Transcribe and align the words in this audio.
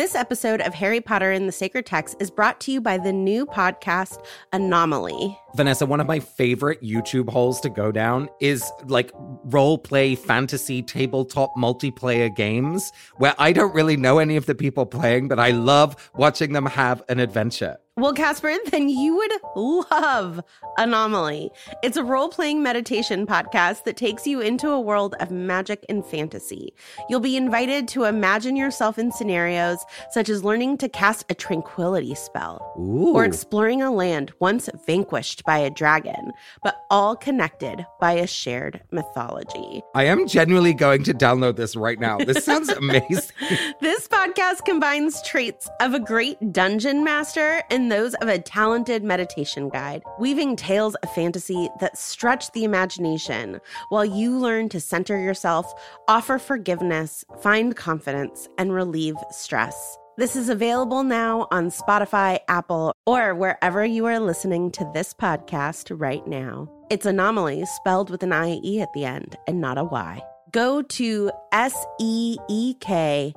This 0.00 0.14
episode 0.14 0.62
of 0.62 0.72
Harry 0.72 1.02
Potter 1.02 1.30
and 1.30 1.46
the 1.46 1.52
Sacred 1.52 1.84
Text 1.84 2.16
is 2.20 2.30
brought 2.30 2.58
to 2.60 2.72
you 2.72 2.80
by 2.80 2.96
the 2.96 3.12
new 3.12 3.44
podcast 3.44 4.24
Anomalie. 4.50 5.38
Vanessa, 5.54 5.84
one 5.84 6.00
of 6.00 6.06
my 6.06 6.20
favorite 6.20 6.80
YouTube 6.80 7.28
holes 7.28 7.60
to 7.60 7.68
go 7.68 7.92
down 7.92 8.30
is 8.40 8.64
like 8.86 9.12
role 9.44 9.76
play 9.76 10.14
fantasy 10.14 10.80
tabletop 10.80 11.54
multiplayer 11.54 12.34
games 12.34 12.90
where 13.18 13.34
I 13.38 13.52
don't 13.52 13.74
really 13.74 13.98
know 13.98 14.18
any 14.18 14.36
of 14.36 14.46
the 14.46 14.54
people 14.54 14.86
playing, 14.86 15.28
but 15.28 15.38
I 15.38 15.50
love 15.50 16.10
watching 16.14 16.54
them 16.54 16.64
have 16.64 17.02
an 17.10 17.20
adventure. 17.20 17.76
Well, 18.00 18.14
Casper, 18.14 18.56
then 18.70 18.88
you 18.88 19.14
would 19.14 19.32
love 19.54 20.42
Anomalie. 20.78 21.50
It's 21.82 21.98
a 21.98 22.02
role 22.02 22.30
playing 22.30 22.62
meditation 22.62 23.26
podcast 23.26 23.84
that 23.84 23.98
takes 23.98 24.26
you 24.26 24.40
into 24.40 24.70
a 24.70 24.80
world 24.80 25.14
of 25.20 25.30
magic 25.30 25.84
and 25.90 26.02
fantasy. 26.06 26.72
You'll 27.10 27.20
be 27.20 27.36
invited 27.36 27.88
to 27.88 28.04
imagine 28.04 28.56
yourself 28.56 28.98
in 28.98 29.12
scenarios 29.12 29.84
such 30.12 30.30
as 30.30 30.42
learning 30.42 30.78
to 30.78 30.88
cast 30.88 31.30
a 31.30 31.34
tranquility 31.34 32.14
spell 32.14 32.74
Ooh. 32.78 33.12
or 33.12 33.26
exploring 33.26 33.82
a 33.82 33.92
land 33.92 34.32
once 34.38 34.70
vanquished 34.86 35.44
by 35.44 35.58
a 35.58 35.68
dragon, 35.68 36.32
but 36.62 36.82
all 36.88 37.14
connected 37.14 37.84
by 38.00 38.12
a 38.12 38.26
shared 38.26 38.80
mythology. 38.90 39.82
I 39.94 40.04
am 40.04 40.26
genuinely 40.26 40.72
going 40.72 41.04
to 41.04 41.12
download 41.12 41.56
this 41.56 41.76
right 41.76 42.00
now. 42.00 42.16
This 42.16 42.46
sounds 42.46 42.68
amazing. 42.70 43.36
This 43.82 44.08
podcast 44.08 44.64
combines 44.64 45.20
traits 45.20 45.68
of 45.82 45.92
a 45.92 46.00
great 46.00 46.54
dungeon 46.54 47.04
master 47.04 47.62
and 47.70 47.89
those 47.90 48.14
of 48.14 48.28
a 48.28 48.38
talented 48.38 49.02
meditation 49.02 49.68
guide, 49.68 50.02
weaving 50.18 50.56
tales 50.56 50.94
of 50.96 51.12
fantasy 51.14 51.68
that 51.80 51.98
stretch 51.98 52.50
the 52.52 52.64
imagination 52.64 53.60
while 53.88 54.04
you 54.04 54.36
learn 54.38 54.68
to 54.68 54.80
center 54.80 55.18
yourself, 55.18 55.72
offer 56.08 56.38
forgiveness, 56.38 57.24
find 57.40 57.76
confidence, 57.76 58.48
and 58.58 58.72
relieve 58.72 59.16
stress. 59.30 59.98
This 60.16 60.36
is 60.36 60.48
available 60.48 61.02
now 61.02 61.48
on 61.50 61.70
Spotify, 61.70 62.40
Apple, 62.48 62.92
or 63.06 63.34
wherever 63.34 63.84
you 63.84 64.06
are 64.06 64.20
listening 64.20 64.70
to 64.72 64.90
this 64.92 65.14
podcast 65.14 65.98
right 65.98 66.26
now. 66.26 66.68
It's 66.90 67.06
Anomalie 67.06 67.64
spelled 67.66 68.10
with 68.10 68.22
an 68.22 68.32
IE 68.32 68.80
at 68.80 68.92
the 68.92 69.04
end 69.04 69.36
and 69.46 69.60
not 69.60 69.78
a 69.78 69.84
Y. 69.84 70.20
Go 70.52 70.82
to 70.82 71.30
S 71.52 71.86
E 72.00 72.36
E 72.48 72.74
K 72.80 73.34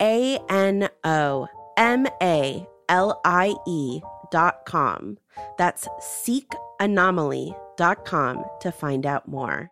A 0.00 0.38
N 0.48 0.88
O 1.04 1.46
M 1.76 2.06
A 2.22 2.66
L 2.88 3.20
I 3.24 3.54
E 3.66 4.00
dot 4.30 4.64
com. 4.66 5.18
That's 5.58 5.88
seekanomalie 6.00 7.54
dot 7.76 8.04
com 8.04 8.44
to 8.60 8.72
find 8.72 9.06
out 9.06 9.28
more. 9.28 9.70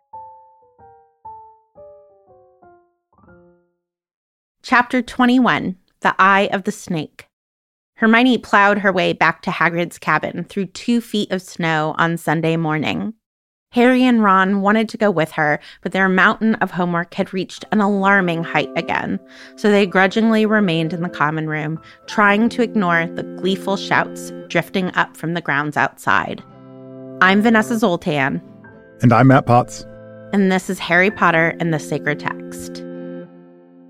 Chapter 4.62 5.02
21 5.02 5.76
The 6.00 6.14
Eye 6.18 6.48
of 6.52 6.64
the 6.64 6.72
Snake. 6.72 7.26
Hermione 7.96 8.38
plowed 8.38 8.78
her 8.78 8.92
way 8.92 9.12
back 9.12 9.42
to 9.42 9.50
Hagrid's 9.50 9.98
cabin 9.98 10.44
through 10.44 10.66
two 10.66 11.00
feet 11.00 11.30
of 11.30 11.42
snow 11.42 11.94
on 11.98 12.16
Sunday 12.16 12.56
morning. 12.56 13.14
Harry 13.72 14.02
and 14.04 14.22
Ron 14.22 14.60
wanted 14.60 14.86
to 14.90 14.98
go 14.98 15.10
with 15.10 15.32
her, 15.32 15.58
but 15.80 15.92
their 15.92 16.08
mountain 16.08 16.56
of 16.56 16.70
homework 16.70 17.14
had 17.14 17.32
reached 17.32 17.64
an 17.72 17.80
alarming 17.80 18.44
height 18.44 18.70
again, 18.76 19.18
so 19.56 19.70
they 19.70 19.86
grudgingly 19.86 20.44
remained 20.44 20.92
in 20.92 21.02
the 21.02 21.08
common 21.08 21.48
room, 21.48 21.80
trying 22.06 22.50
to 22.50 22.62
ignore 22.62 23.06
the 23.06 23.22
gleeful 23.40 23.78
shouts 23.78 24.30
drifting 24.48 24.94
up 24.94 25.16
from 25.16 25.32
the 25.32 25.40
grounds 25.40 25.78
outside. 25.78 26.42
I'm 27.22 27.40
Vanessa 27.40 27.78
Zoltan, 27.78 28.42
And 29.00 29.10
I'm 29.10 29.28
Matt 29.28 29.46
Potts. 29.46 29.86
and 30.34 30.52
this 30.52 30.68
is 30.68 30.78
Harry 30.78 31.10
Potter 31.10 31.56
and 31.58 31.72
the 31.72 31.78
Sacred 31.78 32.20
Text. 32.20 32.84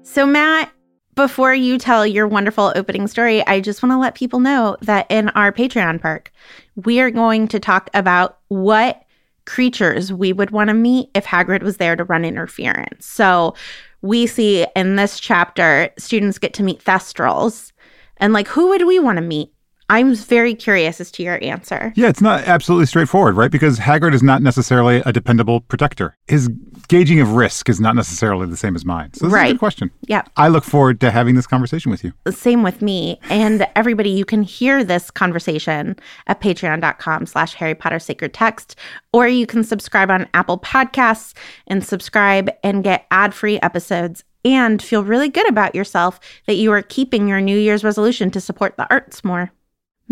So, 0.04 0.24
Matt, 0.26 0.70
before 1.16 1.54
you 1.54 1.76
tell 1.76 2.06
your 2.06 2.28
wonderful 2.28 2.72
opening 2.76 3.08
story, 3.08 3.44
I 3.48 3.60
just 3.60 3.82
want 3.82 3.92
to 3.92 3.98
let 3.98 4.14
people 4.14 4.38
know 4.38 4.76
that 4.82 5.06
in 5.10 5.28
our 5.30 5.50
Patreon 5.50 6.00
perk, 6.00 6.30
we 6.76 7.00
are 7.00 7.10
going 7.10 7.48
to 7.48 7.58
talk 7.58 7.90
about 7.94 8.38
what 8.48 9.02
creatures 9.44 10.12
we 10.12 10.32
would 10.32 10.50
want 10.50 10.68
to 10.68 10.74
meet 10.74 11.10
if 11.14 11.24
Hagrid 11.24 11.62
was 11.62 11.76
there 11.76 11.96
to 11.96 12.04
run 12.04 12.24
interference. 12.24 13.06
So, 13.06 13.54
we 14.02 14.26
see 14.26 14.66
in 14.74 14.96
this 14.96 15.20
chapter, 15.20 15.88
students 15.96 16.38
get 16.38 16.54
to 16.54 16.62
meet 16.64 16.82
Thestrals. 16.82 17.72
And, 18.16 18.32
like, 18.32 18.48
who 18.48 18.68
would 18.68 18.86
we 18.86 18.98
want 18.98 19.16
to 19.16 19.22
meet? 19.22 19.52
I'm 19.90 20.14
very 20.14 20.54
curious 20.54 21.00
as 21.00 21.10
to 21.12 21.22
your 21.22 21.42
answer. 21.42 21.92
Yeah, 21.96 22.08
it's 22.08 22.20
not 22.22 22.42
absolutely 22.44 22.86
straightforward, 22.86 23.36
right? 23.36 23.50
Because 23.50 23.78
Hagrid 23.78 24.14
is 24.14 24.22
not 24.22 24.42
necessarily 24.42 25.02
a 25.04 25.12
dependable 25.12 25.60
protector. 25.60 26.16
His 26.28 26.48
gauging 26.88 27.20
of 27.20 27.32
risk 27.32 27.68
is 27.68 27.80
not 27.80 27.94
necessarily 27.96 28.46
the 28.46 28.56
same 28.56 28.74
as 28.74 28.84
mine. 28.84 29.12
So 29.14 29.24
this 29.26 29.28
is 29.28 29.32
a 29.32 29.36
Right. 29.36 29.52
good 29.52 29.58
question. 29.58 29.90
Yeah. 30.06 30.22
I 30.36 30.48
look 30.48 30.64
forward 30.64 31.00
to 31.00 31.10
having 31.10 31.34
this 31.34 31.46
conversation 31.46 31.90
with 31.90 32.04
you. 32.04 32.12
same 32.30 32.62
with 32.62 32.82
me 32.82 33.18
and 33.30 33.66
everybody 33.76 34.10
you 34.10 34.24
can 34.24 34.42
hear 34.42 34.82
this 34.84 35.10
conversation 35.10 35.96
at 36.26 36.40
patreon.com 36.40 37.26
slash 37.26 37.54
harry 37.54 37.74
potter 37.74 37.98
sacred 37.98 38.32
text 38.34 38.76
or 39.12 39.28
you 39.28 39.46
can 39.46 39.62
subscribe 39.64 40.10
on 40.10 40.26
apple 40.34 40.58
podcasts 40.58 41.34
and 41.66 41.84
subscribe 41.84 42.50
and 42.64 42.82
get 42.84 43.06
ad-free 43.10 43.58
episodes 43.60 44.24
and 44.44 44.82
feel 44.82 45.04
really 45.04 45.28
good 45.28 45.48
about 45.48 45.74
yourself 45.74 46.18
that 46.46 46.54
you 46.54 46.72
are 46.72 46.82
keeping 46.82 47.28
your 47.28 47.40
new 47.40 47.56
year's 47.58 47.84
resolution 47.84 48.30
to 48.30 48.40
support 48.40 48.76
the 48.76 48.86
arts 48.90 49.22
more 49.24 49.50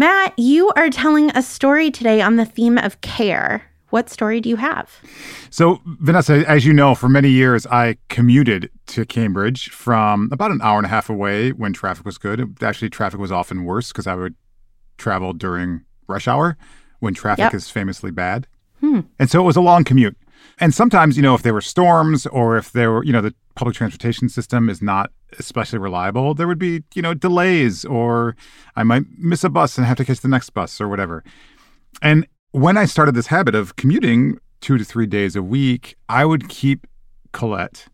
matt 0.01 0.33
you 0.39 0.71
are 0.77 0.89
telling 0.91 1.31
a 1.37 1.43
story 1.43 1.91
today 1.91 2.21
on 2.23 2.37
the 2.37 2.45
theme 2.45 2.79
of 2.79 3.01
care 3.03 3.63
what 3.91 4.09
story 4.09 4.41
do 4.41 4.49
you 4.49 4.57
have 4.57 4.89
So, 5.51 5.81
Vanessa, 5.85 6.49
as 6.49 6.65
you 6.65 6.73
know, 6.73 6.95
for 6.95 7.09
many 7.09 7.29
years 7.29 7.67
I 7.67 7.97
commuted 8.09 8.71
to 8.87 9.05
Cambridge 9.05 9.69
from 9.71 10.29
about 10.33 10.53
an 10.53 10.61
hour 10.63 10.77
and 10.79 10.87
a 10.87 10.89
half 10.89 11.11
away 11.11 11.51
when 11.51 11.73
traffic 11.73 12.07
was 12.07 12.17
good. 12.17 12.57
Actually, 12.63 12.89
traffic 12.91 13.19
was 13.19 13.33
often 13.33 13.65
worse 13.65 13.89
because 13.91 14.07
I 14.07 14.15
would 14.15 14.37
travel 14.97 15.33
during 15.33 15.81
rush 16.07 16.29
hour 16.29 16.57
when 17.01 17.15
traffic 17.15 17.43
Yep. 17.51 17.55
is 17.55 17.69
famously 17.69 18.13
bad. 18.13 18.47
Hmm. 18.79 19.01
And 19.19 19.29
so 19.29 19.41
it 19.43 19.45
was 19.45 19.57
a 19.57 19.61
long 19.61 19.83
commute. 19.83 20.17
And 20.59 20.75
sometimes, 20.75 21.17
you 21.17 21.23
know, 21.23 21.35
if 21.35 21.43
there 21.43 21.55
were 21.55 21.61
storms 21.61 22.27
or 22.27 22.57
if 22.57 22.73
there 22.73 22.91
were, 22.93 23.05
you 23.05 23.13
know, 23.13 23.21
the 23.23 23.35
public 23.55 23.75
transportation 23.77 24.29
system 24.29 24.69
is 24.69 24.83
not 24.83 25.11
especially 25.39 25.79
reliable, 25.79 26.35
there 26.35 26.47
would 26.47 26.59
be, 26.59 26.83
you 26.95 27.03
know, 27.03 27.15
delays 27.15 27.85
or 27.85 28.37
I 28.77 28.83
might 28.83 29.05
miss 29.19 29.43
a 29.45 29.49
bus 29.49 29.79
and 29.79 29.87
have 29.87 29.97
to 29.99 30.05
catch 30.05 30.21
the 30.21 30.29
next 30.29 30.51
bus 30.51 30.81
or 30.81 30.89
whatever. 30.89 31.25
And 32.03 32.27
when 32.53 32.77
I 32.77 32.85
started 32.85 33.15
this 33.15 33.29
habit 33.29 33.55
of 33.55 33.77
commuting 33.77 34.39
two 34.61 34.77
to 34.77 34.85
three 34.85 35.07
days 35.07 35.37
a 35.37 35.43
week, 35.43 35.97
I 36.09 36.25
would 36.25 36.49
keep 36.49 36.87
Colette, 37.33 37.87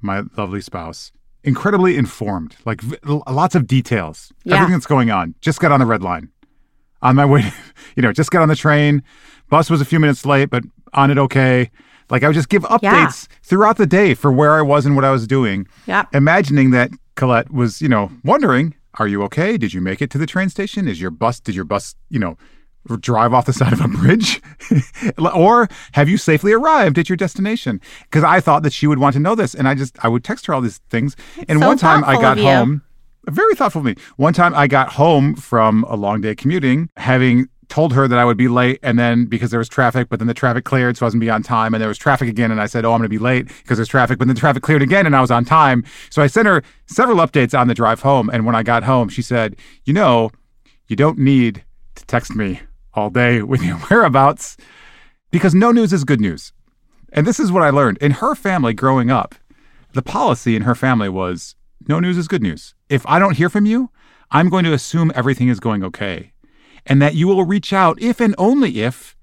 my 0.00 0.22
lovely 0.36 0.60
spouse, 0.60 1.12
incredibly 1.44 1.96
informed, 1.96 2.56
like 2.64 2.80
v- 2.80 2.96
lots 3.28 3.54
of 3.54 3.66
details, 3.66 4.32
Yeah. 4.44 4.54
everything 4.56 4.72
that's 4.74 4.86
going 4.86 5.10
on. 5.10 5.34
Just 5.40 5.60
got 5.60 5.70
on 5.72 5.80
the 5.80 5.86
red 5.86 6.02
line. 6.02 6.30
On 7.02 7.14
my 7.14 7.24
way, 7.24 7.52
you 7.96 8.02
know, 8.02 8.12
just 8.12 8.30
got 8.30 8.42
on 8.42 8.48
the 8.48 8.56
train. 8.56 9.02
Bus 9.50 9.70
was 9.70 9.80
a 9.80 9.84
few 9.84 10.00
minutes 10.00 10.26
late, 10.26 10.50
but 10.50 10.64
on 10.94 11.10
it 11.10 11.18
okay. 11.18 11.70
Like 12.10 12.22
I 12.22 12.28
would 12.28 12.34
just 12.34 12.48
give 12.48 12.62
updates 12.64 13.26
throughout 13.42 13.76
the 13.76 13.86
day 13.86 14.14
for 14.14 14.32
where 14.32 14.54
I 14.54 14.62
was 14.62 14.86
and 14.86 14.96
what 14.96 15.04
I 15.04 15.10
was 15.10 15.26
doing 15.26 15.66
Yeah. 15.86 16.04
imagining 16.12 16.70
that 16.70 16.90
Colette 17.16 17.50
was, 17.52 17.82
you 17.82 17.88
know, 17.88 18.10
wondering, 18.24 18.74
are 18.98 19.06
you 19.08 19.22
okay? 19.24 19.58
Did 19.58 19.74
you 19.74 19.80
make 19.80 20.00
it 20.00 20.10
to 20.10 20.18
the 20.18 20.26
train 20.26 20.48
station? 20.48 20.88
Is 20.88 21.00
your 21.00 21.10
bus, 21.10 21.40
did 21.40 21.54
your 21.54 21.64
bus, 21.64 21.94
you 22.10 22.18
know, 22.18 22.36
drive 23.00 23.34
off 23.34 23.44
the 23.44 23.52
side 23.52 23.72
of 23.72 23.80
a 23.80 23.88
bridge? 23.88 24.40
or 25.34 25.68
have 25.92 26.08
you 26.08 26.16
safely 26.16 26.52
arrived 26.52 26.98
at 26.98 27.08
your 27.08 27.16
destination? 27.16 27.80
Because 28.04 28.24
I 28.24 28.40
thought 28.40 28.62
that 28.62 28.72
she 28.72 28.86
would 28.86 28.98
want 28.98 29.14
to 29.14 29.20
know 29.20 29.34
this. 29.34 29.54
And 29.54 29.68
I 29.68 29.74
just, 29.74 29.96
I 30.04 30.08
would 30.08 30.24
text 30.24 30.46
her 30.46 30.54
all 30.54 30.60
these 30.60 30.78
things. 30.88 31.16
And 31.48 31.60
so 31.60 31.66
one 31.66 31.78
time 31.78 32.04
I 32.04 32.14
got 32.20 32.38
home, 32.38 32.82
very 33.26 33.54
thoughtful 33.54 33.80
of 33.80 33.84
me. 33.84 33.94
One 34.16 34.32
time 34.32 34.54
I 34.54 34.66
got 34.68 34.92
home 34.92 35.34
from 35.34 35.84
a 35.84 35.96
long 35.96 36.20
day 36.22 36.34
commuting, 36.34 36.88
having 36.96 37.48
told 37.68 37.92
her 37.92 38.08
that 38.08 38.18
I 38.18 38.24
would 38.24 38.36
be 38.36 38.48
late, 38.48 38.78
and 38.82 38.98
then 38.98 39.26
because 39.26 39.50
there 39.50 39.58
was 39.58 39.68
traffic, 39.68 40.08
but 40.08 40.18
then 40.18 40.28
the 40.28 40.34
traffic 40.34 40.64
cleared, 40.64 40.96
so 40.96 41.04
I 41.04 41.08
wasn't 41.08 41.20
be 41.20 41.30
on 41.30 41.42
time, 41.42 41.74
and 41.74 41.80
there 41.80 41.88
was 41.88 41.98
traffic 41.98 42.28
again, 42.28 42.50
and 42.50 42.60
I 42.60 42.66
said, 42.66 42.84
"Oh, 42.84 42.92
I'm 42.92 43.02
to 43.02 43.08
be 43.08 43.18
late 43.18 43.48
because 43.48 43.78
there's 43.78 43.88
traffic," 43.88 44.18
but 44.18 44.26
then 44.26 44.34
the 44.34 44.40
traffic 44.40 44.62
cleared 44.62 44.82
again, 44.82 45.06
and 45.06 45.14
I 45.14 45.20
was 45.20 45.30
on 45.30 45.44
time. 45.44 45.84
So 46.10 46.22
I 46.22 46.26
sent 46.26 46.48
her 46.48 46.62
several 46.86 47.18
updates 47.18 47.58
on 47.58 47.68
the 47.68 47.74
drive 47.74 48.00
home, 48.00 48.30
and 48.32 48.46
when 48.46 48.54
I 48.54 48.62
got 48.62 48.84
home, 48.84 49.08
she 49.08 49.22
said, 49.22 49.56
"You 49.84 49.92
know, 49.92 50.30
you 50.86 50.96
don't 50.96 51.18
need 51.18 51.64
to 51.96 52.06
text 52.06 52.34
me 52.34 52.60
all 52.94 53.10
day 53.10 53.42
with 53.50 53.62
your 53.62 53.76
whereabouts 53.76 54.56
because 55.30 55.54
no 55.54 55.70
news 55.70 55.92
is 55.92 56.04
good 56.04 56.20
news." 56.20 56.52
And 57.12 57.26
this 57.26 57.40
is 57.40 57.52
what 57.52 57.62
I 57.62 57.70
learned 57.70 57.98
in 57.98 58.12
her 58.12 58.34
family 58.34 58.74
growing 58.74 59.10
up. 59.10 59.34
The 59.94 60.02
policy 60.02 60.56
in 60.56 60.62
her 60.62 60.74
family 60.74 61.08
was 61.08 61.54
no 61.86 62.00
news 62.00 62.18
is 62.18 62.28
good 62.28 62.42
news. 62.42 62.74
If 62.88 63.06
I 63.06 63.18
don't 63.18 63.36
hear 63.36 63.48
from 63.48 63.64
you, 63.64 63.90
I'm 64.30 64.50
going 64.50 64.64
to 64.64 64.74
assume 64.74 65.10
everything 65.14 65.48
is 65.48 65.58
going 65.58 65.82
okay 65.84 66.32
and 66.88 67.00
that 67.02 67.14
you 67.14 67.28
will 67.28 67.44
reach 67.44 67.72
out 67.72 68.00
if 68.00 68.20
and 68.20 68.34
only 68.38 68.80
if 68.82 69.14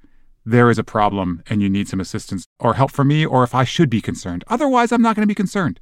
there 0.45 0.69
is 0.69 0.77
a 0.77 0.83
problem 0.83 1.41
and 1.49 1.61
you 1.61 1.69
need 1.69 1.87
some 1.87 1.99
assistance 1.99 2.45
or 2.59 2.75
help 2.75 2.91
from 2.91 3.07
me 3.07 3.25
or 3.25 3.43
if 3.43 3.55
I 3.55 3.63
should 3.63 3.89
be 3.89 3.99
concerned. 4.01 4.43
Otherwise, 4.47 4.91
I'm 4.91 5.01
not 5.01 5.15
going 5.15 5.23
to 5.23 5.27
be 5.27 5.33
concerned. 5.35 5.79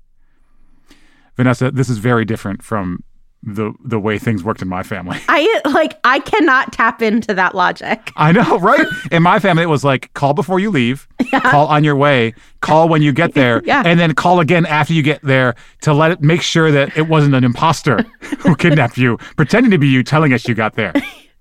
Vanessa, 1.35 1.71
this 1.71 1.89
is 1.89 1.97
very 1.97 2.25
different 2.25 2.63
from 2.63 3.03
the 3.45 3.73
the 3.83 3.99
way 3.99 4.17
things 4.17 4.41
worked 4.41 4.61
in 4.61 4.69
my 4.69 4.83
family. 4.83 5.17
I 5.27 5.61
like 5.65 5.99
I 6.05 6.19
cannot 6.19 6.71
tap 6.71 7.01
into 7.01 7.33
that 7.33 7.53
logic. 7.55 8.11
I 8.15 8.31
know, 8.31 8.57
right? 8.59 8.87
In 9.11 9.21
my 9.21 9.39
family, 9.39 9.63
it 9.63 9.69
was 9.69 9.83
like 9.83 10.13
call 10.13 10.33
before 10.33 10.61
you 10.61 10.69
leave, 10.71 11.09
call 11.41 11.67
on 11.67 11.83
your 11.83 11.97
way, 11.97 12.33
call 12.61 12.87
when 12.87 13.01
you 13.01 13.11
get 13.11 13.33
there, 13.41 13.61
Yeah. 13.65 13.83
and 13.85 13.99
then 13.99 14.13
call 14.13 14.39
again 14.39 14.65
after 14.65 14.93
you 14.93 15.01
get 15.01 15.21
there 15.23 15.55
to 15.81 15.93
let 15.93 16.11
it 16.11 16.21
make 16.21 16.41
sure 16.41 16.71
that 16.71 16.95
it 16.97 17.09
wasn't 17.09 17.35
an 17.35 17.43
imposter 17.43 18.03
who 18.39 18.55
kidnapped 18.55 18.97
you, 18.97 19.17
pretending 19.35 19.71
to 19.71 19.77
be 19.77 19.87
you, 19.89 20.03
telling 20.03 20.31
us 20.31 20.47
you 20.47 20.55
got 20.55 20.75
there. 20.75 20.93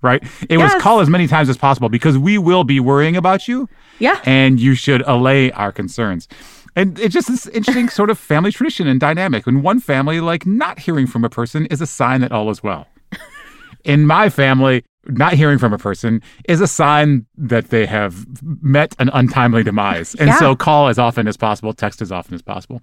Right? 0.03 0.21
It 0.49 0.57
was 0.57 0.71
Yes. 0.73 0.81
call 0.81 0.99
as 0.99 1.09
many 1.09 1.27
times 1.27 1.47
as 1.49 1.57
possible 1.57 1.89
because 1.89 2.17
we 2.17 2.37
will 2.37 2.63
be 2.65 2.79
worrying 2.79 3.15
about 3.15 3.47
you, 3.47 3.67
Yeah. 3.99 4.19
and 4.25 4.59
you 4.59 4.75
should 4.75 5.01
allay 5.07 5.49
our 5.53 5.71
concerns. 5.71 6.27
And 6.75 6.99
it's 6.99 7.13
just 7.13 7.27
this 7.29 7.47
interesting 7.47 7.87
sort 7.99 8.09
of 8.09 8.19
family 8.19 8.51
tradition 8.51 8.85
and 8.87 8.99
dynamic. 8.99 9.45
When 9.45 9.61
one 9.61 9.79
family, 9.79 10.19
like 10.19 10.45
not 10.45 10.77
hearing 10.79 11.07
from 11.07 11.23
a 11.23 11.29
person 11.29 11.65
is 11.67 11.79
a 11.81 11.87
sign 11.87 12.19
that 12.21 12.31
all 12.33 12.49
is 12.49 12.61
well. 12.61 12.85
In 13.85 14.05
my 14.05 14.29
family, 14.29 14.83
not 15.07 15.33
hearing 15.33 15.57
from 15.57 15.73
a 15.73 15.77
person 15.77 16.21
is 16.49 16.61
a 16.61 16.67
sign 16.67 17.25
that 17.37 17.69
they 17.69 17.85
have 17.85 18.25
met 18.61 18.95
an 18.99 19.09
untimely 19.13 19.63
demise. 19.63 20.15
And 20.15 20.27
Yeah. 20.29 20.37
so 20.37 20.55
call 20.55 20.87
as 20.87 20.97
often 20.97 21.27
as 21.27 21.35
possible, 21.37 21.73
text 21.73 22.01
as 22.01 22.11
often 22.11 22.33
as 22.33 22.41
possible. 22.41 22.81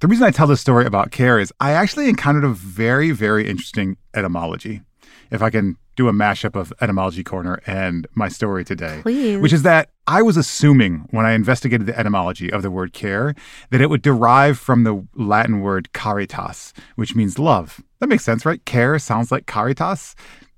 The 0.00 0.08
reason 0.08 0.24
I 0.26 0.30
tell 0.30 0.46
this 0.46 0.60
story 0.60 0.84
about 0.84 1.10
care 1.10 1.38
is 1.38 1.52
I 1.60 1.72
actually 1.72 2.08
encountered 2.08 2.44
a 2.44 2.48
very, 2.50 3.10
very 3.12 3.48
interesting 3.48 3.96
etymology. 4.14 4.82
If 5.30 5.42
I 5.42 5.48
can 5.50 5.76
do 5.96 6.08
a 6.08 6.12
mashup 6.12 6.56
of 6.56 6.72
Etymology 6.80 7.22
Corner 7.22 7.60
and 7.66 8.06
my 8.14 8.28
story 8.28 8.64
today, 8.64 9.00
Please. 9.02 9.38
which 9.38 9.52
is 9.52 9.62
that 9.62 9.90
I 10.06 10.22
was 10.22 10.36
assuming 10.36 11.06
when 11.10 11.26
I 11.26 11.32
investigated 11.32 11.86
the 11.86 11.98
etymology 11.98 12.50
of 12.50 12.62
the 12.62 12.70
word 12.70 12.92
care 12.92 13.34
that 13.70 13.80
it 13.80 13.90
would 13.90 14.02
derive 14.02 14.58
from 14.58 14.84
the 14.84 15.06
Latin 15.14 15.60
word 15.60 15.92
caritas, 15.92 16.72
which 16.96 17.14
means 17.14 17.38
love. 17.38 17.80
That 18.00 18.08
makes 18.08 18.24
sense, 18.24 18.44
right? 18.44 18.64
Care 18.64 18.98
sounds 18.98 19.30
like 19.30 19.46
caritas. 19.46 20.14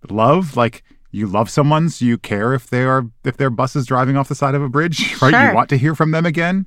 Love, 0.09 0.57
like 0.57 0.83
you 1.11 1.27
love 1.27 1.51
someone, 1.51 1.89
so 1.91 2.05
you 2.05 2.19
care 2.19 2.55
if 2.55 2.69
they 2.69 2.85
are 2.85 3.07
if 3.25 3.37
their 3.37 3.51
bus 3.51 3.77
is 3.77 3.87
driving 3.87 4.17
off 4.17 4.29
the 4.29 4.35
side 4.35 4.55
of 4.55 4.63
a 4.63 4.69
bridge, 4.69 5.01
right? 5.23 5.31
Sure. 5.31 5.49
You 5.49 5.55
want 5.55 5.69
to 5.71 5.77
hear 5.77 5.95
from 5.95 6.11
them 6.11 6.27
again. 6.27 6.67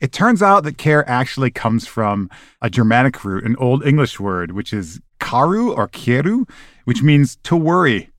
It 0.00 0.12
turns 0.12 0.42
out 0.42 0.64
that 0.64 0.76
care 0.78 1.08
actually 1.08 1.50
comes 1.50 1.86
from 1.86 2.28
a 2.60 2.68
Germanic 2.68 3.24
root, 3.24 3.44
an 3.44 3.56
Old 3.56 3.86
English 3.86 4.18
word, 4.18 4.52
which 4.52 4.72
is 4.72 5.00
karu 5.20 5.76
or 5.76 5.88
kieru, 5.88 6.48
which 6.84 7.02
means 7.02 7.36
to 7.44 7.56
worry 7.56 8.10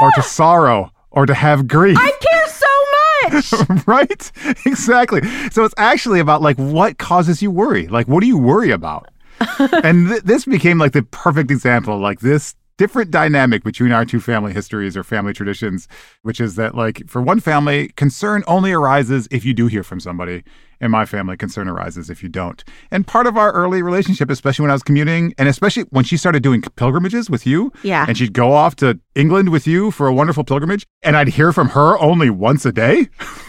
or 0.00 0.10
to 0.12 0.22
sorrow 0.22 0.90
or 1.10 1.26
to 1.26 1.34
have 1.34 1.66
grief. 1.66 1.96
I 1.98 2.12
care 2.20 2.46
so 2.48 3.66
much. 3.70 3.86
right? 3.86 4.32
Exactly. 4.66 5.22
So 5.50 5.64
it's 5.64 5.74
actually 5.78 6.20
about 6.20 6.42
like 6.42 6.56
what 6.56 6.98
causes 6.98 7.42
you 7.42 7.50
worry? 7.50 7.86
Like 7.88 8.08
what 8.08 8.20
do 8.20 8.26
you 8.26 8.38
worry 8.38 8.70
about? 8.70 9.08
and 9.58 10.08
th- 10.08 10.22
this 10.22 10.44
became 10.44 10.78
like 10.78 10.92
the 10.92 11.02
perfect 11.02 11.50
example 11.50 11.98
like 11.98 12.20
this 12.20 12.54
different 12.78 13.10
dynamic 13.10 13.64
between 13.64 13.92
our 13.92 14.04
two 14.04 14.20
family 14.20 14.52
histories 14.52 14.96
or 14.96 15.04
family 15.04 15.32
traditions, 15.32 15.88
which 16.22 16.40
is 16.40 16.56
that 16.56 16.74
like 16.74 17.08
for 17.08 17.22
one 17.22 17.40
family, 17.40 17.88
concern 17.96 18.42
only 18.46 18.72
arises 18.72 19.26
if 19.30 19.44
you 19.44 19.54
do 19.54 19.66
hear 19.66 19.82
from 19.82 20.00
somebody. 20.00 20.44
In 20.80 20.90
my 20.90 21.06
family, 21.06 21.36
concern 21.38 21.68
arises 21.68 22.10
if 22.10 22.22
you 22.22 22.28
don't. 22.28 22.62
And 22.90 23.06
part 23.06 23.26
of 23.26 23.36
our 23.38 23.50
early 23.52 23.80
relationship, 23.80 24.28
especially 24.30 24.64
when 24.64 24.70
I 24.70 24.74
was 24.74 24.82
commuting, 24.82 25.32
and 25.38 25.48
especially 25.48 25.84
when 25.90 26.04
she 26.04 26.16
started 26.18 26.42
doing 26.42 26.60
pilgrimages 26.60 27.30
with 27.30 27.46
you, 27.46 27.72
Yeah. 27.82 28.04
and 28.06 28.16
she'd 28.18 28.34
go 28.34 28.52
off 28.52 28.76
to 28.76 29.00
England 29.14 29.48
with 29.48 29.66
you 29.66 29.90
for 29.90 30.06
a 30.06 30.12
wonderful 30.12 30.44
pilgrimage, 30.44 30.84
and 31.02 31.16
I'd 31.16 31.28
hear 31.28 31.50
from 31.52 31.70
her 31.70 31.98
only 31.98 32.28
once 32.28 32.66
a 32.66 32.72
day. 32.72 33.08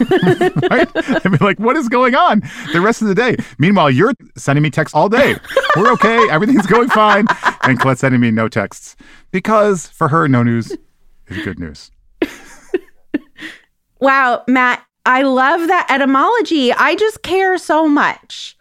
right? 0.70 0.88
I'd 0.94 1.22
be 1.38 1.44
like, 1.44 1.58
what 1.60 1.76
is 1.76 1.88
going 1.90 2.14
on 2.14 2.42
the 2.72 2.80
rest 2.80 3.02
of 3.02 3.08
the 3.08 3.14
day? 3.14 3.36
Meanwhile, 3.58 3.90
you're 3.90 4.14
sending 4.36 4.62
me 4.62 4.70
texts 4.70 4.94
all 4.94 5.10
day. 5.10 5.36
We're 5.76 5.92
okay. 5.92 6.28
Everything's 6.30 6.66
going 6.66 6.88
fine. 6.88 7.26
And 7.62 7.78
Colette's 7.78 8.00
sending 8.00 8.20
me 8.22 8.30
no 8.30 8.48
texts 8.48 8.96
because 9.32 9.86
for 9.88 10.08
her, 10.08 10.28
no 10.28 10.42
news 10.42 10.70
is 11.28 11.44
good 11.44 11.58
news. 11.58 11.90
Wow, 14.00 14.44
Matt, 14.46 14.84
I 15.06 15.22
love 15.22 15.66
that 15.68 15.86
etymology. 15.90 16.72
I 16.72 16.94
just 16.96 17.22
care 17.22 17.56
so 17.58 17.88
much. 17.88 18.56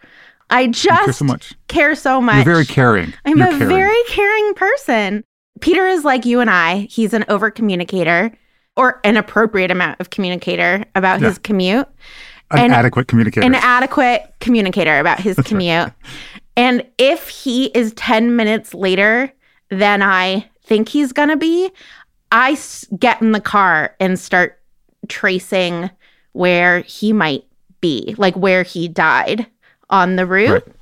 I 0.49 0.67
just 0.67 0.87
care 1.05 1.13
so 1.13 1.25
much. 1.25 1.53
care 1.67 1.95
so 1.95 2.21
much. 2.21 2.35
You're 2.37 2.45
very 2.55 2.65
caring. 2.65 3.13
I'm 3.25 3.37
You're 3.37 3.47
a 3.47 3.51
caring. 3.57 3.67
very 3.67 4.03
caring 4.07 4.53
person. 4.53 5.23
Peter 5.59 5.85
is 5.87 6.05
like 6.05 6.25
you 6.25 6.39
and 6.39 6.49
I. 6.49 6.87
He's 6.89 7.13
an 7.13 7.25
over 7.27 7.51
communicator 7.51 8.31
or 8.77 9.01
an 9.03 9.17
appropriate 9.17 9.71
amount 9.71 9.99
of 9.99 10.09
communicator 10.11 10.85
about 10.95 11.19
his 11.19 11.37
commute, 11.39 11.87
an 12.51 12.59
and- 12.59 12.73
adequate 12.73 13.07
communicator. 13.07 13.45
an 13.45 13.55
adequate 13.55 14.33
communicator 14.39 14.99
about 14.99 15.19
his 15.19 15.35
commute. 15.37 15.91
And 16.55 16.85
if 16.97 17.27
he 17.27 17.65
is 17.67 17.91
10 17.93 18.35
minutes 18.35 18.73
later 18.73 19.31
than 19.69 20.01
I 20.01 20.47
think 20.63 20.89
he's 20.89 21.11
going 21.11 21.29
to 21.29 21.35
be, 21.37 21.71
I 22.31 22.51
s- 22.51 22.85
get 22.97 23.21
in 23.21 23.31
the 23.31 23.41
car 23.41 23.95
and 23.99 24.17
start 24.19 24.59
tracing 25.09 25.89
where 26.37 26.81
he 26.81 27.11
might 27.13 27.43
be, 27.81 28.15
like 28.17 28.35
where 28.35 28.63
he 28.63 28.87
died 28.87 29.45
on 29.89 30.15
the 30.15 30.25
route. 30.25 30.51
Right. 30.65 30.75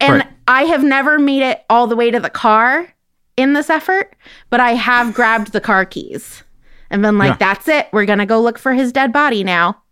And 0.00 0.12
Right. 0.14 0.26
I 0.46 0.62
have 0.64 0.82
never 0.82 1.18
made 1.18 1.42
it 1.42 1.64
all 1.70 1.86
the 1.86 1.96
way 1.96 2.10
to 2.10 2.20
the 2.20 2.30
car 2.30 2.92
in 3.36 3.52
this 3.52 3.70
effort, 3.70 4.14
but 4.50 4.60
I 4.60 4.72
have 4.72 5.14
grabbed 5.14 5.52
the 5.52 5.60
car 5.60 5.84
keys 5.84 6.42
and 6.90 7.02
been 7.02 7.18
like, 7.18 7.30
Yeah. 7.32 7.36
that's 7.36 7.68
it. 7.68 7.88
We're 7.92 8.06
going 8.06 8.18
to 8.20 8.26
go 8.26 8.40
look 8.40 8.58
for 8.58 8.72
his 8.74 8.92
dead 8.92 9.12
body 9.12 9.44
now. 9.44 9.82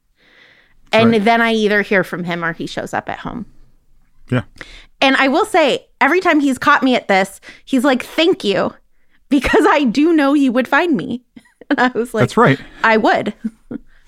And 0.92 1.10
Right. 1.12 1.24
then 1.24 1.40
I 1.40 1.52
either 1.52 1.82
hear 1.82 2.04
from 2.04 2.24
him 2.24 2.44
or 2.44 2.52
he 2.52 2.66
shows 2.66 2.94
up 2.94 3.08
at 3.08 3.18
home. 3.20 3.46
yeah. 4.30 4.42
And 5.00 5.14
I 5.16 5.28
will 5.28 5.44
say, 5.44 5.86
every 6.00 6.20
time 6.20 6.40
he's 6.40 6.56
caught 6.58 6.82
me 6.82 6.96
at 6.96 7.06
this, 7.06 7.40
he's 7.66 7.84
like, 7.84 8.02
thank 8.02 8.42
you, 8.44 8.72
because 9.28 9.64
I 9.68 9.84
do 9.84 10.12
know 10.14 10.32
you 10.34 10.52
would 10.52 10.66
find 10.68 10.96
me. 10.96 11.22
And 11.68 11.80
I 11.80 11.88
was 11.88 12.14
like, 12.14 12.22
That's 12.22 12.36
right. 12.36 12.60
I 12.84 12.96
would. 12.96 13.34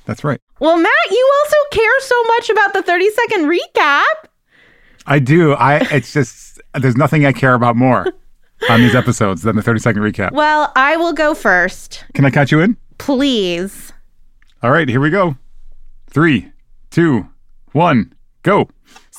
That's 0.06 0.22
right. 0.22 0.40
Well, 0.60 0.76
Matt, 0.76 1.10
you 1.10 1.32
also 1.44 1.56
care 1.70 2.00
so 2.00 2.22
much 2.24 2.50
about 2.50 2.72
the 2.72 2.82
30 2.82 3.10
second 3.10 3.44
recap. 3.46 4.04
I 5.06 5.18
do. 5.18 5.52
I 5.52 5.76
it's 5.90 6.12
just 6.12 6.60
there's 6.74 6.96
nothing 6.96 7.24
I 7.24 7.32
care 7.32 7.54
about 7.54 7.76
more 7.76 8.06
on 8.70 8.80
these 8.80 8.94
episodes 8.94 9.42
than 9.42 9.56
the 9.56 9.62
30 9.62 9.80
second 9.80 10.02
recap. 10.02 10.32
Well, 10.32 10.72
I 10.76 10.96
will 10.96 11.12
go 11.12 11.34
first. 11.34 12.04
Can 12.14 12.24
I 12.24 12.30
catch 12.30 12.52
you 12.52 12.60
in? 12.60 12.76
Please. 12.98 13.92
All 14.62 14.70
right, 14.70 14.88
here 14.88 15.00
we 15.00 15.10
go. 15.10 15.36
Three, 16.08 16.50
two, 16.90 17.28
one, 17.72 18.12
go. 18.42 18.68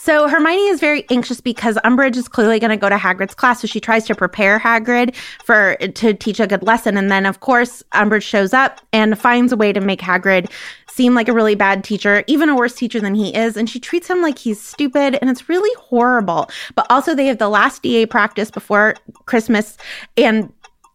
So 0.10 0.28
Hermione 0.28 0.70
is 0.70 0.80
very 0.80 1.06
anxious 1.12 1.40
because 1.40 1.76
Umbridge 1.86 2.18
is 2.18 2.28
clearly 2.28 2.60
going 2.60 2.72
to 2.72 2.78
go 2.78 2.90
to 2.90 2.96
Hagrid's 2.96 3.36
class, 3.36 3.62
so 3.62 3.68
she 3.68 3.80
tries 3.80 4.08
to 4.08 4.16
prepare 4.16 4.58
Hagrid 4.58 5.14
for 5.44 5.76
to 5.76 6.16
teach 6.16 6.40
a 6.40 6.48
good 6.48 6.64
lesson, 6.64 6.98
and 6.98 7.12
then 7.12 7.28
of 7.28 7.42
course 7.42 7.84
Umbridge 7.94 8.24
shows 8.24 8.52
up 8.52 8.82
and 8.92 9.20
finds 9.20 9.54
a 9.54 9.56
way 9.56 9.72
to 9.72 9.80
make 9.80 10.02
Hagrid 10.02 10.50
seem 10.90 11.14
like 11.14 11.28
a 11.28 11.32
really 11.32 11.54
bad 11.54 11.84
teacher, 11.84 12.24
even 12.26 12.50
a 12.50 12.56
worse 12.56 12.74
teacher 12.74 13.00
than 13.00 13.14
he 13.14 13.36
is, 13.36 13.56
and 13.56 13.70
she 13.70 13.80
treats 13.80 14.08
him 14.08 14.24
like 14.24 14.40
he's 14.40 14.60
stupid, 14.60 15.20
and 15.22 15.30
it's 15.30 15.48
really 15.48 15.70
horrible. 15.80 16.50
But 16.74 16.88
also, 16.90 17.14
they 17.14 17.28
have 17.28 17.38
the 17.38 17.48
last 17.48 17.84
DA 17.84 18.08
practice 18.08 18.50
before 18.50 18.96
Christmas, 19.28 19.78
and 20.18 20.52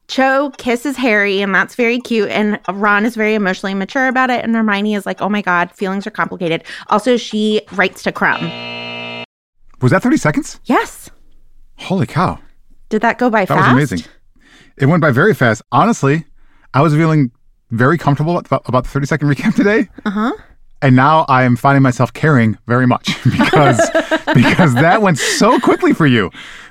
Cho 0.08 0.50
kisses 0.58 0.96
Harry, 0.96 1.40
and 1.40 1.54
that's 1.54 1.76
very 1.76 2.00
cute. 2.00 2.30
And 2.30 2.58
Ron 2.68 3.06
is 3.06 3.14
very 3.14 3.34
emotionally 3.34 3.74
mature 3.74 4.08
about 4.08 4.30
it. 4.30 4.42
And 4.44 4.56
Hermione 4.56 4.96
is 4.96 5.06
like, 5.06 5.22
oh 5.22 5.28
my 5.28 5.40
God, 5.40 5.70
feelings 5.70 6.04
are 6.04 6.10
complicated. 6.10 6.64
Also, 6.88 7.16
she 7.16 7.62
writes 7.74 8.02
to 8.02 8.10
Krum. 8.10 8.74
Was 9.84 9.90
that 9.90 10.02
30 10.02 10.16
seconds? 10.16 10.60
Yes. 10.64 11.10
Holy 11.76 12.06
cow. 12.06 12.38
Did 12.88 13.02
that 13.02 13.18
go 13.18 13.28
by 13.28 13.44
That 13.44 13.48
fast? 13.48 13.66
That 13.68 13.74
was 13.74 13.92
amazing. 13.92 14.10
It 14.78 14.86
went 14.86 15.02
by 15.02 15.10
very 15.10 15.34
fast. 15.34 15.60
Honestly, 15.72 16.24
I 16.72 16.80
was 16.80 16.94
feeling 16.94 17.30
very 17.70 17.98
comfortable 17.98 18.38
about, 18.38 18.64
the 18.64 18.88
30 18.88 19.06
second 19.06 19.28
recap 19.28 19.54
today. 19.54 19.90
Uh 20.06 20.10
huh. 20.10 20.32
And 20.80 20.96
now 20.96 21.26
I 21.28 21.42
am 21.42 21.54
finding 21.54 21.82
myself 21.82 22.14
caring 22.14 22.56
very 22.66 22.86
much 22.86 23.22
because 23.24 23.78
because 24.34 24.72
that 24.72 25.02
went 25.02 25.18
so 25.18 25.60
quickly 25.60 25.92
for 25.92 26.06
you. 26.06 26.30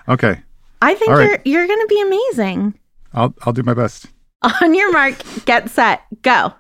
Okay. 0.09 0.41
I 0.81 0.95
think 0.95 1.11
All 1.11 1.21
you're 1.21 1.37
you're 1.45 1.67
going 1.67 1.81
to 1.81 1.87
be 1.87 2.01
amazing. 2.01 2.79
I'll 3.13 3.35
I'll 3.43 3.53
do 3.53 3.61
my 3.61 3.75
best. 3.75 4.07
On 4.59 4.73
your 4.73 4.91
mark, 4.91 5.21
get 5.45 5.69
set, 5.69 6.01
go. 6.23 6.51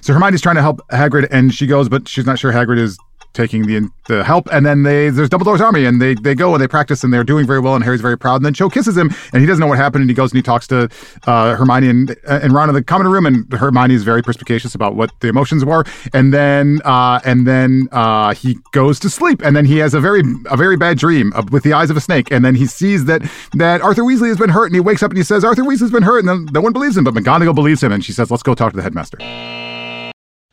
So 0.00 0.14
Hermione's 0.14 0.40
trying 0.40 0.56
to 0.56 0.62
help 0.62 0.80
Hagrid, 0.90 1.28
and 1.30 1.52
she 1.52 1.66
goes, 1.66 1.90
but 1.90 2.08
she's 2.08 2.24
not 2.24 2.38
sure 2.38 2.52
Hagrid 2.52 2.78
is 2.78 2.98
taking 3.38 3.66
the 3.66 3.88
the 4.08 4.24
help. 4.24 4.48
And 4.52 4.66
then 4.66 4.82
they 4.82 5.10
there's 5.10 5.30
Dumbledore's 5.30 5.60
army, 5.60 5.84
and 5.84 6.02
they 6.02 6.14
they 6.14 6.34
go 6.34 6.52
and 6.54 6.62
they 6.62 6.68
practice, 6.68 7.04
and 7.04 7.12
they're 7.12 7.24
doing 7.24 7.46
very 7.46 7.60
well. 7.60 7.74
And 7.76 7.84
Harry's 7.84 8.00
very 8.00 8.18
proud. 8.18 8.36
And 8.36 8.44
then 8.44 8.52
Cho 8.52 8.68
kisses 8.68 8.96
him, 8.96 9.10
and 9.32 9.40
he 9.40 9.46
doesn't 9.46 9.60
know 9.60 9.68
what 9.68 9.78
happened. 9.78 10.02
And 10.02 10.10
he 10.10 10.14
goes 10.14 10.32
and 10.32 10.38
he 10.38 10.42
talks 10.42 10.66
to 10.68 10.88
uh, 11.26 11.54
Hermione 11.54 11.88
and 11.88 12.16
and 12.26 12.52
Ron 12.52 12.68
in 12.68 12.74
the 12.74 12.82
common 12.82 13.08
room, 13.08 13.26
and 13.26 13.50
Hermione 13.52 13.94
is 13.94 14.02
very 14.02 14.22
perspicacious 14.22 14.74
about 14.74 14.96
what 14.96 15.10
the 15.20 15.28
emotions 15.28 15.64
were. 15.64 15.84
And 16.12 16.34
then 16.34 16.80
uh, 16.84 17.20
and 17.24 17.46
then 17.46 17.88
uh, 17.92 18.34
he 18.34 18.58
goes 18.72 18.98
to 19.00 19.08
sleep, 19.08 19.40
and 19.42 19.56
then 19.56 19.64
he 19.64 19.78
has 19.78 19.94
a 19.94 20.00
very 20.00 20.22
a 20.50 20.56
very 20.56 20.76
bad 20.76 20.98
dream 20.98 21.32
with 21.52 21.62
the 21.62 21.72
eyes 21.72 21.90
of 21.90 21.96
a 21.96 22.00
snake. 22.00 22.30
And 22.32 22.44
then 22.44 22.56
he 22.56 22.66
sees 22.66 23.04
that 23.04 23.22
that 23.54 23.80
Arthur 23.80 24.02
Weasley 24.02 24.28
has 24.28 24.38
been 24.38 24.50
hurt, 24.50 24.66
and 24.66 24.74
he 24.74 24.80
wakes 24.80 25.02
up 25.02 25.10
and 25.10 25.18
he 25.18 25.24
says 25.24 25.44
Arthur 25.44 25.62
Weasley's 25.62 25.92
been 25.92 26.02
hurt, 26.02 26.18
and 26.18 26.28
then 26.28 26.48
no 26.52 26.60
one 26.60 26.72
believes 26.72 26.96
him, 26.96 27.04
but 27.04 27.14
McGonagall 27.14 27.54
believes 27.54 27.82
him, 27.82 27.92
and 27.92 28.04
she 28.04 28.12
says, 28.12 28.30
"Let's 28.30 28.42
go 28.42 28.54
talk 28.54 28.72
to 28.72 28.76
the 28.76 28.82
headmaster." 28.82 29.18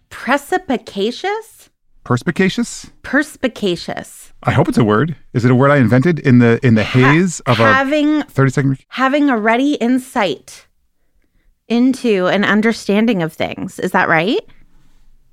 Precipicacious? 0.10 1.70
Perspicacious. 2.06 2.90
Perspicacious. 3.02 4.32
I 4.44 4.52
hope 4.52 4.70
it's 4.70 4.78
a 4.78 4.84
word. 4.84 5.16
Is 5.34 5.44
it 5.44 5.50
a 5.52 5.56
word 5.56 5.72
I 5.72 5.78
invented 5.78 6.20
in 6.20 6.38
the 6.40 6.60
in 6.66 6.76
the 6.76 6.84
haze 6.84 7.40
of 7.42 7.60
a 7.60 7.64
having 7.64 8.22
thirty 8.24 8.52
second? 8.52 8.78
having 8.90 9.30
a 9.30 9.38
ready 9.38 9.74
insight 9.76 10.68
into 11.68 12.28
an 12.28 12.46
understanding 12.46 13.24
of 13.24 13.34
things. 13.34 13.80
Is 13.80 13.92
that 13.92 14.08
right? 14.08 14.40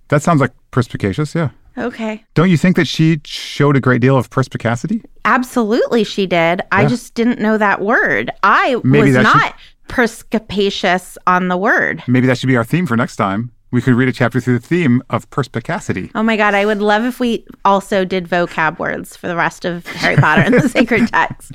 That 0.09 0.23
sounds 0.23 0.41
like 0.41 0.53
perspicacious. 0.71 1.35
Yeah. 1.35 1.51
Okay. 1.77 2.25
Don't 2.35 2.49
you 2.51 2.57
think 2.57 2.77
that 2.77 2.87
she 2.87 3.21
showed 3.25 3.77
a 3.77 3.81
great 3.81 4.01
deal 4.01 4.17
of 4.17 4.31
perspicacity? 4.31 5.03
Absolutely, 5.27 6.05
she 6.05 6.27
did. 6.27 6.63
I 6.73 6.87
just 6.87 7.15
didn't 7.15 7.39
know 7.39 7.59
that 7.59 7.81
word. 7.83 8.31
I 8.43 8.77
Maybe 8.83 9.09
was 9.09 9.15
that 9.15 9.27
should- 9.27 9.37
not 9.37 9.55
perspicacious 9.89 11.19
on 11.27 11.49
the 11.49 11.57
word. 11.57 12.03
Maybe 12.07 12.27
that 12.27 12.39
should 12.39 12.47
be 12.49 12.57
our 12.57 12.65
theme 12.65 12.87
for 12.87 12.97
next 12.97 13.17
time. 13.17 13.53
We 13.73 13.81
could 13.81 13.95
read 13.95 14.09
a 14.09 14.13
chapter 14.13 14.39
through 14.39 14.59
the 14.59 14.67
theme 14.67 15.03
of 15.09 15.29
perspicacity. 15.31 16.11
Oh 16.15 16.23
my 16.23 16.37
God, 16.37 16.55
I 16.55 16.67
would 16.67 16.81
love 16.83 17.05
if 17.05 17.19
we 17.19 17.47
also 17.65 18.05
did 18.05 18.29
vocab 18.29 18.79
words 18.79 19.17
for 19.17 19.29
the 19.29 19.35
rest 19.35 19.65
of 19.65 19.87
Harry 19.87 20.17
Potter 20.17 20.43
and 20.43 20.55
the 20.55 20.69
sacred 20.69 21.09
text. 21.09 21.53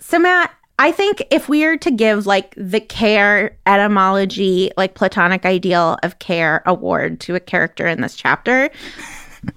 So, 0.00 0.18
Matt, 0.18 0.52
I 0.78 0.90
think 0.90 1.22
if 1.30 1.50
we 1.50 1.64
are 1.64 1.76
to 1.76 1.90
give 1.90 2.26
like 2.26 2.54
the 2.56 2.80
care 2.80 3.58
etymology, 3.66 4.72
like 4.78 4.94
platonic 4.94 5.44
ideal 5.44 5.98
of 6.02 6.18
care 6.18 6.62
award 6.64 7.20
to 7.20 7.34
a 7.34 7.40
character 7.40 7.86
in 7.86 8.00
this 8.00 8.16
chapter, 8.16 8.70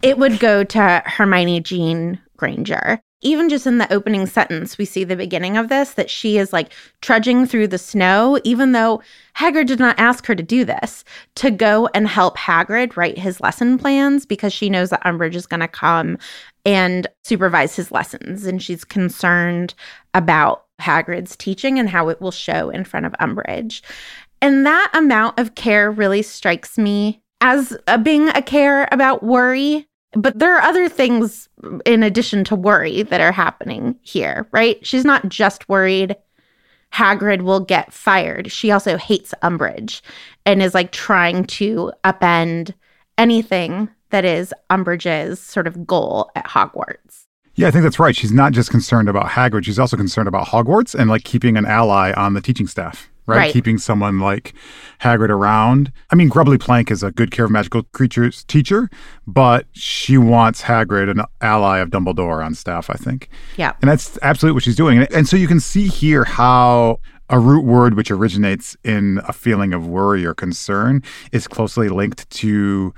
it 0.01 0.17
would 0.17 0.39
go 0.39 0.65
to 0.65 1.03
Hermione 1.05 1.61
Jean 1.61 2.19
Granger. 2.35 3.01
Even 3.27 3.50
just 3.50 3.67
in 3.67 3.77
the 3.77 3.91
opening 3.91 4.25
sentence, 4.25 4.77
we 4.77 4.86
see 4.86 5.03
the 5.03 5.17
beginning 5.17 5.57
of 5.57 5.67
this 5.67 5.96
that 5.96 6.10
she 6.10 6.38
is 6.38 6.53
like 6.53 6.72
trudging 7.01 7.46
through 7.46 7.67
the 7.67 7.77
snow, 7.77 8.39
even 8.46 8.72
though 8.72 9.01
Hagrid 9.36 9.67
did 9.67 9.79
not 9.79 10.00
ask 10.00 10.25
her 10.27 10.34
to 10.34 10.41
do 10.41 10.63
this, 10.63 11.03
to 11.36 11.51
go 11.51 11.89
and 11.93 12.07
help 12.07 12.38
Hagrid 12.38 12.96
write 12.96 13.17
his 13.17 13.41
lesson 13.41 13.77
plans 13.77 14.25
because 14.25 14.53
she 14.53 14.69
knows 14.69 14.91
that 14.91 15.03
Umbridge 15.03 15.36
is 15.36 15.46
going 15.46 15.60
to 15.60 15.67
come 15.67 16.17
and 16.65 17.05
supervise 17.25 17.75
his 17.75 17.91
lessons. 17.91 18.46
And 18.46 18.63
she's 18.63 18.86
concerned 18.86 19.74
about 20.13 20.63
Hagrid's 20.79 21.36
teaching 21.36 21.77
and 21.79 21.89
how 21.89 22.07
it 22.07 22.22
will 22.22 22.31
show 22.31 22.69
in 22.69 22.86
front 22.86 23.05
of 23.05 23.12
Umbridge. 23.19 23.81
And 24.41 24.65
that 24.65 24.89
amount 24.93 25.38
of 25.38 25.55
care 25.55 25.91
really 25.91 26.22
strikes 26.22 26.77
me 26.77 27.22
as 27.41 27.77
uh, 27.88 27.98
being 27.98 28.29
a 28.29 28.41
care 28.41 28.88
about 28.89 29.22
worry. 29.22 29.86
But 30.13 30.39
there 30.39 30.55
are 30.55 30.61
other 30.61 30.87
things 30.89 31.49
in 31.85 32.01
addition 32.03 32.43
to 32.45 32.55
worry 32.55 33.03
that 33.03 33.21
are 33.21 33.31
happening 33.31 33.97
here, 34.01 34.47
right? 34.51 34.83
She's 34.85 35.05
not 35.05 35.27
just 35.29 35.67
worried 35.67 36.15
Hagrid 36.93 37.41
will 37.41 37.59
get 37.59 37.93
fired. 37.93 38.51
She 38.51 38.71
also 38.71 38.97
hates 38.97 39.33
Umbridge 39.43 40.01
and 40.45 40.61
is 40.61 40.73
like 40.73 40.91
trying 40.91 41.45
to 41.45 41.91
upend 42.03 42.73
anything 43.17 43.89
that 44.09 44.25
is 44.25 44.53
Umbridge's 44.69 45.39
sort 45.39 45.67
of 45.67 45.85
goal 45.85 46.31
at 46.35 46.45
Hogwarts. 46.45 47.25
Yeah, 47.55 47.67
I 47.67 47.71
think 47.71 47.83
that's 47.83 47.99
right. 47.99 48.15
She's 48.15 48.31
not 48.31 48.53
just 48.53 48.69
concerned 48.69 49.09
about 49.09 49.27
Hagrid. 49.27 49.65
She's 49.65 49.79
also 49.79 49.97
concerned 49.97 50.27
about 50.27 50.47
Hogwarts 50.47 50.93
and 50.93 51.09
like 51.09 51.23
keeping 51.23 51.57
an 51.57 51.65
ally 51.65 52.13
on 52.13 52.33
the 52.33 52.41
teaching 52.41 52.67
staff, 52.67 53.09
right? 53.27 53.38
Right. 53.38 53.53
Keeping 53.53 53.77
someone 53.77 54.19
like 54.19 54.53
Hagrid 55.01 55.29
around. 55.29 55.91
I 56.10 56.15
mean, 56.15 56.29
Grubbly 56.29 56.57
Plank 56.57 56.89
is 56.89 57.03
a 57.03 57.12
good 57.12 57.29
care 57.29 57.46
of 57.46 57.51
magical 57.51 57.84
creatures 57.84 58.43
teacher, 58.46 58.89
but 59.27 59.67
she 59.74 60.17
wants 60.17 60.63
Hagrid, 60.63 61.12
an 61.12 61.22
ally 61.41 61.79
of 61.79 61.89
Dumbledore, 61.89 62.43
on 62.43 62.55
staff, 62.55 62.89
I 62.89 62.96
think. 62.96 63.29
Yeah. 63.57 63.74
And 63.81 63.91
that's 63.91 64.17
absolutely 64.22 64.55
what 64.55 64.63
she's 64.63 64.77
doing. 64.77 65.00
And, 65.00 65.12
and 65.13 65.27
so 65.27 65.36
you 65.38 65.48
can 65.48 65.60
see 65.60 65.88
here 65.88 66.24
how 66.24 67.00
a 67.29 67.39
root 67.39 67.65
word 67.65 67.96
which 67.96 68.10
originates 68.10 68.77
in 68.84 69.19
a 69.27 69.34
feeling 69.34 69.74
of 69.74 69.86
worry 69.86 70.25
or 70.25 70.34
concern 70.34 71.03
is 71.34 71.48
closely 71.48 71.89
linked 71.89 72.29
to 72.29 72.93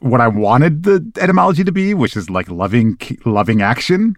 what 0.00 0.20
I 0.20 0.28
wanted 0.28 0.82
the 0.82 1.12
etymology 1.20 1.64
to 1.64 1.72
be, 1.72 1.94
which 1.94 2.16
is 2.16 2.30
like 2.30 2.48
loving 2.50 2.98
loving 3.24 3.62
action. 3.62 4.16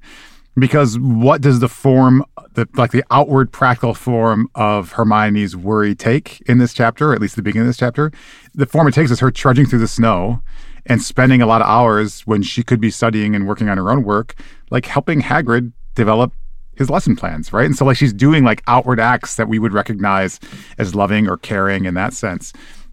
Because 0.56 0.98
what 0.98 1.40
does 1.40 1.60
the 1.60 1.68
form, 1.68 2.24
the 2.54 2.68
like 2.74 2.90
the 2.90 3.04
outward 3.10 3.52
practical 3.52 3.94
form 3.94 4.48
of 4.54 4.92
Hermione's 4.92 5.56
worry 5.56 5.94
take 5.94 6.40
in 6.42 6.58
this 6.58 6.74
chapter, 6.74 7.14
at 7.14 7.20
least 7.20 7.36
the 7.36 7.42
beginning 7.42 7.66
of 7.66 7.68
this 7.68 7.76
chapter? 7.76 8.10
The 8.54 8.66
form 8.66 8.88
it 8.88 8.94
takes 8.94 9.10
is 9.10 9.20
her 9.20 9.30
trudging 9.30 9.66
through 9.66 9.78
the 9.78 9.88
snow 9.88 10.42
and 10.86 11.02
spending 11.02 11.40
a 11.40 11.46
lot 11.46 11.60
of 11.60 11.68
hours 11.68 12.22
when 12.22 12.42
she 12.42 12.62
could 12.62 12.80
be 12.80 12.90
studying 12.90 13.34
and 13.34 13.46
working 13.46 13.68
on 13.68 13.78
her 13.78 13.90
own 13.90 14.02
work, 14.02 14.34
like 14.70 14.86
helping 14.86 15.22
Hagrid 15.22 15.72
develop 15.94 16.32
his 16.74 16.88
lesson 16.88 17.14
plans, 17.14 17.52
right? 17.52 17.66
And 17.66 17.76
so 17.76 17.84
like 17.84 17.98
she's 17.98 18.12
doing 18.12 18.42
like 18.42 18.62
outward 18.66 18.98
acts 18.98 19.36
that 19.36 19.48
we 19.48 19.58
would 19.58 19.72
recognize 19.72 20.40
as 20.78 20.94
loving 20.94 21.28
or 21.28 21.36
caring 21.36 21.84
in 21.84 21.94
that 21.94 22.14
sense. 22.14 22.52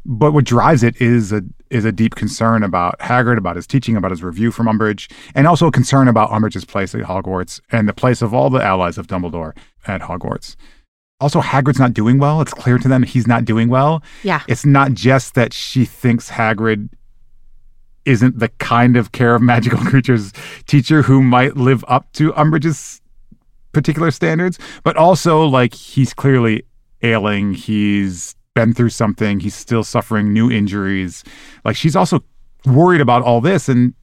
But 0.09 0.31
what 0.31 0.45
drives 0.45 0.83
it 0.83 0.99
is 1.01 1.33
a 1.33 1.43
is 1.69 1.83
a 1.83 1.91
deep 1.91 2.15
concern 2.15 2.63
about 2.63 2.97
Hagrid, 2.99 3.37
about 3.37 3.57
his 3.57 3.67
teaching, 3.67 3.97
about 3.97 4.11
his 4.11 4.23
review 4.23 4.51
from 4.51 4.67
Umbridge, 4.67 5.11
and 5.35 5.45
also 5.45 5.67
a 5.67 5.71
concern 5.71 6.07
about 6.07 6.29
Umbridge's 6.29 6.63
place 6.63 6.95
at 6.95 7.01
Hogwarts 7.01 7.59
and 7.73 7.89
the 7.89 7.93
place 7.93 8.21
of 8.21 8.33
all 8.33 8.49
the 8.49 8.63
allies 8.63 8.97
of 8.97 9.07
Dumbledore 9.07 9.55
at 9.85 10.01
Hogwarts. 10.01 10.55
Also, 11.19 11.41
Hagrid's 11.41 11.79
not 11.79 11.93
doing 11.93 12.19
well. 12.19 12.41
It's 12.41 12.53
clear 12.53 12.77
to 12.77 12.87
them 12.87 13.03
he's 13.03 13.27
not 13.27 13.43
doing 13.43 13.67
well. 13.67 14.01
Yeah. 14.23 14.43
It's 14.47 14.65
not 14.65 14.93
just 14.93 15.33
that 15.35 15.51
she 15.51 15.83
thinks 15.83 16.29
Hagrid 16.29 16.89
isn't 18.05 18.39
the 18.39 18.47
kind 18.59 18.95
of 18.95 19.11
care 19.11 19.35
of 19.35 19.41
magical 19.41 19.79
creatures 19.85 20.31
teacher 20.67 21.01
who 21.01 21.21
might 21.21 21.57
live 21.57 21.83
up 21.87 22.09
to 22.13 22.31
Umbridge's 22.33 23.01
particular 23.73 24.11
standards, 24.11 24.57
but 24.83 24.95
also 24.95 25.43
like 25.43 25.73
he's 25.73 26.13
clearly 26.13 26.63
ailing. 27.01 27.53
He's 27.53 28.35
been 28.57 28.73
through 28.73 28.89
something. 28.89 29.39
He's 29.39 29.53
still 29.53 29.83
suffering 29.83 30.33
new 30.33 30.49
injuries. 30.49 31.23
Like 31.63 31.75
she's 31.75 31.95
also 31.95 32.23
worried 32.65 33.01
about 33.01 33.21
all 33.21 33.39
this 33.39 33.69
and 33.69 33.93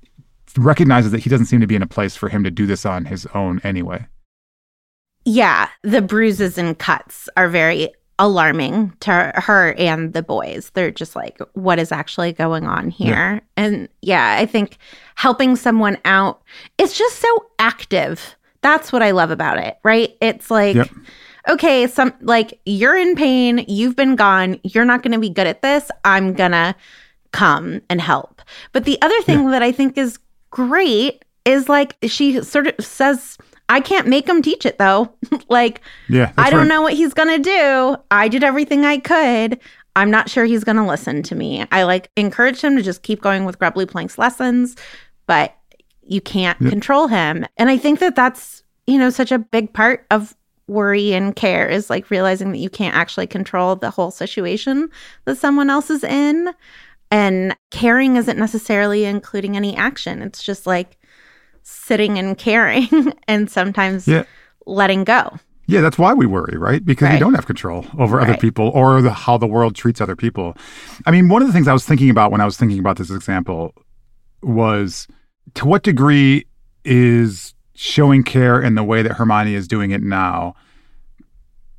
recognizes 0.56 1.10
that 1.10 1.18
he 1.18 1.28
doesn't 1.28 1.46
seem 1.46 1.60
to 1.60 1.66
be 1.66 1.74
in 1.74 1.82
a 1.82 1.88
place 1.88 2.14
for 2.14 2.28
him 2.28 2.44
to 2.44 2.52
do 2.52 2.64
this 2.64 2.86
on 2.86 3.04
his 3.06 3.26
own 3.34 3.60
anyway. 3.64 4.06
Yeah, 5.24 5.68
the 5.82 6.00
bruises 6.00 6.56
and 6.56 6.78
cuts 6.78 7.28
are 7.36 7.48
very 7.48 7.88
alarming 8.20 8.92
to 9.00 9.32
her 9.34 9.74
and 9.76 10.12
the 10.12 10.22
boys. 10.22 10.70
They're 10.74 10.92
just 10.92 11.16
like, 11.16 11.38
what 11.54 11.80
is 11.80 11.90
actually 11.90 12.32
going 12.32 12.64
on 12.64 12.90
here? 12.90 13.40
And 13.56 13.88
yeah, 14.02 14.36
I 14.38 14.46
think 14.46 14.78
helping 15.16 15.56
someone 15.56 15.98
out, 16.04 16.42
it's 16.78 16.96
just 16.96 17.16
so 17.16 17.46
active. 17.58 18.36
That's 18.60 18.92
what 18.92 19.02
I 19.02 19.10
love 19.10 19.32
about 19.32 19.58
it, 19.58 19.78
right? 19.82 20.16
It's 20.20 20.48
like, 20.48 20.76
Yep. 20.76 20.90
Okay, 21.48 21.86
some 21.86 22.12
like 22.20 22.60
you're 22.64 22.96
in 22.96 23.14
pain, 23.14 23.64
you've 23.68 23.96
been 23.96 24.16
gone, 24.16 24.58
you're 24.62 24.84
not 24.84 25.02
going 25.02 25.12
to 25.12 25.18
be 25.18 25.30
good 25.30 25.46
at 25.46 25.62
this. 25.62 25.90
I'm 26.04 26.32
going 26.32 26.52
to 26.52 26.74
come 27.32 27.80
and 27.90 28.00
help. 28.00 28.42
But 28.72 28.84
the 28.84 29.00
other 29.02 29.20
thing 29.22 29.50
that 29.50 29.62
I 29.62 29.72
think 29.72 29.98
is 29.98 30.18
great 30.50 31.24
is 31.44 31.68
like 31.68 31.96
she 32.06 32.42
sort 32.42 32.68
of 32.68 32.84
says, 32.84 33.36
I 33.68 33.80
can't 33.80 34.06
make 34.06 34.28
him 34.28 34.40
teach 34.42 34.64
it 34.64 34.78
though. 34.78 35.12
like, 35.48 35.80
Yeah, 36.08 36.32
I 36.38 36.50
don't 36.50 36.60
right. 36.60 36.68
know 36.68 36.82
what 36.82 36.94
he's 36.94 37.14
going 37.14 37.28
to 37.28 37.38
do. 37.42 37.96
I 38.10 38.28
did 38.28 38.44
everything 38.44 38.84
I 38.84 38.98
could. 38.98 39.58
I'm 39.96 40.10
not 40.10 40.28
sure 40.28 40.44
he's 40.44 40.64
going 40.64 40.76
to 40.76 40.84
listen 40.84 41.22
to 41.24 41.34
me. 41.34 41.64
I 41.70 41.84
like 41.84 42.10
encouraged 42.16 42.62
him 42.62 42.76
to 42.76 42.82
just 42.82 43.02
keep 43.02 43.20
going 43.20 43.44
with 43.44 43.58
Grubbly 43.58 43.86
Plank's 43.86 44.18
lessons, 44.18 44.76
but 45.26 45.56
you 46.06 46.20
can't 46.20 46.58
control 46.58 47.06
him. 47.06 47.46
And 47.56 47.70
I 47.70 47.78
think 47.78 48.00
that 48.00 48.16
that's, 48.16 48.62
you 48.86 48.98
know, 48.98 49.08
such 49.10 49.32
a 49.32 49.38
big 49.38 49.72
part 49.72 50.04
of 50.10 50.34
worry 50.66 51.12
and 51.12 51.36
care 51.36 51.68
is 51.68 51.90
like 51.90 52.10
realizing 52.10 52.50
that 52.52 52.58
you 52.58 52.70
can't 52.70 52.94
actually 52.96 53.26
control 53.26 53.76
the 53.76 53.90
whole 53.90 54.10
situation 54.10 54.88
that 55.26 55.36
someone 55.36 55.70
else 55.70 55.90
is 55.90 56.04
in. 56.04 56.50
And 57.10 57.54
caring 57.70 58.16
isn't 58.16 58.38
necessarily 58.38 59.04
including 59.04 59.56
any 59.56 59.76
action. 59.76 60.22
It's 60.22 60.42
just 60.42 60.66
like 60.66 60.96
sitting 61.62 62.18
and 62.18 62.36
caring 62.36 62.88
and 63.28 63.50
sometimes 63.50 64.08
Yeah. 64.08 64.24
letting 64.66 65.04
go. 65.04 65.38
Yeah, 65.66 65.80
that's 65.80 65.96
why 65.96 66.12
we 66.12 66.26
worry, 66.26 66.58
right? 66.58 66.84
Because 66.84 67.10
we 67.10 67.18
don't 67.18 67.32
have 67.34 67.46
control 67.46 67.86
over 67.98 68.20
other 68.20 68.36
people 68.36 68.68
or 68.74 69.00
the, 69.00 69.10
how 69.12 69.38
the 69.38 69.46
world 69.46 69.74
treats 69.74 69.98
other 69.98 70.14
people. 70.16 70.54
I 71.06 71.10
mean, 71.10 71.30
one 71.30 71.40
of 71.40 71.48
the 71.48 71.54
things 71.54 71.68
I 71.68 71.72
was 71.72 71.86
thinking 71.86 72.10
about 72.10 72.30
when 72.30 72.42
I 72.42 72.44
was 72.44 72.58
thinking 72.58 72.78
about 72.78 72.98
this 72.98 73.10
example 73.10 73.72
was 74.42 75.08
to 75.54 75.64
what 75.66 75.82
degree 75.82 76.44
is 76.84 77.53
showing 77.74 78.22
care 78.22 78.60
in 78.60 78.74
the 78.74 78.84
way 78.84 79.02
that 79.02 79.12
Hermione 79.12 79.54
is 79.54 79.66
doing 79.68 79.90
it 79.90 80.02
now, 80.02 80.54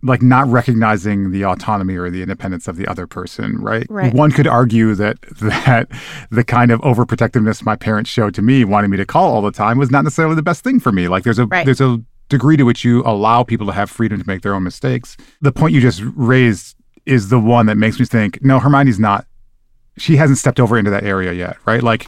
like 0.04 0.22
not 0.22 0.48
recognizing 0.48 1.32
the 1.32 1.44
autonomy 1.46 1.96
or 1.96 2.10
the 2.12 2.22
independence 2.22 2.68
of 2.68 2.76
the 2.76 2.86
other 2.88 3.08
person, 3.08 3.58
right? 3.58 3.88
Right. 3.90 4.14
One 4.14 4.32
could 4.32 4.46
argue 4.46 4.94
that 4.96 5.20
that 5.42 5.90
the 6.30 6.44
kind 6.44 6.72
of 6.72 6.80
overprotectiveness 6.82 7.64
my 7.66 7.76
parents 7.76 8.10
showed 8.10 8.36
to 8.36 8.42
me, 8.42 8.66
wanting 8.66 8.92
me 8.92 8.98
to 8.98 9.06
call 9.06 9.34
all 9.34 9.42
the 9.42 9.52
time, 9.52 9.78
was 9.78 9.90
not 9.90 10.04
necessarily 10.04 10.36
the 10.36 10.44
best 10.44 10.64
thing 10.64 10.80
for 10.80 10.92
me. 10.92 11.08
Like 11.08 11.24
there's 11.24 11.40
a 11.40 11.46
Right. 11.48 11.66
there's 11.66 11.82
a 11.82 12.02
degree 12.30 12.58
to 12.58 12.64
which 12.64 12.84
you 12.84 13.04
allow 13.04 13.44
people 13.44 13.68
to 13.68 13.72
have 13.74 13.90
freedom 13.90 14.20
to 14.20 14.28
make 14.28 14.42
their 14.42 14.54
own 14.54 14.64
mistakes. 14.64 15.16
The 15.42 15.52
point 15.52 15.74
you 15.74 15.82
just 15.82 16.02
raised 16.16 16.76
is 17.06 17.30
the 17.30 17.40
one 17.40 17.68
that 17.68 17.78
makes 17.78 18.00
me 18.00 18.06
think, 18.06 18.44
no, 18.44 18.60
Hermione's 18.60 19.00
not 19.00 19.26
she 19.98 20.18
hasn't 20.18 20.38
stepped 20.38 20.60
over 20.60 20.78
into 20.78 20.92
that 20.92 21.04
area 21.06 21.32
yet, 21.32 21.56
right? 21.66 21.82
Like 21.82 22.08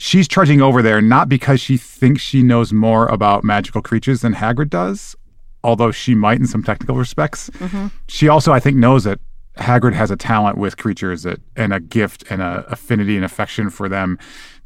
she's 0.00 0.26
trudging 0.26 0.62
over 0.62 0.80
there 0.82 1.00
not 1.02 1.28
because 1.28 1.60
she 1.60 1.76
thinks 1.76 2.22
she 2.22 2.42
knows 2.42 2.72
more 2.72 3.06
about 3.08 3.44
magical 3.44 3.82
creatures 3.82 4.22
than 4.22 4.34
Hagrid 4.34 4.70
does, 4.70 5.14
although 5.62 5.90
she 5.92 6.14
might 6.14 6.38
in 6.40 6.46
some 6.46 6.62
technical 6.64 6.96
respects. 6.96 7.50
Mm-hmm. 7.50 7.88
She 8.08 8.26
also, 8.26 8.50
I 8.52 8.60
think, 8.60 8.78
knows 8.78 9.04
that 9.04 9.20
Hagrid 9.58 9.92
has 9.92 10.10
a 10.10 10.16
talent 10.16 10.56
with 10.56 10.78
creatures 10.78 11.22
that 11.24 11.38
and 11.54 11.74
a 11.74 11.80
gift 11.80 12.24
and 12.30 12.40
a 12.40 12.64
affinity 12.68 13.14
and 13.16 13.24
affection 13.24 13.68
for 13.68 13.88
them 13.90 14.18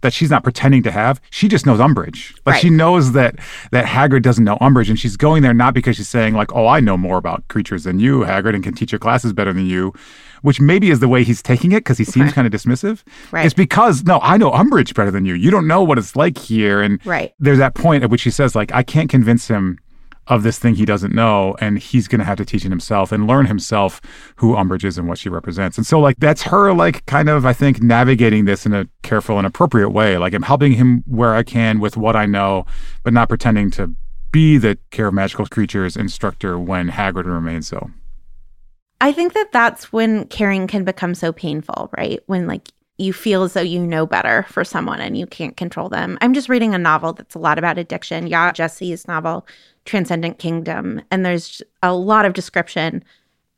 that 0.02 0.12
she's 0.12 0.30
not 0.30 0.44
pretending 0.44 0.82
to 0.84 0.90
have. 0.92 1.20
She 1.30 1.48
just 1.48 1.66
knows 1.66 1.80
Umbridge. 1.80 2.32
Like 2.46 2.54
Right. 2.54 2.60
she 2.62 2.70
knows 2.70 3.12
that 3.12 3.36
that 3.72 3.86
Hagrid 3.86 4.22
doesn't 4.22 4.44
know 4.44 4.56
Umbridge, 4.60 4.88
and 4.90 5.00
she's 5.00 5.16
going 5.16 5.42
there 5.42 5.54
not 5.54 5.74
because 5.74 5.96
she's 5.96 6.08
saying 6.10 6.34
like, 6.34 6.54
"Oh, 6.54 6.68
I 6.68 6.78
know 6.78 6.96
more 6.96 7.16
about 7.16 7.48
creatures 7.48 7.84
than 7.84 7.98
you, 7.98 8.20
Hagrid, 8.20 8.54
and 8.54 8.62
can 8.62 8.74
teach 8.74 8.92
your 8.92 8.98
classes 9.00 9.32
better 9.32 9.52
than 9.52 9.66
you," 9.66 9.92
which 10.44 10.60
maybe 10.60 10.90
is 10.90 11.00
the 11.00 11.08
way 11.08 11.24
he's 11.24 11.42
taking 11.42 11.72
it 11.72 11.78
because 11.78 11.96
he 11.96 12.04
seems 12.04 12.32
kind 12.34 12.46
of 12.46 12.52
dismissive. 12.52 13.02
Right. 13.32 13.46
It's 13.46 13.54
because 13.54 14.04
no, 14.04 14.20
I 14.22 14.36
know 14.36 14.50
Umbridge 14.50 14.94
better 14.94 15.10
than 15.10 15.24
you. 15.24 15.32
You 15.32 15.50
don't 15.50 15.66
know 15.66 15.82
what 15.82 15.96
it's 15.98 16.14
like 16.16 16.36
here, 16.36 16.82
and 16.82 17.00
Right. 17.06 17.32
there's 17.40 17.58
that 17.58 17.74
point 17.74 18.04
at 18.04 18.10
which 18.10 18.22
he 18.22 18.30
says 18.30 18.54
like, 18.54 18.70
"I 18.72 18.82
can't 18.82 19.08
convince 19.10 19.48
him." 19.48 19.78
Of 20.26 20.42
this 20.42 20.58
thing 20.58 20.74
he 20.76 20.86
doesn't 20.86 21.14
know, 21.14 21.54
and 21.60 21.78
he's 21.78 22.08
going 22.08 22.18
to 22.20 22.24
have 22.24 22.38
to 22.38 22.46
teach 22.46 22.64
it 22.64 22.70
himself 22.70 23.12
and 23.12 23.26
learn 23.26 23.44
himself 23.44 24.00
who 24.36 24.54
Umbridge 24.54 24.82
is 24.82 24.96
and 24.96 25.06
what 25.06 25.18
she 25.18 25.28
represents. 25.28 25.76
And 25.76 25.86
so, 25.86 26.00
like, 26.00 26.16
that's 26.18 26.40
her, 26.44 26.72
like, 26.72 27.04
kind 27.04 27.28
of, 27.28 27.44
I 27.44 27.52
think, 27.52 27.82
navigating 27.82 28.46
this 28.46 28.64
in 28.64 28.72
a 28.72 28.86
careful 29.02 29.36
and 29.36 29.46
appropriate 29.46 29.90
way. 29.90 30.16
Like, 30.16 30.32
I'm 30.32 30.40
helping 30.44 30.72
him 30.72 31.04
where 31.06 31.34
I 31.34 31.42
can 31.42 31.78
with 31.78 31.98
what 31.98 32.16
I 32.16 32.24
know, 32.24 32.64
but 33.02 33.12
not 33.12 33.28
pretending 33.28 33.70
to 33.72 33.94
be 34.32 34.56
the 34.56 34.78
care 34.90 35.08
of 35.08 35.12
magical 35.12 35.44
creatures 35.44 35.94
instructor 35.94 36.58
when 36.58 36.88
Hagrid 36.88 37.26
remains 37.26 37.68
so. 37.68 37.90
I 39.00 39.12
think 39.12 39.34
that 39.34 39.52
that's 39.52 39.92
when 39.92 40.26
caring 40.26 40.66
can 40.66 40.84
become 40.84 41.14
so 41.14 41.32
painful, 41.32 41.90
right? 41.96 42.20
When 42.26 42.46
like 42.46 42.68
you 42.98 43.12
feel 43.12 43.42
as 43.42 43.54
though 43.54 43.60
you 43.60 43.84
know 43.84 44.06
better 44.06 44.44
for 44.48 44.64
someone 44.64 45.00
and 45.00 45.18
you 45.18 45.26
can't 45.26 45.56
control 45.56 45.88
them. 45.88 46.16
I'm 46.20 46.32
just 46.32 46.48
reading 46.48 46.74
a 46.74 46.78
novel 46.78 47.12
that's 47.12 47.34
a 47.34 47.40
lot 47.40 47.58
about 47.58 47.78
addiction. 47.78 48.28
Yeah, 48.28 48.52
Gyasi's 48.52 49.08
novel, 49.08 49.46
Transcendent 49.84 50.38
Kingdom. 50.38 51.02
And 51.10 51.26
there's 51.26 51.60
a 51.82 51.92
lot 51.92 52.24
of 52.24 52.34
description 52.34 53.02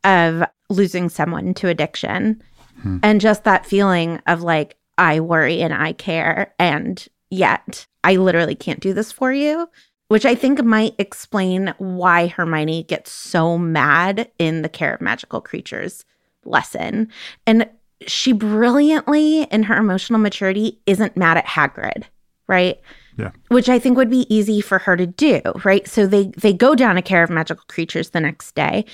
of 0.05 0.43
losing 0.71 1.09
someone 1.09 1.53
to 1.55 1.69
addiction 1.69 2.43
hmm. 2.81 2.99
and 3.03 3.21
just 3.21 3.45
that 3.45 3.67
feeling 3.67 4.21
of 4.27 4.43
like, 4.43 4.77
I 4.97 5.21
worry 5.21 5.61
and 5.61 5.75
I 5.75 5.93
care. 5.93 6.55
And 6.59 7.07
yet 7.31 7.87
I 8.05 8.17
literally 8.17 8.55
can't 8.55 8.81
do 8.81 8.95
this 8.95 9.13
for 9.13 9.33
you, 9.33 9.69
which 10.09 10.25
I 10.25 10.35
think 10.35 10.63
might 10.63 10.95
explain 10.99 11.75
why 11.79 12.29
Hermione 12.29 12.85
gets 12.85 13.11
so 13.11 13.59
mad 13.59 14.31
in 14.39 14.63
the 14.63 14.69
Care 14.69 14.95
of 14.95 15.01
Magical 15.01 15.41
Creatures 15.41 16.05
lesson. 16.45 17.09
And 17.47 17.69
she 18.07 18.33
brilliantly, 18.33 19.43
in 19.45 19.65
her 19.65 19.77
emotional 19.77 20.21
maturity, 20.21 20.79
isn't 20.87 21.17
mad 21.17 21.39
at 21.39 21.47
Hagrid, 21.47 22.05
right? 22.47 22.79
Yeah. 23.19 23.31
Which 23.49 23.69
I 23.69 23.79
think 23.79 23.97
would 23.97 24.11
be 24.11 24.33
easy 24.35 24.61
for 24.61 24.79
her 24.79 24.97
to 24.97 25.07
do, 25.07 25.41
right? 25.65 25.89
So 25.89 26.07
they 26.07 26.27
they 26.37 26.53
go 26.53 26.75
down 26.75 26.99
a 26.99 27.03
Care 27.03 27.23
of 27.25 27.31
Magical 27.31 27.65
Creatures 27.67 28.11
the 28.11 28.21
next 28.21 28.55
day. 28.55 28.85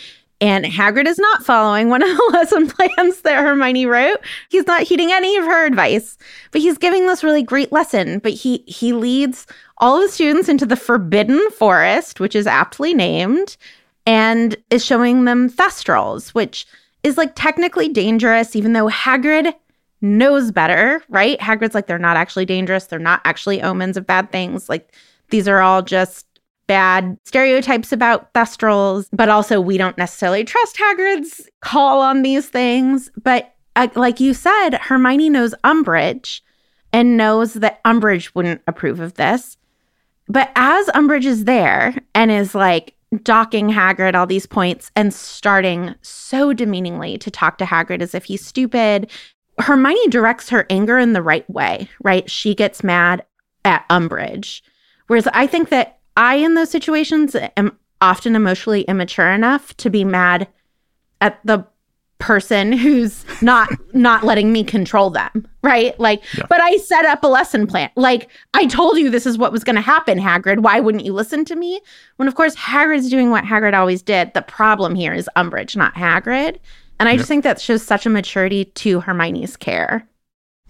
And 0.43 0.65
Hagrid 0.65 1.07
is 1.07 1.21
not 1.21 1.47
following 1.47 1.89
one 1.89 2.03
of 2.03 2.09
the 2.09 2.31
lesson 2.33 2.67
plans 2.67 3.21
that 3.21 3.45
Hermione 3.45 3.87
wrote. 3.87 4.19
He's 4.49 4.67
not 4.67 4.83
heeding 4.83 5.13
any 5.13 5.37
of 5.37 5.45
her 5.45 5.65
advice, 5.65 6.19
but 6.51 6.61
he's 6.61 6.77
giving 6.79 7.07
this 7.07 7.23
really 7.23 7.45
great 7.45 7.71
lesson. 7.71 8.19
But 8.19 8.33
he 8.33 8.65
he 8.67 8.93
leads 8.93 9.47
all 9.79 9.97
of 9.97 10.03
the 10.03 10.13
students 10.13 10.49
into 10.49 10.67
the 10.67 10.75
Forbidden 10.75 11.41
Forest, 11.53 12.19
which 12.19 12.35
is 12.35 12.49
aptly 12.49 12.93
named, 12.93 13.57
and 14.05 14.57
is 14.71 14.85
showing 14.85 15.27
them 15.27 15.49
thestrals, 15.49 16.31
which 16.31 16.67
is 17.05 17.17
like 17.17 17.37
technically 17.37 17.89
dangerous, 17.89 18.57
even 18.57 18.73
though 18.73 18.89
Hagrid 18.89 19.55
knows 20.01 20.51
better, 20.51 21.05
right? 21.09 21.39
Hagrid's 21.39 21.77
like, 21.77 21.87
they're 21.87 22.01
not 22.01 22.17
actually 22.17 22.47
dangerous. 22.47 22.87
They're 22.87 22.99
not 22.99 23.21
actually 23.25 23.63
omens 23.63 23.97
of 23.97 24.09
bad 24.09 24.33
things. 24.33 24.69
Like, 24.69 24.93
these 25.31 25.47
are 25.47 25.61
all 25.61 25.83
just 25.83 26.27
bad 26.67 27.19
stereotypes 27.25 27.93
about 27.93 28.33
thestrals, 28.35 29.09
but 29.13 29.29
also 29.29 29.61
we 29.61 29.77
don't 29.77 29.99
necessarily 29.99 30.45
trust 30.45 30.77
Hagrid's 30.77 31.49
call 31.61 32.01
on 32.01 32.23
these 32.23 32.49
things. 32.49 33.11
But 33.23 33.55
uh, 33.77 33.89
like 33.95 34.21
you 34.21 34.35
said, 34.35 34.75
Hermione 34.75 35.31
knows 35.31 35.55
Umbridge 35.65 36.41
and 36.93 37.17
knows 37.17 37.55
that 37.55 37.83
Umbridge 37.85 38.35
wouldn't 38.35 38.63
approve 38.67 39.01
of 39.01 39.15
this. 39.15 39.57
But 40.29 40.51
as 40.57 40.87
Umbridge 40.89 41.25
is 41.25 41.45
there 41.45 41.95
and 42.15 42.31
is 42.31 42.55
like 42.55 42.95
docking 43.23 43.69
Hagrid 43.69 44.15
all 44.15 44.27
these 44.27 44.47
points 44.47 44.91
and 44.97 45.13
starting 45.13 45.95
so 46.03 46.53
demeaningly 46.53 47.19
to 47.19 47.31
talk 47.31 47.59
to 47.59 47.65
Hagrid 47.65 48.01
as 48.01 48.15
if 48.15 48.25
he's 48.25 48.45
stupid, 48.45 49.11
Hermione 49.59 50.09
directs 50.09 50.49
her 50.49 50.67
anger 50.71 50.99
in 50.99 51.13
the 51.13 51.23
right 51.23 51.49
way, 51.51 51.89
right? 52.03 52.31
She 52.31 52.55
gets 52.55 52.83
mad 52.83 53.25
at 53.65 53.89
Umbridge. 53.89 54.63
Whereas 55.09 55.29
I 55.29 55.47
think 55.47 55.69
that 55.69 55.99
I, 56.17 56.37
in 56.37 56.55
those 56.55 56.71
situations, 56.71 57.37
am 57.57 57.79
often 58.01 58.37
emotionally 58.37 58.83
immature 58.83 59.31
enough 59.31 59.77
to 59.79 59.91
be 59.91 60.05
mad 60.05 60.49
at 61.21 61.39
the 61.45 61.67
person 62.19 62.73
who's 62.73 63.25
not 63.43 63.69
not 63.95 64.25
letting 64.25 64.53
me 64.53 64.63
control 64.65 65.11
them 65.11 65.49
right? 65.63 65.99
Like 65.99 66.23
but 66.49 66.61
i 66.61 66.77
set 66.79 67.05
up 67.05 67.23
a 67.25 67.29
lesson 67.29 67.67
plan. 67.67 67.91
Like 67.97 68.29
i 68.55 68.67
told 68.67 68.99
you 68.99 69.11
this 69.11 69.27
is 69.27 69.39
what 69.39 69.53
was 69.53 69.65
going 69.65 69.77
to 69.77 69.83
happen 69.83 70.19
hagrid. 70.19 70.61
Why 70.61 70.81
wouldn't 70.81 71.05
you 71.05 71.13
listen 71.13 71.45
to 71.47 71.57
me? 71.57 71.81
When 72.17 72.29
of 72.29 72.35
course 72.35 72.55
hagrid's 72.55 73.11
doing 73.11 73.31
what 73.31 73.45
hagrid 73.45 73.75
always 73.75 74.03
did. 74.03 74.35
The 74.35 74.43
problem 74.43 74.95
here 74.95 75.15
is 75.15 75.29
umbridge 75.37 75.77
not 75.77 75.95
hagrid. 75.95 76.59
And 77.01 77.09
i 77.09 77.17
just 77.17 77.29
think 77.29 77.45
that 77.45 77.61
shows 77.61 77.83
such 77.83 78.07
a 78.07 78.11
maturity 78.11 78.67
to 78.67 79.01
hermione's 79.01 79.57
care 79.57 80.07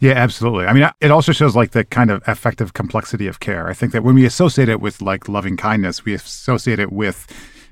Yeah, 0.03 0.15
absolutely. 0.15 0.67
I 0.67 0.73
mean, 0.73 0.91
it 1.01 1.12
also 1.12 1.31
shows 1.31 1.55
like 1.55 1.71
the 1.71 1.85
kind 1.85 2.11
of 2.11 2.25
affective 2.27 2.73
complexity 2.73 3.29
of 3.29 3.38
care. 3.38 3.69
I 3.69 3.73
think 3.73 3.93
that 3.93 4.03
when 4.03 4.17
we 4.17 4.25
associate 4.27 4.69
it 4.69 4.81
with 4.81 5.01
like 5.01 5.29
loving 5.29 5.57
kindness, 5.57 6.05
we 6.05 6.12
associate 6.12 6.81
it 6.81 6.91
with 6.91 7.25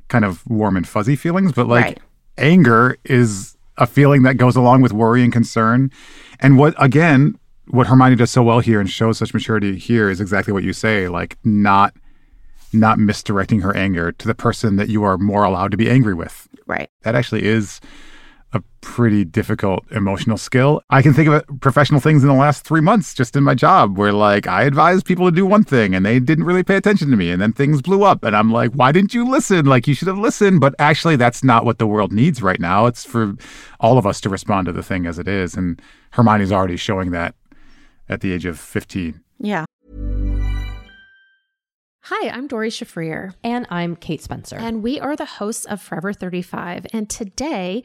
kind 0.07 0.25
of 0.25 0.47
warm 0.47 0.77
and 0.77 0.87
fuzzy 0.87 1.17
feelings, 1.17 1.51
but 1.51 1.67
like 1.67 1.85
Right. 1.85 2.01
anger 2.39 2.97
is 3.03 3.57
a 3.79 3.87
feeling 3.87 4.23
that 4.23 4.37
goes 4.37 4.55
along 4.55 4.81
with 4.81 4.93
worry 4.93 5.25
and 5.25 5.33
concern. 5.33 5.91
And 6.39 6.57
what 6.57 6.73
again, 6.79 7.37
what 7.67 7.89
Hermione 7.89 8.15
does 8.15 8.31
so 8.31 8.45
well 8.45 8.61
here 8.61 8.79
and 8.79 8.89
shows 8.89 9.19
such 9.19 9.35
maturity 9.35 9.77
here 9.77 10.09
is 10.09 10.21
exactly 10.21 10.53
what 10.53 10.63
you 10.63 10.73
say, 10.73 11.09
like 11.09 11.37
not 11.43 11.95
not 12.73 13.01
misdirecting 13.01 13.63
her 13.63 13.77
anger 13.77 14.13
to 14.13 14.29
the 14.29 14.37
person 14.37 14.77
that 14.77 14.89
you 14.89 15.03
are 15.03 15.19
more 15.19 15.43
allowed 15.43 15.73
to 15.73 15.77
be 15.77 15.91
angry 15.91 16.15
with 16.15 16.49
right 16.69 16.89
that 17.03 17.17
actually 17.17 17.45
is 17.45 17.81
a 18.53 18.63
pretty 18.81 19.25
difficult 19.25 19.85
emotional 19.93 20.37
skill. 20.37 20.83
I 20.91 21.03
can 21.03 21.15
think 21.15 21.29
of 21.29 21.35
uh, 21.35 21.43
professional 21.61 22.01
things 22.01 22.23
in 22.23 22.29
the 22.29 22.35
last 22.35 22.65
three 22.65 22.81
months 22.81 23.15
just 23.15 23.37
in 23.37 23.45
my 23.45 23.55
job 23.55 23.97
where 23.97 24.13
like 24.13 24.47
I 24.47 24.65
advised 24.65 25.07
people 25.07 25.27
to 25.27 25.35
do 25.35 25.47
one 25.47 25.63
thing 25.63 25.95
and 25.95 26.05
they 26.05 26.19
didn't 26.19 26.45
really 26.45 26.65
pay 26.65 26.77
attention 26.77 27.11
to 27.11 27.17
me 27.17 27.31
and 27.31 27.41
then 27.41 27.53
things 27.53 27.81
blew 27.81 28.03
up 28.03 28.25
and 28.25 28.35
I'm 28.35 28.51
like, 28.51 28.73
why 28.73 28.91
didn't 28.91 29.15
you 29.15 29.29
listen? 29.29 29.67
Like 29.67 29.87
you 29.87 29.95
should 29.95 30.09
have 30.09 30.19
listened. 30.19 30.61
But 30.61 30.75
actually 30.79 31.17
that's 31.17 31.45
not 31.45 31.65
what 31.65 31.79
the 31.79 31.87
world 31.87 32.13
needs 32.13 32.43
right 32.43 32.61
now. 32.61 32.87
It's 32.87 33.05
for 33.05 33.35
all 33.79 33.99
of 33.99 34.07
us 34.07 34.21
to 34.23 34.29
respond 34.29 34.67
to 34.67 34.73
the 34.73 34.83
thing 34.83 35.07
as 35.07 35.19
it 35.19 35.29
is. 35.29 35.55
And 35.55 35.81
Hermione's 36.13 36.53
already 36.53 36.77
showing 36.77 37.13
that 37.13 37.35
at 38.09 38.21
the 38.21 38.33
age 38.33 38.47
of 38.47 38.59
15. 38.59 39.21
yeah 39.39 39.65
Hi, 42.05 42.31
I'm 42.31 42.49
Doree 42.49 42.71
Shafrir. 42.71 43.35
And 43.45 43.67
I'm 43.71 43.95
Kate 43.95 44.21
Spencer. 44.21 44.57
And 44.57 44.83
we 44.83 44.99
are 44.99 45.15
the 45.15 45.27
hosts 45.27 45.65
of 45.67 45.81
Forever 45.81 46.13
35. 46.13 46.87
And 46.93 47.09
today 47.09 47.85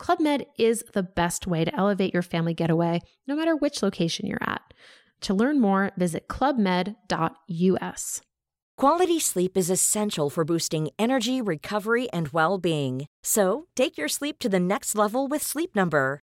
Club 0.00 0.18
Med 0.18 0.46
is 0.58 0.82
the 0.94 1.02
best 1.02 1.46
way 1.46 1.62
to 1.62 1.76
elevate 1.76 2.14
your 2.14 2.22
family 2.22 2.54
getaway, 2.54 3.00
no 3.26 3.36
matter 3.36 3.54
which 3.54 3.82
location 3.82 4.26
you're 4.26 4.38
at. 4.40 4.72
To 5.20 5.34
learn 5.34 5.60
more, 5.60 5.90
visit 5.98 6.26
clubmed.us. 6.26 6.96
Quality 8.78 9.20
sleep 9.20 9.58
is 9.58 9.68
essential 9.68 10.30
for 10.30 10.42
boosting 10.42 10.88
energy, 10.98 11.42
recovery, 11.42 12.08
and 12.14 12.28
well 12.28 12.56
being. 12.56 13.08
So, 13.22 13.66
take 13.76 13.98
your 13.98 14.08
sleep 14.08 14.38
to 14.38 14.48
the 14.48 14.58
next 14.58 14.94
level 14.94 15.28
with 15.28 15.42
Sleep 15.42 15.76
Number. 15.76 16.22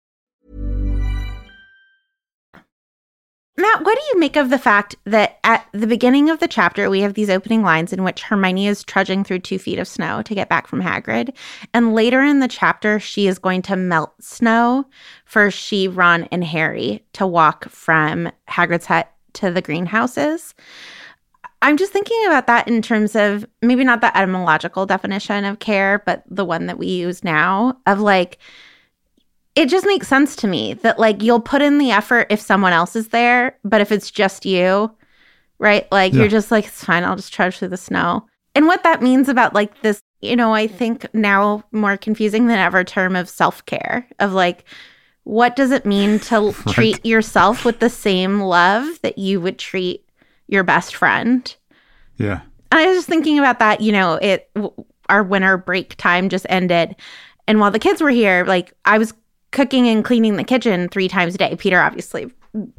Matt, 3.61 3.83
what 3.83 3.95
do 3.95 4.03
you 4.11 4.19
make 4.19 4.37
of 4.37 4.49
the 4.49 4.57
fact 4.57 4.95
that 5.05 5.37
at 5.43 5.67
the 5.71 5.85
beginning 5.85 6.31
of 6.31 6.39
the 6.39 6.47
chapter, 6.47 6.89
we 6.89 7.01
have 7.01 7.13
these 7.13 7.29
opening 7.29 7.61
lines 7.61 7.93
in 7.93 8.03
which 8.03 8.23
Hermione 8.23 8.65
is 8.65 8.83
trudging 8.83 9.23
through 9.23 9.39
two 9.39 9.59
feet 9.59 9.77
of 9.77 9.87
snow 9.87 10.23
to 10.23 10.33
get 10.33 10.49
back 10.49 10.65
from 10.65 10.81
Hagrid. 10.81 11.35
And 11.71 11.93
later 11.93 12.21
in 12.21 12.39
the 12.39 12.47
chapter, 12.47 12.99
she 12.99 13.27
is 13.27 13.37
going 13.37 13.61
to 13.63 13.75
melt 13.75 14.13
snow 14.19 14.85
for 15.25 15.51
she, 15.51 15.87
Ron, 15.87 16.23
and 16.31 16.43
Harry 16.43 17.05
to 17.13 17.27
walk 17.27 17.69
from 17.69 18.31
Hagrid's 18.49 18.87
hut 18.87 19.11
to 19.33 19.51
the 19.51 19.61
greenhouses. 19.61 20.55
I'm 21.61 21.77
just 21.77 21.93
thinking 21.93 22.25
about 22.25 22.47
that 22.47 22.67
in 22.67 22.81
terms 22.81 23.15
of 23.15 23.45
maybe 23.61 23.83
not 23.83 24.01
the 24.01 24.17
etymological 24.17 24.87
definition 24.87 25.45
of 25.45 25.59
care, 25.59 26.01
but 26.03 26.23
the 26.27 26.45
one 26.45 26.65
that 26.65 26.79
we 26.79 26.87
use 26.87 27.23
now 27.23 27.77
of 27.85 27.99
like, 27.99 28.39
it 29.55 29.67
just 29.69 29.85
makes 29.85 30.07
sense 30.07 30.35
to 30.37 30.47
me 30.47 30.73
that 30.75 30.99
like 30.99 31.21
you'll 31.21 31.41
put 31.41 31.61
in 31.61 31.77
the 31.77 31.91
effort 31.91 32.27
if 32.29 32.39
someone 32.39 32.73
else 32.73 32.95
is 32.95 33.09
there, 33.09 33.57
but 33.63 33.81
if 33.81 33.91
it's 33.91 34.09
just 34.09 34.45
you, 34.45 34.91
right? 35.59 35.91
Like 35.91 36.13
Yeah. 36.13 36.21
you're 36.21 36.29
just 36.29 36.51
like, 36.51 36.65
it's 36.65 36.83
fine, 36.83 37.03
I'll 37.03 37.15
just 37.15 37.33
trudge 37.33 37.57
through 37.57 37.67
the 37.69 37.77
snow. 37.77 38.27
And 38.55 38.65
what 38.67 38.83
that 38.83 39.01
means 39.01 39.29
about 39.29 39.53
like 39.53 39.81
this, 39.81 40.01
you 40.21 40.35
know, 40.35 40.53
I 40.53 40.67
think 40.67 41.05
now 41.13 41.63
more 41.71 41.97
confusing 41.97 42.47
than 42.47 42.59
ever 42.59 42.83
term 42.83 43.15
of 43.15 43.29
self 43.29 43.65
care, 43.65 44.07
of 44.19 44.33
like, 44.33 44.65
what 45.23 45.55
does 45.55 45.71
it 45.71 45.85
mean 45.85 46.19
to 46.19 46.53
treat 46.69 47.05
yourself 47.05 47.63
with 47.65 47.79
the 47.79 47.89
same 47.89 48.41
love 48.41 48.99
that 49.03 49.17
you 49.17 49.39
would 49.41 49.57
treat 49.59 50.07
your 50.47 50.63
best 50.63 50.95
friend? 50.95 51.55
Yeah. 52.17 52.41
And 52.71 52.79
I 52.79 52.87
was 52.87 52.97
just 52.97 53.07
thinking 53.09 53.37
about 53.37 53.59
that. 53.59 53.81
You 53.81 53.91
know, 53.91 54.13
it 54.15 54.49
w- 54.55 54.73
our 55.09 55.23
winter 55.23 55.57
break 55.57 55.95
time 55.97 56.29
just 56.29 56.45
ended, 56.49 56.95
and 57.47 57.59
while 57.59 57.71
the 57.71 57.79
kids 57.79 58.01
were 58.01 58.09
here, 58.09 58.45
like 58.45 58.73
I 58.85 58.97
was 58.97 59.13
cooking 59.51 59.87
and 59.87 60.03
cleaning 60.05 60.35
the 60.37 60.43
kitchen 60.43 60.89
three 60.89 61.07
times 61.07 61.35
a 61.35 61.37
day. 61.37 61.55
Peter 61.57 61.79
obviously, 61.79 62.31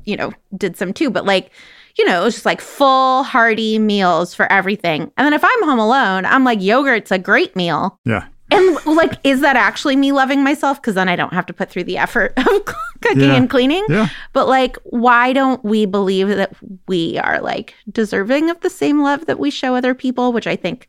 you 0.05 0.17
know, 0.17 0.33
did 0.57 0.77
some 0.77 0.93
too, 0.93 1.11
but 1.11 1.25
like, 1.25 1.51
you 1.99 2.05
know, 2.07 2.21
it 2.23 2.25
was 2.25 2.35
just 2.35 2.47
like 2.47 2.61
full 2.61 3.23
hearty 3.23 3.79
meals 3.79 4.35
for 4.35 4.51
everything. 4.51 5.03
And 5.17 5.25
then 5.27 5.33
if 5.35 5.45
I'm 5.45 5.63
home 5.65 5.79
alone, 5.79 6.25
I'm 6.25 6.45
like, 6.45 6.63
yogurt's 6.63 7.11
a 7.11 7.19
great 7.19 7.55
meal. 7.55 7.99
Yeah. 8.05 8.27
And 8.51 8.85
like, 8.87 9.19
is 9.25 9.41
that 9.41 9.57
actually 9.57 9.97
me 9.97 10.13
loving 10.13 10.45
myself? 10.45 10.81
Because 10.81 10.95
then 10.95 11.09
I 11.09 11.17
don't 11.17 11.33
have 11.33 11.47
to 11.47 11.53
put 11.55 11.71
through 11.71 11.85
the 11.85 11.97
effort 11.99 12.35
of 12.39 12.65
cooking 13.01 13.21
Yeah. 13.21 13.35
and 13.35 13.49
cleaning. 13.49 13.85
Yeah. 13.89 14.09
But 14.35 14.47
like, 14.49 14.77
why 14.85 15.33
don't 15.33 15.63
we 15.65 15.87
believe 15.87 16.29
that 16.29 16.55
we 16.87 17.19
are 17.19 17.41
like 17.41 17.75
deserving 17.91 18.51
of 18.51 18.61
the 18.61 18.69
same 18.71 19.03
love 19.03 19.25
that 19.27 19.39
we 19.39 19.51
show 19.51 19.75
other 19.75 19.95
people, 19.95 20.33
which 20.35 20.47
I 20.47 20.57
think 20.57 20.89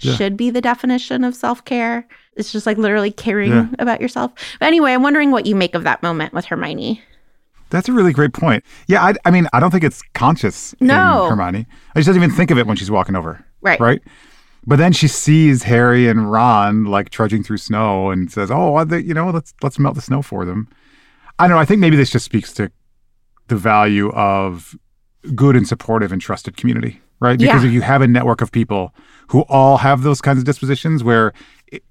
Yeah. 0.00 0.14
should 0.16 0.36
be 0.36 0.50
the 0.50 0.60
definition 0.60 1.24
of 1.24 1.34
self 1.34 1.64
care? 1.64 2.06
It's 2.38 2.52
just 2.52 2.66
like 2.66 2.78
literally 2.78 3.10
caring 3.10 3.50
Yeah. 3.50 3.66
about 3.78 4.00
yourself. 4.00 4.32
But 4.60 4.66
anyway, 4.66 4.92
I'm 4.94 5.02
wondering 5.02 5.30
what 5.30 5.44
you 5.46 5.54
make 5.56 5.74
of 5.74 5.84
that 5.84 6.02
moment 6.02 6.32
with 6.32 6.46
Hermione. 6.46 7.02
That's 7.70 7.88
a 7.88 7.92
really 7.92 8.12
great 8.14 8.32
point. 8.32 8.64
Yeah, 8.86 9.04
I, 9.04 9.14
I 9.26 9.30
mean, 9.30 9.46
I 9.52 9.60
don't 9.60 9.70
think 9.70 9.84
it's 9.84 10.02
conscious 10.14 10.74
No. 10.80 11.24
in 11.24 11.30
Hermione. 11.30 11.66
She 11.96 12.02
doesn't 12.04 12.16
even 12.16 12.30
think 12.30 12.50
of 12.50 12.56
it 12.58 12.66
when 12.66 12.76
she's 12.76 12.90
walking 12.90 13.14
over. 13.16 13.44
Right. 13.60 13.78
Right. 13.80 14.00
But 14.66 14.76
then 14.76 14.92
she 14.92 15.08
sees 15.08 15.62
Harry 15.64 16.08
and 16.08 16.30
Ron 16.30 16.84
like 16.84 17.10
trudging 17.10 17.42
through 17.42 17.58
snow 17.58 18.10
and 18.10 18.30
says, 18.30 18.50
"Oh, 18.50 18.84
they, 18.84 19.00
you 19.00 19.14
know, 19.14 19.30
let's 19.30 19.54
let's 19.62 19.78
melt 19.78 19.94
the 19.94 20.00
snow 20.02 20.20
for 20.22 20.44
them." 20.44 20.68
I 21.38 21.46
don't 21.46 21.56
know. 21.56 21.60
I 21.60 21.64
think 21.64 21.80
maybe 21.80 21.96
this 21.96 22.10
just 22.10 22.24
speaks 22.24 22.52
to 22.54 22.70
the 23.46 23.56
value 23.56 24.10
of 24.10 24.76
good 25.34 25.56
and 25.56 25.66
supportive 25.66 26.12
and 26.12 26.20
trusted 26.20 26.56
community, 26.56 27.00
right? 27.20 27.38
Because 27.38 27.62
Yeah. 27.62 27.68
if 27.68 27.72
you 27.74 27.80
have 27.82 28.02
a 28.02 28.08
network 28.08 28.40
of 28.42 28.52
people 28.52 28.94
who 29.28 29.40
all 29.42 29.78
have 29.78 30.02
those 30.02 30.20
kinds 30.20 30.38
of 30.38 30.44
dispositions, 30.44 31.02
where 31.02 31.32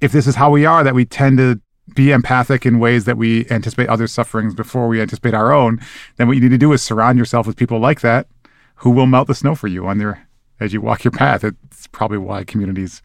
if 0.02 0.12
this 0.12 0.28
is 0.28 0.36
how 0.36 0.50
we 0.50 0.66
are, 0.66 0.84
that 0.84 0.96
we 0.96 1.06
tend 1.06 1.38
to 1.38 1.60
be 1.96 2.12
empathic 2.12 2.66
in 2.66 2.80
ways 2.80 3.06
that 3.06 3.18
we 3.18 3.50
anticipate 3.50 3.88
others' 3.90 4.12
sufferings 4.12 4.54
before 4.54 4.88
we 4.88 5.02
anticipate 5.02 5.34
our 5.34 5.52
own, 5.52 5.80
then 6.18 6.28
what 6.28 6.36
you 6.36 6.42
need 6.42 6.50
to 6.50 6.58
do 6.58 6.74
is 6.74 6.84
surround 6.84 7.18
yourself 7.18 7.48
with 7.48 7.56
people 7.56 7.80
like 7.80 8.02
that 8.02 8.28
who 8.76 8.90
will 8.90 9.06
melt 9.06 9.28
the 9.28 9.36
snow 9.36 9.56
for 9.56 9.68
you 9.68 9.88
on 9.88 9.98
their 9.98 10.28
as 10.60 10.74
you 10.74 10.82
walk 10.82 11.04
your 11.04 11.12
path. 11.12 11.44
It's 11.44 11.88
probably 11.88 12.18
why 12.18 12.44
communities, 12.44 13.02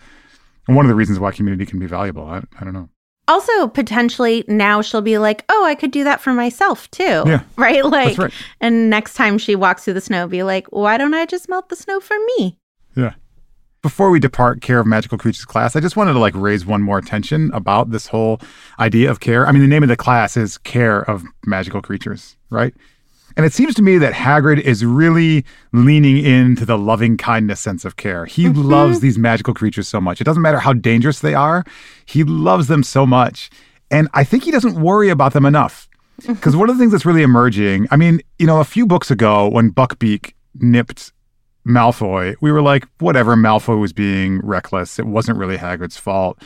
and 0.67 0.77
one 0.77 0.85
of 0.85 0.89
the 0.89 0.95
reasons 0.95 1.19
why 1.19 1.33
community 1.33 1.67
can 1.67 1.79
be 1.79 1.87
valuable. 1.87 2.25
I, 2.25 2.43
I 2.59 2.65
don't 2.65 2.73
know. 2.73 2.89
Also, 3.29 3.69
potentially 3.69 4.45
now 4.49 4.83
she'll 4.83 5.01
be 5.01 5.17
like, 5.19 5.45
oh, 5.49 5.65
I 5.65 5.75
could 5.75 5.93
do 5.93 6.03
that 6.05 6.21
for 6.21 6.33
myself 6.33 6.91
too. 6.91 7.23
Yeah. 7.27 7.43
Right. 7.57 7.85
Like, 7.85 8.19
right. 8.19 8.33
and 8.61 8.91
next 8.91 9.15
time 9.15 9.39
she 9.39 9.55
walks 9.55 9.85
through 9.85 9.95
the 9.95 10.01
snow, 10.01 10.27
be 10.27 10.43
like, 10.43 10.67
why 10.69 10.99
don't 10.99 11.15
I 11.15 11.27
just 11.27 11.49
melt 11.49 11.69
the 11.69 11.77
snow 11.77 12.01
for 12.01 12.17
me? 12.37 12.59
Yeah. 12.97 13.15
Before 13.83 14.11
we 14.11 14.21
depart 14.21 14.63
care 14.63 14.79
of 14.79 14.87
magical 14.87 15.19
creatures 15.19 15.45
class, 15.45 15.75
I 15.75 15.81
just 15.81 15.97
wanted 15.97 16.13
to 16.13 16.21
like 16.21 16.37
raise 16.37 16.65
one 16.65 16.83
more 16.83 16.99
attention 16.99 17.51
about 17.53 17.91
this 17.91 18.07
whole 18.07 18.41
idea 18.79 19.11
of 19.11 19.19
care. 19.19 19.45
I 19.45 19.51
mean, 19.51 19.61
the 19.61 19.67
name 19.67 19.83
of 19.83 19.89
the 19.89 19.97
class 19.97 20.37
is 20.37 20.57
Care 20.59 21.03
of 21.11 21.25
Magical 21.47 21.83
Creatures, 21.83 22.37
right? 22.49 22.73
And 23.37 23.45
it 23.45 23.53
seems 23.53 23.75
to 23.75 23.83
me 23.83 23.99
that 23.99 24.13
Hagrid 24.13 24.61
is 24.61 24.85
really 24.85 25.45
leaning 25.73 26.25
into 26.25 26.65
the 26.65 26.79
loving 26.79 27.17
kindness 27.17 27.59
sense 27.59 27.85
of 27.85 27.97
care. 27.97 28.25
He 28.25 28.45
mm-hmm. 28.45 28.63
loves 28.63 29.01
these 29.01 29.19
magical 29.19 29.53
creatures 29.53 29.89
so 29.89 30.01
much. 30.01 30.21
It 30.21 30.25
doesn't 30.25 30.43
matter 30.43 30.61
how 30.61 30.75
dangerous 30.75 31.19
they 31.19 31.35
are, 31.35 31.65
he 32.07 32.23
loves 32.23 32.69
them 32.69 32.85
so 32.85 33.05
much. 33.05 33.51
And 33.91 34.09
I 34.15 34.23
think 34.23 34.45
he 34.45 34.53
doesn't 34.53 34.81
worry 34.81 35.09
about 35.09 35.33
them 35.33 35.45
enough. 35.45 35.89
Mm-hmm. 36.21 36.35
Because 36.35 36.55
one 36.55 36.71
of 36.71 36.77
the 36.77 36.81
things 36.81 36.93
that's 36.93 37.05
really 37.05 37.23
emerging, 37.23 37.89
I 37.91 37.97
mean, 37.97 38.21
you 38.39 38.47
know, 38.47 38.61
a 38.61 38.65
few 38.65 38.87
books 38.87 39.11
ago 39.11 39.49
when 39.49 39.73
Buckbeak 39.73 40.35
nipped 40.61 41.13
Malfoy, 41.67 42.35
we 42.41 42.51
were 42.51 42.63
like, 42.63 42.87
whatever, 42.99 43.37
Malfoy 43.37 43.81
was 43.81 43.93
being 43.93 44.41
reckless. 44.41 44.99
It 44.99 45.07
wasn't 45.07 45.39
really 45.39 45.57
Hagrid's 45.57 45.97
fault. 45.97 46.39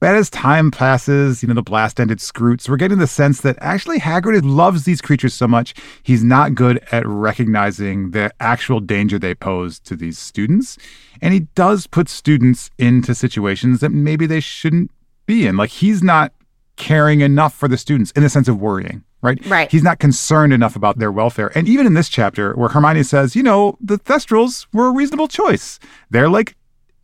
But 0.00 0.14
as 0.14 0.30
time 0.30 0.70
passes, 0.70 1.42
you 1.42 1.48
know, 1.48 1.54
the 1.54 1.62
blast 1.62 2.00
ended 2.00 2.18
Skrewts, 2.18 2.70
we're 2.70 2.78
getting 2.78 2.98
the 2.98 3.06
sense 3.06 3.42
that 3.42 3.58
actually 3.60 3.98
Hagrid 3.98 4.40
loves 4.44 4.84
these 4.84 5.02
creatures 5.02 5.34
so 5.34 5.46
much, 5.46 5.74
he's 6.02 6.24
not 6.24 6.54
good 6.54 6.82
at 6.90 7.06
recognizing 7.06 8.12
the 8.12 8.32
actual 8.40 8.80
danger 8.80 9.18
they 9.18 9.34
pose 9.34 9.78
to 9.80 9.94
these 9.94 10.18
students. 10.18 10.78
And 11.20 11.34
he 11.34 11.40
does 11.54 11.86
put 11.86 12.08
students 12.08 12.70
into 12.78 13.14
situations 13.14 13.80
that 13.80 13.90
maybe 13.90 14.24
they 14.24 14.40
shouldn't 14.40 14.90
be 15.26 15.46
in. 15.46 15.58
Like 15.58 15.70
he's 15.70 16.02
not 16.02 16.32
caring 16.76 17.20
enough 17.20 17.54
for 17.54 17.68
the 17.68 17.76
students 17.76 18.10
in 18.12 18.22
the 18.22 18.30
sense 18.30 18.48
of 18.48 18.58
worrying, 18.58 19.04
right? 19.22 19.44
Right. 19.46 19.70
He's 19.70 19.82
not 19.82 19.98
concerned 19.98 20.52
enough 20.52 20.76
about 20.76 20.98
their 20.98 21.12
welfare. 21.12 21.50
And 21.54 21.68
even 21.68 21.86
in 21.86 21.94
this 21.94 22.08
chapter, 22.08 22.54
where 22.54 22.68
Hermione 22.70 23.02
says, 23.02 23.36
you 23.36 23.42
know, 23.42 23.76
the 23.80 23.98
Thestrals 23.98 24.66
were 24.72 24.86
a 24.86 24.92
reasonable 24.92 25.28
choice. 25.28 25.78
They're 26.10 26.28
like 26.28 26.56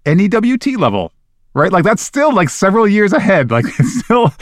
NEWT 0.07 0.77
level, 0.79 1.13
right? 1.55 1.73
Like 1.73 1.85
that's 1.85 2.03
still 2.03 2.33
like 2.33 2.49
several 2.49 2.87
years 2.89 3.13
ahead. 3.13 3.51
Like 3.51 3.65
it's 3.79 4.01
still, 4.01 4.33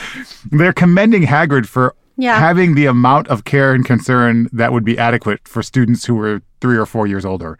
they're 0.50 0.72
commending 0.72 1.22
Hagrid 1.22 1.66
for 1.66 1.94
Yeah. 2.16 2.38
having 2.38 2.74
the 2.74 2.86
amount 2.86 3.28
of 3.28 3.44
care 3.44 3.72
and 3.72 3.84
concern 3.84 4.48
that 4.52 4.72
would 4.72 4.84
be 4.84 4.98
adequate 4.98 5.48
for 5.48 5.62
students 5.62 6.04
who 6.04 6.14
were 6.14 6.42
three 6.60 6.76
or 6.76 6.86
four 6.86 7.06
years 7.06 7.24
older 7.24 7.58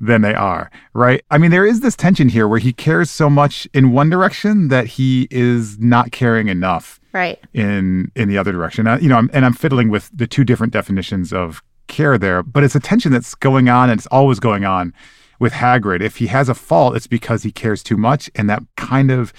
than 0.00 0.22
they 0.22 0.34
are, 0.34 0.70
right? 0.92 1.22
I 1.30 1.38
mean, 1.38 1.50
there 1.50 1.64
is 1.66 1.80
this 1.80 1.96
tension 1.96 2.28
here 2.28 2.46
where 2.46 2.58
he 2.58 2.72
cares 2.72 3.10
so 3.10 3.30
much 3.30 3.66
in 3.72 3.92
one 3.92 4.10
direction 4.10 4.68
that 4.68 4.86
he 4.86 5.26
is 5.30 5.78
not 5.78 6.12
caring 6.12 6.48
enough 6.48 7.00
Right. 7.12 7.38
in 7.54 8.10
in 8.14 8.28
the 8.28 8.36
other 8.36 8.52
direction. 8.52 8.86
Uh, 8.86 8.98
you 9.00 9.08
know, 9.08 9.16
I'm, 9.16 9.30
and 9.32 9.44
I'm 9.46 9.54
fiddling 9.54 9.88
with 9.88 10.10
the 10.14 10.26
two 10.26 10.44
different 10.44 10.72
definitions 10.72 11.32
of 11.32 11.62
care 11.88 12.18
there, 12.18 12.42
but 12.42 12.62
it's 12.64 12.74
a 12.74 12.80
tension 12.80 13.10
that's 13.12 13.34
going 13.34 13.68
on 13.68 13.88
and 13.88 13.98
it's 13.98 14.06
always 14.08 14.38
going 14.38 14.64
on 14.66 14.92
with 15.38 15.52
Hagrid. 15.54 16.02
If 16.02 16.16
he 16.16 16.26
has 16.26 16.48
a 16.48 16.54
fault, 16.54 16.94
it's 16.96 17.06
because 17.06 17.42
he 17.42 17.50
cares 17.52 17.82
too 17.82 17.96
much, 17.96 18.30
and 18.34 18.50
that 18.50 18.62
kind 18.76 19.10
of 19.10 19.32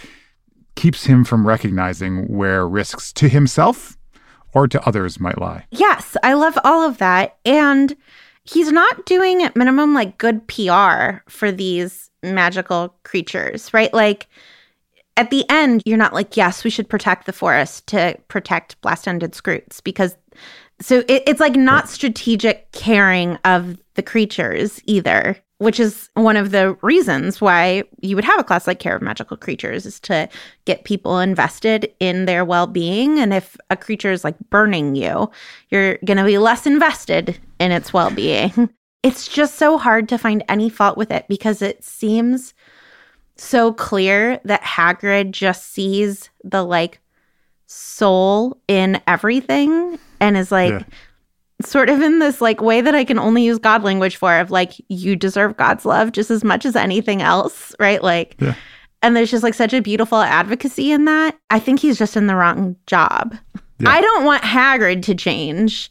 keeps 0.75 1.05
him 1.05 1.23
from 1.23 1.45
recognizing 1.47 2.27
where 2.27 2.67
risks 2.67 3.11
to 3.13 3.27
himself 3.29 3.97
or 4.53 4.67
to 4.67 4.81
others 4.87 5.19
might 5.19 5.37
lie. 5.39 5.65
Yes, 5.71 6.15
I 6.23 6.33
love 6.33 6.57
all 6.63 6.87
of 6.87 6.97
that. 6.99 7.37
And 7.45 7.95
he's 8.49 8.71
not 8.71 9.05
doing 9.05 9.43
at 9.43 9.55
minimum 9.55 9.93
like 9.93 10.17
good 10.17 10.47
PR 10.47 11.17
for 11.29 11.51
these 11.51 12.09
magical 12.23 12.95
creatures, 13.03 13.73
right? 13.73 13.93
Like 13.93 14.27
at 15.15 15.31
the 15.31 15.45
end, 15.49 15.81
you're 15.85 15.97
not 15.97 16.13
like, 16.13 16.37
yes, 16.37 16.63
we 16.63 16.69
should 16.69 16.89
protect 16.89 17.25
the 17.25 17.33
forest 17.33 17.87
to 17.87 18.17
protect 18.27 18.79
blast 18.81 19.07
ended 19.07 19.31
Skrewts 19.33 19.83
because 19.83 20.15
so 20.79 20.99
it, 21.07 21.23
it's 21.25 21.39
like 21.39 21.55
not 21.55 21.89
strategic 21.89 22.71
caring 22.71 23.37
of 23.43 23.77
the 23.95 24.03
creatures 24.03 24.79
either, 24.85 25.37
which 25.59 25.79
is 25.79 26.09
one 26.13 26.37
of 26.37 26.51
the 26.51 26.73
reasons 26.81 27.41
why 27.41 27.83
you 28.01 28.15
would 28.15 28.25
have 28.25 28.39
a 28.39 28.43
class 28.43 28.67
like 28.67 28.79
care 28.79 28.95
of 28.95 29.01
magical 29.01 29.37
creatures 29.37 29.85
is 29.85 29.99
to 29.99 30.29
get 30.65 30.83
people 30.83 31.19
invested 31.19 31.91
in 31.99 32.25
their 32.25 32.45
well-being 32.45 33.19
and 33.19 33.33
if 33.33 33.57
a 33.69 33.77
creature 33.77 34.11
is 34.11 34.23
like 34.23 34.37
burning 34.49 34.95
you 34.95 35.29
you're 35.69 35.97
going 36.05 36.17
to 36.17 36.23
be 36.23 36.37
less 36.37 36.65
invested 36.65 37.39
in 37.59 37.71
its 37.71 37.91
well-being 37.93 38.69
it's 39.03 39.27
just 39.27 39.55
so 39.55 39.77
hard 39.77 40.09
to 40.09 40.17
find 40.17 40.43
any 40.49 40.69
fault 40.69 40.97
with 40.97 41.11
it 41.11 41.25
because 41.27 41.61
it 41.61 41.83
seems 41.83 42.53
so 43.35 43.71
clear 43.71 44.39
that 44.45 44.61
Hagrid 44.63 45.31
just 45.31 45.71
sees 45.71 46.29
the 46.43 46.63
like 46.63 46.99
soul 47.67 48.57
in 48.67 48.99
everything 49.07 49.99
and 50.19 50.37
is 50.37 50.51
like 50.51 50.71
Yeah. 50.71 50.83
Sort 51.63 51.89
of 51.89 52.01
in 52.01 52.19
this 52.19 52.39
like 52.41 52.61
way 52.61 52.81
that 52.81 52.93
I 52.95 53.03
can 53.03 53.17
only 53.17 53.43
use 53.43 53.57
God 53.57 53.83
language 53.83 54.15
for 54.15 54.37
of 54.39 54.51
like 54.51 54.73
you 54.89 55.15
deserve 55.15 55.57
God's 55.57 55.85
love 55.85 56.11
just 56.11 56.29
as 56.29 56.43
much 56.43 56.65
as 56.65 56.75
anything 56.75 57.21
else, 57.21 57.73
right? 57.79 58.01
Like 58.03 58.35
Yeah. 58.39 58.53
and 59.01 59.15
there's 59.15 59.31
just 59.31 59.43
like 59.43 59.53
such 59.55 59.73
a 59.73 59.81
beautiful 59.81 60.19
advocacy 60.19 60.91
in 60.91 61.05
that. 61.05 61.37
I 61.49 61.59
think 61.59 61.79
he's 61.79 61.97
just 61.97 62.15
in 62.15 62.27
the 62.27 62.35
wrong 62.35 62.75
job. 62.85 63.35
Yeah. 63.79 63.89
I 63.89 64.01
don't 64.01 64.23
want 64.25 64.43
Hagrid 64.43 65.01
to 65.03 65.15
change 65.15 65.89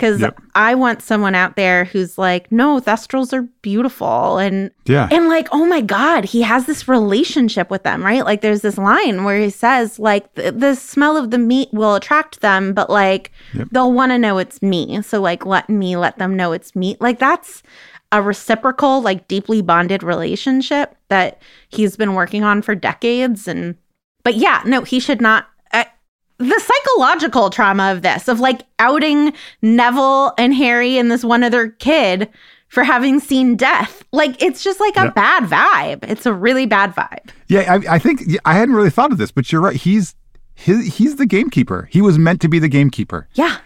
because 0.00 0.20
Yep. 0.22 0.40
I 0.54 0.74
want 0.74 1.02
someone 1.02 1.34
out 1.34 1.56
there 1.56 1.84
who's 1.84 2.16
like, 2.16 2.50
no, 2.50 2.80
Thestrals 2.80 3.34
are 3.34 3.42
beautiful 3.60 4.38
and 4.38 4.70
Yeah. 4.86 5.08
and 5.12 5.28
like, 5.28 5.46
oh 5.52 5.66
my 5.66 5.82
God, 5.82 6.24
he 6.24 6.40
has 6.40 6.64
this 6.64 6.88
relationship 6.88 7.70
with 7.70 7.82
them, 7.82 8.02
right? 8.02 8.24
Like, 8.24 8.40
there's 8.40 8.62
this 8.62 8.78
line 8.78 9.24
where 9.24 9.38
he 9.38 9.50
says, 9.50 9.98
like, 9.98 10.32
the, 10.36 10.52
the 10.52 10.74
smell 10.74 11.18
of 11.18 11.30
the 11.30 11.38
meat 11.38 11.68
will 11.72 11.94
attract 11.96 12.40
them, 12.40 12.72
but 12.72 12.88
like, 12.88 13.30
Yep. 13.52 13.68
they'll 13.72 13.92
want 13.92 14.12
to 14.12 14.18
know 14.18 14.38
it's 14.38 14.62
me. 14.62 15.02
So, 15.02 15.20
like, 15.20 15.44
let 15.44 15.68
me 15.68 15.96
let 15.96 16.16
them 16.18 16.34
know 16.34 16.52
it's 16.52 16.74
me. 16.74 16.96
Like, 16.98 17.18
that's 17.18 17.62
a 18.10 18.22
reciprocal, 18.22 19.02
like, 19.02 19.28
deeply 19.28 19.60
bonded 19.60 20.02
relationship 20.02 20.96
that 21.08 21.42
he's 21.68 21.96
been 21.96 22.14
working 22.14 22.42
on 22.42 22.62
for 22.62 22.74
decades. 22.74 23.46
And, 23.46 23.76
but 24.24 24.34
yeah, 24.36 24.62
no, 24.64 24.80
he 24.80 24.98
should 24.98 25.20
not. 25.20 25.46
The 26.40 26.58
psychological 26.58 27.50
trauma 27.50 27.92
of 27.92 28.02
this, 28.02 28.26
of 28.26 28.40
like 28.40 28.62
outing 28.78 29.32
Neville 29.62 30.32
and 30.38 30.54
Harry 30.54 30.96
and 30.98 31.10
this 31.10 31.22
one 31.22 31.42
other 31.44 31.68
kid 31.68 32.28
for 32.68 32.82
having 32.82 33.20
seen 33.20 33.56
death. 33.56 34.02
Like 34.12 34.42
it's 34.42 34.64
just 34.64 34.80
like 34.80 34.96
a 34.96 35.04
Yeah. 35.04 35.10
bad 35.10 35.42
vibe. 35.44 36.10
It's 36.10 36.24
a 36.26 36.32
really 36.32 36.66
bad 36.66 36.94
vibe. 36.94 37.30
Yeah, 37.48 37.60
I, 37.72 37.94
I 37.96 37.98
think 37.98 38.22
I 38.44 38.54
hadn't 38.54 38.74
really 38.74 38.90
thought 38.90 39.12
of 39.12 39.18
this, 39.18 39.30
but 39.30 39.52
you're 39.52 39.60
right. 39.60 39.76
He's 39.76 40.14
his, 40.54 40.96
he's 40.96 41.16
the 41.16 41.26
gamekeeper. 41.26 41.88
He 41.92 42.00
was 42.00 42.18
meant 42.18 42.40
to 42.42 42.48
be 42.48 42.58
the 42.58 42.68
gamekeeper. 42.68 43.28
Yeah. 43.34 43.58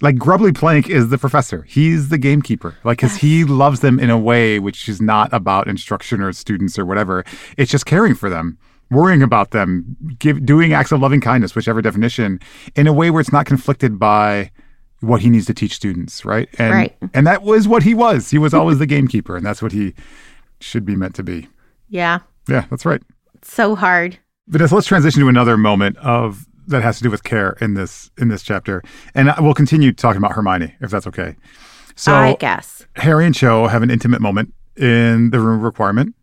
Like 0.00 0.16
Grubbly 0.18 0.52
Plank 0.52 0.90
is 0.90 1.08
the 1.10 1.18
professor. 1.18 1.62
He's 1.62 2.08
the 2.08 2.18
gamekeeper. 2.18 2.74
Like, 2.84 2.98
because 2.98 3.16
he 3.16 3.44
loves 3.44 3.80
them 3.80 4.00
in 4.00 4.10
a 4.10 4.18
way 4.18 4.58
which 4.58 4.88
is 4.88 5.00
not 5.00 5.32
about 5.32 5.68
instruction 5.68 6.20
or 6.20 6.32
students 6.32 6.78
or 6.78 6.84
whatever. 6.84 7.24
It's 7.56 7.70
just 7.70 7.86
caring 7.86 8.14
for 8.16 8.28
them, 8.28 8.58
worrying 8.92 9.22
about 9.22 9.50
them, 9.50 9.96
give, 10.18 10.44
doing 10.46 10.72
acts 10.72 10.92
of 10.92 11.00
loving 11.00 11.20
kindness, 11.20 11.54
whichever 11.54 11.82
definition, 11.82 12.38
in 12.76 12.86
a 12.86 12.92
way 12.92 13.10
where 13.10 13.20
it's 13.20 13.32
not 13.32 13.46
conflicted 13.46 13.98
by 13.98 14.50
what 15.00 15.20
he 15.20 15.28
needs 15.30 15.46
to 15.46 15.54
teach 15.54 15.74
students, 15.74 16.24
right? 16.24 16.48
And 16.58 16.72
Right. 16.72 16.96
and 17.12 17.26
that 17.26 17.42
was 17.42 17.66
what 17.66 17.82
he 17.82 17.94
was. 17.94 18.30
He 18.30 18.38
was 18.38 18.54
always 18.54 18.78
the 18.78 18.86
gamekeeper, 18.94 19.36
and 19.36 19.44
that's 19.44 19.60
what 19.62 19.72
he 19.72 19.94
should 20.60 20.84
be 20.84 20.94
meant 20.94 21.14
to 21.16 21.22
be. 21.24 21.48
Yeah. 21.88 22.20
Yeah, 22.48 22.66
that's 22.70 22.84
right. 22.86 23.02
It's 23.34 23.52
so 23.52 23.74
hard. 23.74 24.18
Vanessa, 24.48 24.74
let's 24.74 24.86
transition 24.86 25.20
to 25.22 25.28
another 25.28 25.56
moment 25.56 25.96
of 25.98 26.46
that 26.68 26.82
has 26.82 26.96
to 26.98 27.02
do 27.02 27.10
with 27.10 27.24
care 27.24 27.56
in 27.60 27.74
this 27.74 28.10
in 28.18 28.28
this 28.28 28.42
chapter, 28.42 28.82
and 29.14 29.30
I- 29.30 29.40
we'll 29.40 29.54
continue 29.54 29.92
talking 29.92 30.18
about 30.18 30.32
Hermione 30.32 30.74
if 30.80 30.90
that's 30.90 31.06
okay. 31.08 31.34
So 31.96 32.14
I 32.14 32.36
guess. 32.38 32.86
Harry 32.96 33.26
and 33.26 33.34
Cho 33.34 33.66
have 33.66 33.82
an 33.82 33.90
intimate 33.90 34.20
moment 34.20 34.52
in 34.76 35.30
the 35.30 35.40
room 35.40 35.60
requirement, 35.60 36.14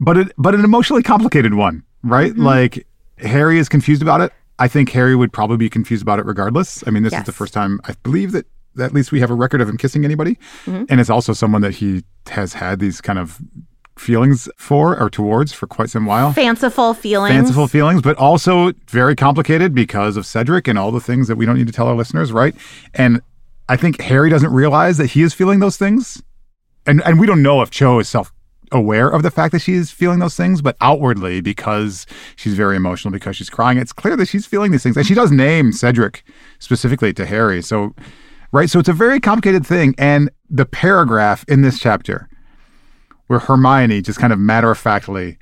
but 0.00 0.16
it 0.16 0.32
but 0.38 0.54
an 0.54 0.64
emotionally 0.64 1.02
complicated 1.02 1.54
one, 1.54 1.82
right? 2.02 2.32
Mm-hmm. 2.32 2.42
Like 2.44 2.86
Harry 3.18 3.58
is 3.58 3.68
confused 3.68 4.02
about 4.02 4.20
it. 4.20 4.32
I 4.58 4.68
think 4.68 4.90
Harry 4.90 5.16
would 5.16 5.32
probably 5.32 5.56
be 5.56 5.68
confused 5.70 6.02
about 6.02 6.18
it 6.18 6.26
regardless. 6.26 6.84
I 6.86 6.90
mean, 6.90 7.02
this 7.02 7.12
is 7.12 7.24
the 7.24 7.32
first 7.32 7.52
time 7.52 7.80
I 7.84 7.94
believe 8.04 8.32
that, 8.32 8.46
that 8.76 8.84
at 8.86 8.92
least 8.94 9.10
we 9.12 9.20
have 9.20 9.30
a 9.30 9.34
record 9.34 9.60
of 9.60 9.68
him 9.68 9.76
kissing 9.76 10.04
anybody, 10.04 10.38
Mm-hmm. 10.66 10.84
and 10.88 11.00
it's 11.00 11.10
also 11.10 11.32
someone 11.32 11.60
that 11.62 11.72
he 11.74 12.04
has 12.28 12.52
had 12.54 12.78
these 12.78 13.00
kind 13.00 13.18
of 13.18 13.40
feelings 13.96 14.48
for 14.56 14.98
or 15.00 15.08
towards 15.08 15.52
for 15.52 15.68
quite 15.68 15.88
some 15.88 16.04
while 16.04 16.32
Fanciful 16.32 16.94
feelings. 16.94 17.32
fanciful 17.32 17.68
feelings, 17.68 18.02
but 18.02 18.16
also 18.16 18.72
very 18.88 19.14
complicated 19.14 19.72
because 19.74 20.16
of 20.16 20.26
Cedric 20.26 20.66
and 20.66 20.76
all 20.78 20.90
the 20.90 21.00
things 21.00 21.28
that 21.28 21.36
we 21.36 21.46
don't 21.46 21.56
need 21.56 21.68
to 21.68 21.72
tell 21.72 21.86
our 21.86 21.94
listeners, 21.94 22.32
right? 22.32 22.54
And 22.94 23.20
I 23.68 23.76
think 23.76 24.00
Harry 24.00 24.30
doesn't 24.30 24.52
realize 24.52 24.98
that 24.98 25.10
he 25.10 25.22
is 25.22 25.32
feeling 25.32 25.60
those 25.60 25.76
things. 25.76 26.20
And 26.86 27.02
and 27.06 27.18
we 27.20 27.26
don't 27.26 27.40
know 27.42 27.62
if 27.62 27.70
Cho 27.70 27.98
is 28.00 28.08
self 28.08 28.32
aware 28.74 29.08
of 29.08 29.22
the 29.22 29.30
fact 29.30 29.52
that 29.52 29.60
she 29.60 29.72
is 29.72 29.90
feeling 29.90 30.18
those 30.18 30.36
things, 30.36 30.60
but 30.60 30.76
outwardly, 30.80 31.40
because 31.40 32.06
she's 32.36 32.54
very 32.54 32.76
emotional, 32.76 33.12
because 33.12 33.36
she's 33.36 33.48
crying, 33.48 33.78
it's 33.78 33.92
clear 33.92 34.16
that 34.16 34.28
she's 34.28 34.44
feeling 34.44 34.72
these 34.72 34.82
things. 34.82 34.96
And 34.96 35.06
she 35.06 35.14
does 35.14 35.30
name 35.30 35.72
Cedric 35.72 36.24
specifically 36.58 37.14
to 37.14 37.24
Harry. 37.24 37.62
So 37.62 37.94
right, 38.52 38.68
so 38.68 38.78
it's 38.78 38.88
a 38.88 38.92
very 38.92 39.20
complicated 39.20 39.66
thing. 39.66 39.94
And 39.96 40.30
the 40.50 40.66
paragraph 40.66 41.44
in 41.48 41.62
this 41.62 41.78
chapter 41.78 42.28
where 43.28 43.38
Hermione 43.38 44.02
just 44.02 44.18
kind 44.18 44.32
of 44.32 44.38
matter 44.38 44.70
of 44.70 44.78
factly 44.78 45.38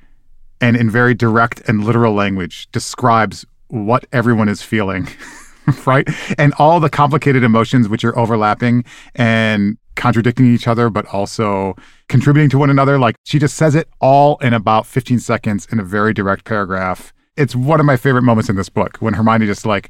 and 0.61 0.77
in 0.77 0.89
very 0.89 1.13
direct 1.13 1.61
and 1.67 1.83
literal 1.83 2.13
language 2.13 2.71
describes 2.71 3.45
what 3.67 4.05
everyone 4.13 4.47
is 4.47 4.61
feeling, 4.61 5.07
right? 5.85 6.07
And 6.37 6.53
all 6.57 6.79
the 6.79 6.89
complicated 6.89 7.43
emotions 7.43 7.87
which 7.87 8.03
are 8.03 8.17
overlapping 8.17 8.83
and 9.15 9.77
contradicting 9.95 10.53
each 10.53 10.67
other, 10.67 10.89
but 10.89 11.05
also 11.07 11.75
contributing 12.09 12.49
to 12.49 12.57
one 12.57 12.69
another. 12.69 12.97
Like 12.97 13.15
she 13.25 13.39
just 13.39 13.55
says 13.55 13.75
it 13.75 13.87
all 14.01 14.37
in 14.37 14.53
about 14.53 14.85
15 14.85 15.19
seconds 15.19 15.67
in 15.71 15.79
a 15.79 15.83
very 15.83 16.13
direct 16.13 16.45
paragraph. 16.45 17.13
It's 17.37 17.55
one 17.55 17.79
of 17.79 17.85
my 17.85 17.97
favorite 17.97 18.23
moments 18.23 18.49
in 18.49 18.55
this 18.55 18.69
book 18.69 18.97
when 18.97 19.13
Hermione 19.13 19.45
just 19.45 19.65
like 19.65 19.89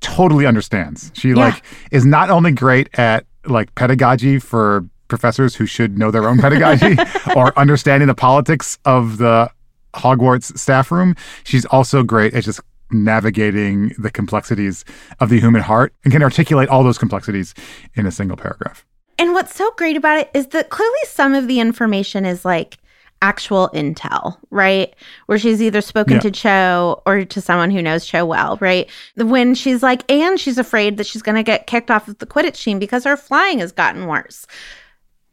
totally 0.00 0.46
understands. 0.46 1.10
She 1.14 1.34
like 1.34 1.62
is 1.90 2.04
not 2.04 2.30
only 2.30 2.52
great 2.52 2.88
at 2.98 3.24
like 3.46 3.74
pedagogy 3.74 4.38
for 4.38 4.86
professors 5.08 5.54
who 5.54 5.66
should 5.66 5.98
know 5.98 6.10
their 6.10 6.28
own 6.28 6.38
pedagogy 6.38 6.96
or 7.36 7.56
understanding 7.58 8.06
the 8.06 8.14
politics 8.14 8.78
of 8.84 9.18
the 9.18 9.50
Hogwarts 9.94 10.56
staff 10.58 10.90
room. 10.90 11.14
She's 11.44 11.64
also 11.66 12.02
great 12.02 12.34
at 12.34 12.44
just 12.44 12.60
navigating 12.92 13.92
the 13.98 14.10
complexities 14.10 14.84
of 15.20 15.28
the 15.28 15.40
human 15.40 15.62
heart 15.62 15.94
and 16.04 16.12
can 16.12 16.22
articulate 16.22 16.68
all 16.68 16.82
those 16.84 16.98
complexities 16.98 17.54
in 17.94 18.06
a 18.06 18.10
single 18.10 18.36
paragraph. 18.36 18.84
And 19.18 19.32
what's 19.34 19.54
so 19.54 19.70
great 19.76 19.96
about 19.96 20.18
it 20.18 20.30
is 20.34 20.48
that 20.48 20.70
clearly 20.70 20.98
some 21.06 21.34
of 21.34 21.48
the 21.48 21.60
information 21.60 22.24
is 22.24 22.44
like 22.44 22.78
actual 23.20 23.70
intel, 23.72 24.36
right? 24.50 24.94
Where 25.26 25.38
she's 25.38 25.62
either 25.62 25.80
spoken 25.80 26.14
Yeah. 26.14 26.20
to 26.20 26.30
Cho 26.32 27.02
or 27.06 27.24
to 27.24 27.40
someone 27.40 27.70
who 27.70 27.80
knows 27.80 28.04
Cho 28.04 28.24
well, 28.26 28.58
right? 28.60 28.90
When 29.16 29.54
she's 29.54 29.82
like, 29.82 30.10
and 30.10 30.40
she's 30.40 30.58
afraid 30.58 30.96
that 30.96 31.06
she's 31.06 31.22
going 31.22 31.36
to 31.36 31.42
get 31.44 31.68
kicked 31.68 31.90
off 31.90 32.08
of 32.08 32.18
the 32.18 32.26
Quidditch 32.26 32.60
team 32.62 32.78
because 32.80 33.04
her 33.04 33.16
flying 33.16 33.60
has 33.60 33.70
gotten 33.70 34.06
worse. 34.08 34.44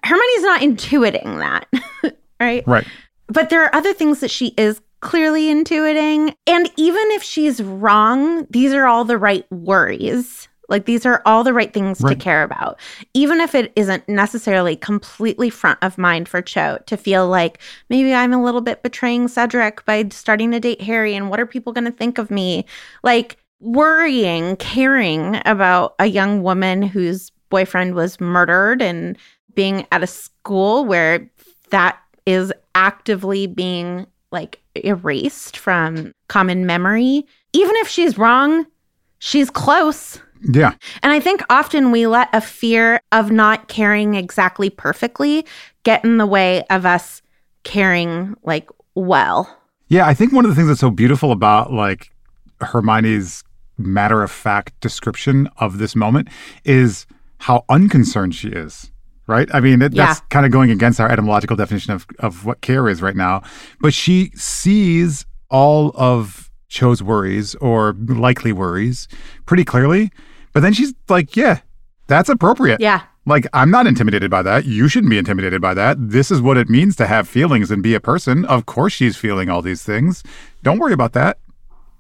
Hermione's 0.04 0.44
not 0.44 0.62
intuiting 0.62 1.40
that, 1.40 2.16
right? 2.40 2.64
Right. 2.68 2.88
But 3.28 3.50
there 3.50 3.64
are 3.64 3.74
other 3.76 3.94
things 3.94 4.20
that 4.20 4.30
she 4.32 4.54
is 4.58 4.82
clearly 5.02 5.50
intuiting. 5.50 6.36
And 6.48 6.70
even 6.78 7.12
if 7.12 7.24
she's 7.24 7.62
wrong, 7.62 8.46
these 8.50 8.74
are 8.74 8.86
all 8.86 9.06
the 9.06 9.18
right 9.18 9.46
worries. 9.52 10.48
Like 10.70 10.86
these 10.86 11.06
are 11.06 11.22
all 11.26 11.44
the 11.44 11.54
right 11.54 11.74
things 11.74 11.98
to 12.00 12.16
care 12.16 12.44
about. 12.44 12.80
Even 13.16 13.42
if 13.42 13.56
it 13.56 13.74
isn't 13.76 14.08
necessarily 14.08 14.76
completely 14.76 15.50
front 15.50 15.80
of 15.82 15.98
mind 15.98 16.30
for 16.30 16.42
Cho 16.42 16.78
to 16.86 16.96
feel 16.96 17.28
like 17.28 17.60
maybe 17.90 18.14
I'm 18.14 18.34
a 18.34 18.44
little 18.44 18.62
bit 18.62 18.84
betraying 18.84 19.28
Cedric 19.28 19.84
by 19.86 20.08
starting 20.12 20.52
to 20.52 20.60
date 20.60 20.82
Harry 20.82 21.16
and 21.16 21.30
what 21.30 21.40
are 21.40 21.48
people 21.48 21.74
going 21.74 21.86
to 21.86 21.92
think 21.92 22.20
of 22.20 22.30
me? 22.30 22.66
Like 23.04 23.38
worrying, 23.60 24.56
caring 24.58 25.42
about 25.46 25.96
a 25.98 26.06
young 26.06 26.44
woman 26.44 26.84
whose 26.84 27.32
boyfriend 27.50 27.96
was 27.96 28.22
murdered 28.22 28.82
and 28.82 29.18
being 29.56 29.88
at 29.92 30.04
a 30.04 30.08
school 30.08 30.86
where 30.86 31.28
that 31.72 32.00
is 32.26 32.54
actively 32.76 33.48
being 33.48 34.06
like 34.32 34.62
erased 34.84 35.58
from 35.58 36.14
common 36.28 36.66
memory. 36.66 37.26
Even 37.54 37.76
if 37.78 37.88
she's 37.88 38.18
wrong, 38.18 38.66
she's 39.20 39.50
close. 39.50 40.20
Yeah. 40.42 40.74
And 41.04 41.12
I 41.12 41.20
think 41.20 41.42
often 41.50 41.92
we 41.92 42.08
let 42.08 42.30
a 42.34 42.42
fear 42.42 43.02
of 43.12 43.32
not 43.32 43.68
caring 43.68 44.16
exactly 44.16 44.70
perfectly 44.70 45.46
get 45.84 46.04
in 46.06 46.18
the 46.18 46.26
way 46.26 46.64
of 46.70 46.86
us 46.86 47.22
caring 47.64 48.36
like 48.44 48.70
well. 48.96 49.58
Yeah, 49.88 50.08
I 50.08 50.14
think 50.14 50.32
one 50.32 50.46
of 50.46 50.50
the 50.52 50.56
things 50.56 50.68
that's 50.68 50.80
so 50.80 50.92
beautiful 50.92 51.32
about 51.32 51.74
like 51.74 52.12
Hermione's 52.62 53.44
matter 53.78 54.24
of 54.24 54.32
fact 54.32 54.80
description 54.82 55.50
of 55.58 55.78
this 55.78 55.96
moment 55.96 56.28
is 56.64 57.06
how 57.40 57.66
unconcerned 57.70 58.36
she 58.36 58.50
is. 58.50 58.92
Right? 59.30 59.48
I 59.54 59.60
mean, 59.60 59.82
it, 59.84 59.94
that's 59.94 60.20
Yeah. 60.20 60.26
kind 60.30 60.46
of 60.48 60.52
going 60.52 60.72
against 60.72 61.00
our 61.00 61.08
etymological 61.10 61.56
definition 61.56 61.94
of, 61.94 62.08
of 62.18 62.46
what 62.46 62.62
care 62.62 62.90
is 62.90 63.00
right 63.02 63.16
now. 63.16 63.44
But 63.80 63.94
she 63.94 64.32
sees 64.34 65.26
all 65.52 65.92
of 65.96 66.50
Cho's 66.68 67.04
worries 67.04 67.54
or 67.56 67.94
likely 68.08 68.52
worries 68.52 69.08
pretty 69.46 69.64
clearly. 69.64 70.12
But 70.52 70.62
then 70.62 70.74
she's 70.74 70.94
like, 71.10 71.36
yeah, 71.38 71.60
that's 72.08 72.28
appropriate. 72.28 72.82
Yeah. 72.82 73.02
Like, 73.28 73.46
I'm 73.54 73.70
not 73.70 73.86
intimidated 73.86 74.32
by 74.32 74.42
that. 74.42 74.66
You 74.66 74.88
shouldn't 74.88 75.12
be 75.12 75.20
intimidated 75.20 75.62
by 75.62 75.76
that. 75.76 75.98
This 76.00 76.32
is 76.32 76.42
what 76.42 76.58
it 76.58 76.68
means 76.68 76.96
to 76.96 77.06
have 77.06 77.28
feelings 77.28 77.70
and 77.70 77.84
be 77.84 77.94
a 77.94 78.00
person. 78.00 78.46
Of 78.46 78.66
course, 78.66 78.94
she's 78.94 79.16
feeling 79.16 79.48
all 79.50 79.62
these 79.62 79.84
things. 79.84 80.24
Don't 80.64 80.80
worry 80.80 80.94
about 80.94 81.14
that. 81.14 81.38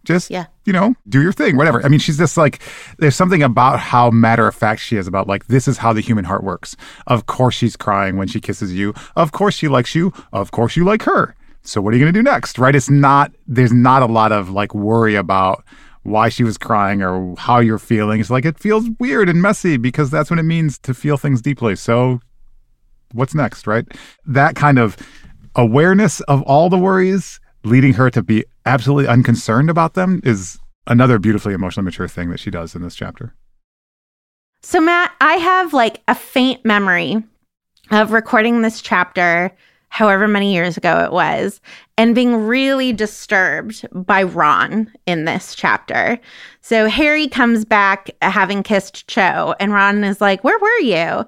Just, 0.06 0.30
Yeah. 0.32 0.46
you 0.66 0.74
know, 0.74 0.96
do 1.08 1.22
your 1.22 1.34
thing, 1.34 1.58
whatever. 1.58 1.84
I 1.86 1.90
mean, 1.90 2.00
she's 2.00 2.18
just 2.18 2.38
like, 2.38 2.62
there's 3.00 3.16
something 3.16 3.44
about 3.44 3.80
how 3.80 4.10
matter 4.12 4.48
of 4.48 4.56
fact 4.56 4.82
she 4.82 4.96
is 4.98 5.08
about, 5.08 5.28
like, 5.28 5.48
this 5.48 5.68
is 5.68 5.78
how 5.78 5.94
the 5.94 6.02
human 6.02 6.26
heart 6.26 6.44
works. 6.44 6.76
Of 7.08 7.26
course, 7.26 7.54
she's 7.56 7.76
crying 7.76 8.18
when 8.18 8.28
she 8.28 8.40
kisses 8.40 8.74
you. 8.74 8.94
Of 9.16 9.32
course, 9.32 9.56
she 9.56 9.68
likes 9.68 9.94
you. 9.96 10.14
Of 10.32 10.52
course, 10.52 10.76
you 10.76 10.86
like 10.86 11.04
her. 11.04 11.36
So, 11.64 11.82
what 11.82 11.94
are 11.94 11.98
you 11.98 12.04
going 12.04 12.14
to 12.14 12.20
do 12.20 12.24
next? 12.24 12.58
Right? 12.58 12.74
It's 12.76 12.90
not, 12.90 13.32
there's 13.48 13.74
not 13.74 14.02
a 14.02 14.06
lot 14.08 14.32
of 14.32 14.50
like 14.50 14.74
worry 14.74 15.16
about, 15.16 15.64
why 16.04 16.30
she 16.30 16.46
was 16.46 16.58
crying 16.58 17.04
or 17.04 17.36
how 17.38 17.60
you're 17.60 17.78
feeling. 17.78 18.22
It's 18.22 18.30
like 18.30 18.46
it 18.46 18.58
feels 18.58 18.90
weird 19.00 19.28
and 19.28 19.42
messy 19.42 19.76
because 19.76 20.10
that's 20.10 20.30
what 20.30 20.40
it 20.40 20.44
means 20.44 20.80
to 20.80 20.94
feel 20.94 21.18
things 21.18 21.42
deeply. 21.42 21.76
So, 21.76 22.22
what's 23.12 23.36
next, 23.36 23.68
right? 23.68 23.86
That 24.26 24.56
kind 24.56 24.80
of 24.80 24.96
awareness 25.56 26.22
of 26.22 26.42
all 26.44 26.70
the 26.70 26.78
worries 26.78 27.40
leading 27.66 27.94
her 27.94 28.10
to 28.12 28.24
be 28.24 28.46
absolutely 28.70 29.08
unconcerned 29.08 29.70
about 29.70 29.96
them 29.96 30.22
is 30.24 30.60
another 30.88 31.20
beautifully 31.20 31.54
emotionally 31.54 31.86
mature 31.86 32.08
thing 32.08 32.30
that 32.30 32.40
she 32.40 32.52
does 32.52 32.76
in 32.76 32.82
this 32.82 32.96
chapter. 32.96 33.34
So, 34.62 34.80
Matt, 34.80 35.12
I 35.20 35.34
have 35.36 35.74
like 35.74 36.02
a 36.08 36.16
faint 36.16 36.64
memory 36.64 37.24
of 37.92 38.12
recording 38.12 38.62
this 38.62 38.82
chapter, 38.82 39.52
however 39.90 40.28
many 40.28 40.54
years 40.54 40.78
ago 40.78 41.00
it 41.00 41.12
was, 41.12 41.60
and 41.98 42.14
being 42.14 42.36
really 42.36 42.94
disturbed 42.94 43.88
by 43.94 44.24
Ron 44.24 44.92
in 45.08 45.26
this 45.26 45.56
chapter. 45.56 46.20
So, 46.62 46.88
Harry 46.88 47.28
comes 47.28 47.66
back 47.66 48.12
having 48.22 48.62
kissed 48.62 49.08
Cho, 49.08 49.56
and 49.60 49.74
Ron 49.74 50.04
is 50.04 50.22
like, 50.22 50.44
Where 50.44 50.60
were 50.60 50.80
you? 50.80 51.26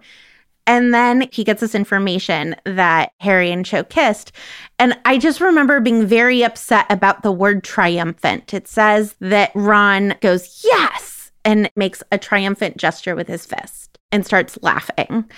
And 0.67 0.93
then 0.93 1.27
he 1.31 1.43
gets 1.43 1.61
this 1.61 1.73
information 1.73 2.55
that 2.65 3.13
Harry 3.19 3.51
and 3.51 3.65
Cho 3.65 3.83
kissed. 3.83 4.31
And 4.81 4.97
I 5.05 5.19
just 5.19 5.39
remember 5.39 5.79
being 5.79 6.07
very 6.07 6.41
upset 6.41 6.87
about 6.89 7.21
the 7.21 7.31
word 7.31 7.63
triumphant. 7.63 8.51
It 8.51 8.67
says 8.67 9.13
that 9.19 9.51
Ron 9.53 10.15
goes, 10.21 10.63
Yes, 10.63 11.31
and 11.45 11.69
makes 11.75 12.01
a 12.11 12.17
triumphant 12.17 12.77
gesture 12.77 13.15
with 13.15 13.27
his 13.27 13.45
fist 13.45 13.99
and 14.11 14.25
starts 14.25 14.57
laughing. 14.63 15.29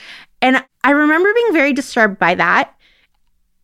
And 0.42 0.64
I 0.86 0.92
remember 0.92 1.30
being 1.34 1.52
very 1.52 1.74
disturbed 1.74 2.20
by 2.20 2.36
that. 2.36 2.74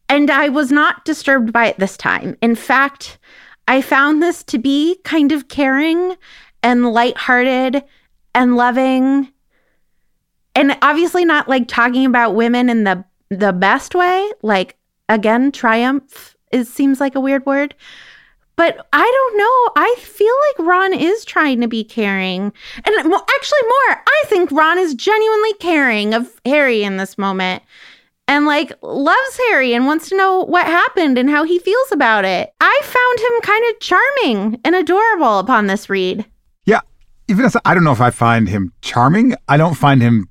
And 0.09 0.29
I 0.29 0.49
was 0.49 0.69
not 0.69 1.05
disturbed 1.05 1.53
by 1.53 1.67
it 1.67 1.79
this 1.79 1.95
time. 1.95 2.35
In 2.41 2.55
fact, 2.55 3.17
I 3.65 3.81
found 3.81 4.21
this 4.21 4.43
to 4.45 4.57
be 4.57 4.99
kind 5.05 5.31
of 5.31 5.47
caring 5.47 6.17
and 6.61 6.91
lighthearted 6.91 7.85
and 8.35 8.57
loving 8.57 9.31
and 10.55 10.77
obviously 10.81 11.23
not 11.23 11.47
like 11.47 11.69
talking 11.69 12.05
about 12.05 12.35
women 12.35 12.69
in 12.69 12.83
the 12.83 13.05
the 13.29 13.53
best 13.53 13.95
way 13.95 14.29
like 14.41 14.75
again 15.09 15.51
triumph 15.51 16.35
is 16.51 16.71
seems 16.71 16.99
like 16.99 17.15
a 17.15 17.19
weird 17.19 17.45
word. 17.45 17.75
But 18.55 18.87
i 18.93 18.99
don't 18.99 19.37
know. 19.37 19.81
I 19.81 19.95
feel 19.99 20.33
like 20.47 20.67
ron 20.67 20.93
is 20.93 21.25
trying 21.25 21.61
to 21.61 21.67
be 21.67 21.83
caring. 21.83 22.53
And 22.85 23.09
well, 23.09 23.25
actually 23.35 23.63
more 23.63 24.03
i 24.07 24.23
think 24.27 24.51
ron 24.51 24.77
is 24.77 24.93
genuinely 24.93 25.53
caring 25.55 26.13
of 26.13 26.39
harry 26.45 26.83
in 26.83 26.97
this 26.97 27.17
moment. 27.17 27.63
And 28.27 28.45
like 28.45 28.71
loves 28.83 29.39
harry 29.49 29.73
and 29.73 29.87
wants 29.87 30.07
to 30.09 30.17
know 30.17 30.45
what 30.45 30.65
happened 30.67 31.17
and 31.17 31.29
how 31.29 31.43
he 31.43 31.59
feels 31.59 31.91
about 31.91 32.25
it. 32.25 32.53
I 32.61 32.81
found 32.83 33.19
him 33.19 33.41
kind 33.41 33.65
of 33.69 33.79
charming 33.79 34.61
and 34.63 34.75
adorable 34.75 35.39
upon 35.39 35.67
this 35.67 35.89
read. 35.89 36.25
Yeah, 36.65 36.81
even 37.27 37.45
as 37.45 37.57
I 37.65 37.73
don't 37.73 37.83
know 37.83 37.91
if 37.91 38.01
I 38.01 38.11
find 38.11 38.47
him 38.47 38.71
charming, 38.81 39.35
I 39.47 39.57
don't 39.57 39.75
find 39.75 40.01
him 40.01 40.29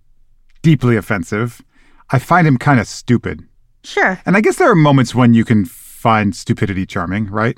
deeply 0.63 0.97
offensive. 0.97 1.63
I 2.11 2.19
find 2.19 2.47
him 2.47 2.59
kind 2.59 2.79
of 2.79 2.87
stupid. 2.87 3.48
Sure 3.89 4.21
And 4.27 4.37
I 4.37 4.41
guess 4.41 4.57
there 4.57 4.71
are 4.71 4.75
moments 4.75 5.15
when 5.15 5.35
you 5.35 5.45
can 5.45 5.65
find 5.65 6.35
stupidity 6.37 6.87
charming, 6.87 7.27
right? 7.31 7.57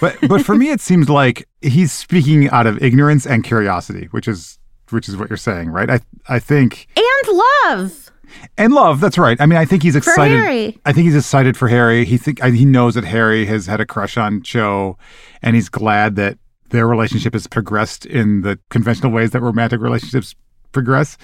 But 0.00 0.16
but 0.28 0.44
for 0.44 0.54
me 0.54 0.70
it 0.70 0.80
seems 0.80 1.08
like 1.08 1.46
he's 1.60 1.92
speaking 1.92 2.48
out 2.50 2.66
of 2.66 2.82
ignorance 2.82 3.26
and 3.26 3.44
curiosity, 3.44 4.08
which 4.12 4.26
is 4.28 4.58
which 4.90 5.08
is 5.08 5.16
what 5.16 5.28
you're 5.30 5.36
saying, 5.36 5.70
right? 5.70 5.90
I 5.90 6.00
I 6.28 6.38
think 6.38 6.86
and 6.96 7.36
love 7.36 8.10
and 8.56 8.72
love, 8.72 9.00
that's 9.00 9.18
right. 9.18 9.38
I 9.40 9.46
mean, 9.46 9.58
I 9.58 9.66
think 9.66 9.82
he's 9.82 9.92
For 9.92 9.98
excited. 9.98 10.34
Harry. 10.38 10.78
I 10.86 10.92
think 10.92 11.04
he's 11.04 11.16
excited 11.16 11.54
for 11.56 11.68
Harry. 11.68 12.04
He 12.06 12.16
think 12.16 12.42
I- 12.42 12.50
he 12.50 12.64
knows 12.64 12.94
that 12.94 13.04
Harry 13.04 13.44
has 13.46 13.66
had 13.66 13.80
a 13.80 13.84
crush 13.86 14.16
on 14.16 14.42
Cho 14.42 14.96
and 15.42 15.54
he's 15.54 15.68
glad 15.68 16.16
that 16.16 16.38
their 16.70 16.86
relationship 16.86 17.34
has 17.34 17.46
progressed 17.46 18.06
in 18.06 18.40
the 18.40 18.58
conventional 18.70 19.12
ways 19.12 19.32
that 19.32 19.42
romantic 19.42 19.80
relationships 19.82 20.34
progress. 20.72 21.18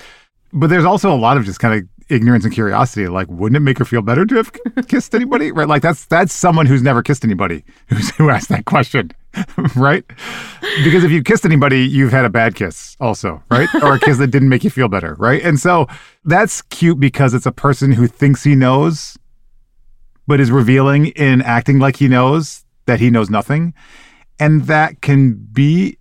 But 0.53 0.69
there's 0.69 0.85
also 0.85 1.11
a 1.11 1.17
lot 1.17 1.37
of 1.39 1.45
just 1.47 1.61
kind 1.61 1.75
of 1.83 1.89
ignorance 2.11 2.45
and 2.45 2.53
curiosity. 2.53 3.09
Like, 3.09 3.29
wouldn't 3.29 3.57
it 3.57 3.61
make 3.61 3.79
her 3.79 3.85
feel 3.85 4.03
better 4.03 4.27
to 4.27 4.37
have 4.37 4.53
kissed 4.89 5.15
anybody? 5.15 5.53
Right? 5.59 5.67
Like 5.67 5.83
that's 5.83 6.05
that's 6.07 6.33
someone 6.33 6.67
who's 6.67 6.83
never 6.83 7.03
kissed 7.03 7.25
anybody 7.25 7.65
who's, 7.89 8.11
who 8.11 8.31
asked 8.31 8.49
that 8.51 8.65
question, 8.65 9.11
right? 9.77 10.05
Because 10.85 11.03
if 11.03 11.11
you 11.11 11.23
kissed 11.23 11.45
anybody, 11.45 11.87
you've 11.87 12.13
had 12.13 12.25
a 12.25 12.31
bad 12.31 12.55
kiss, 12.55 12.97
also, 13.01 13.43
right? 13.51 13.69
Or 13.83 13.95
a 13.95 13.99
kiss 14.01 14.19
that 14.19 14.29
didn't 14.29 14.49
make 14.49 14.63
you 14.63 14.71
feel 14.71 14.89
better, 14.89 15.15
right? 15.19 15.43
And 15.43 15.59
so 15.59 15.87
that's 16.25 16.63
cute 16.63 17.01
because 17.01 17.35
it's 17.35 17.47
a 17.47 17.53
person 17.53 17.93
who 17.93 18.07
thinks 18.07 18.45
he 18.45 18.55
knows, 18.55 19.17
but 20.29 20.39
is 20.39 20.51
revealing 20.51 21.07
in 21.09 21.43
acting 21.43 21.79
like 21.79 21.97
he 21.97 22.07
knows 22.07 22.65
that 22.87 23.01
he 23.01 23.11
knows 23.11 23.31
nothing, 23.31 23.75
and 24.39 24.67
that 24.67 25.01
can 25.01 25.35
be 25.35 25.99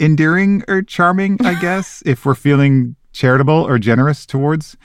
endearing 0.00 0.64
or 0.66 0.82
charming, 0.82 1.38
I 1.44 1.60
guess, 1.60 2.02
if 2.06 2.24
we're 2.24 2.34
feeling 2.34 2.96
charitable 3.12 3.66
or 3.66 3.78
generous 3.78 4.26
towards 4.26 4.76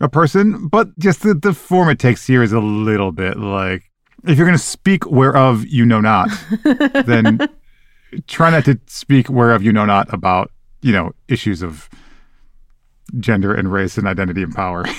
a 0.00 0.08
person. 0.08 0.68
But 0.68 0.96
just 0.98 1.22
the, 1.22 1.34
the 1.34 1.52
form 1.52 1.88
it 1.88 1.98
takes 1.98 2.26
here 2.26 2.42
is 2.42 2.52
a 2.52 2.60
little 2.60 3.12
bit 3.12 3.38
like 3.38 3.90
if 4.26 4.38
you're 4.38 4.46
going 4.46 4.58
to 4.58 4.64
speak 4.64 5.06
whereof 5.06 5.66
you 5.66 5.84
know 5.84 6.00
not, 6.00 6.30
then 7.04 7.48
try 8.26 8.50
not 8.50 8.64
to 8.64 8.80
speak 8.86 9.28
whereof 9.28 9.62
you 9.62 9.72
know 9.72 9.84
not 9.84 10.12
about, 10.12 10.50
you 10.82 10.92
know, 10.92 11.12
issues 11.28 11.62
of 11.62 11.88
gender 13.18 13.54
and 13.54 13.70
race 13.70 13.98
and 13.98 14.08
identity 14.08 14.42
and 14.42 14.54
power. 14.54 14.84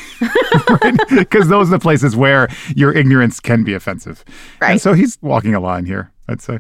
Because 1.12 1.48
those 1.50 1.68
are 1.68 1.72
the 1.72 1.80
places 1.80 2.16
where 2.16 2.48
your 2.76 2.94
ignorance 2.94 3.40
can 3.40 3.64
be 3.64 3.74
offensive. 3.74 4.24
Right. 4.62 4.72
And 4.72 4.82
so 4.82 4.94
he's 4.94 5.18
walking 5.22 5.54
a 5.54 5.60
line 5.60 5.86
here, 5.86 6.12
I'd 6.28 6.42
say. 6.42 6.60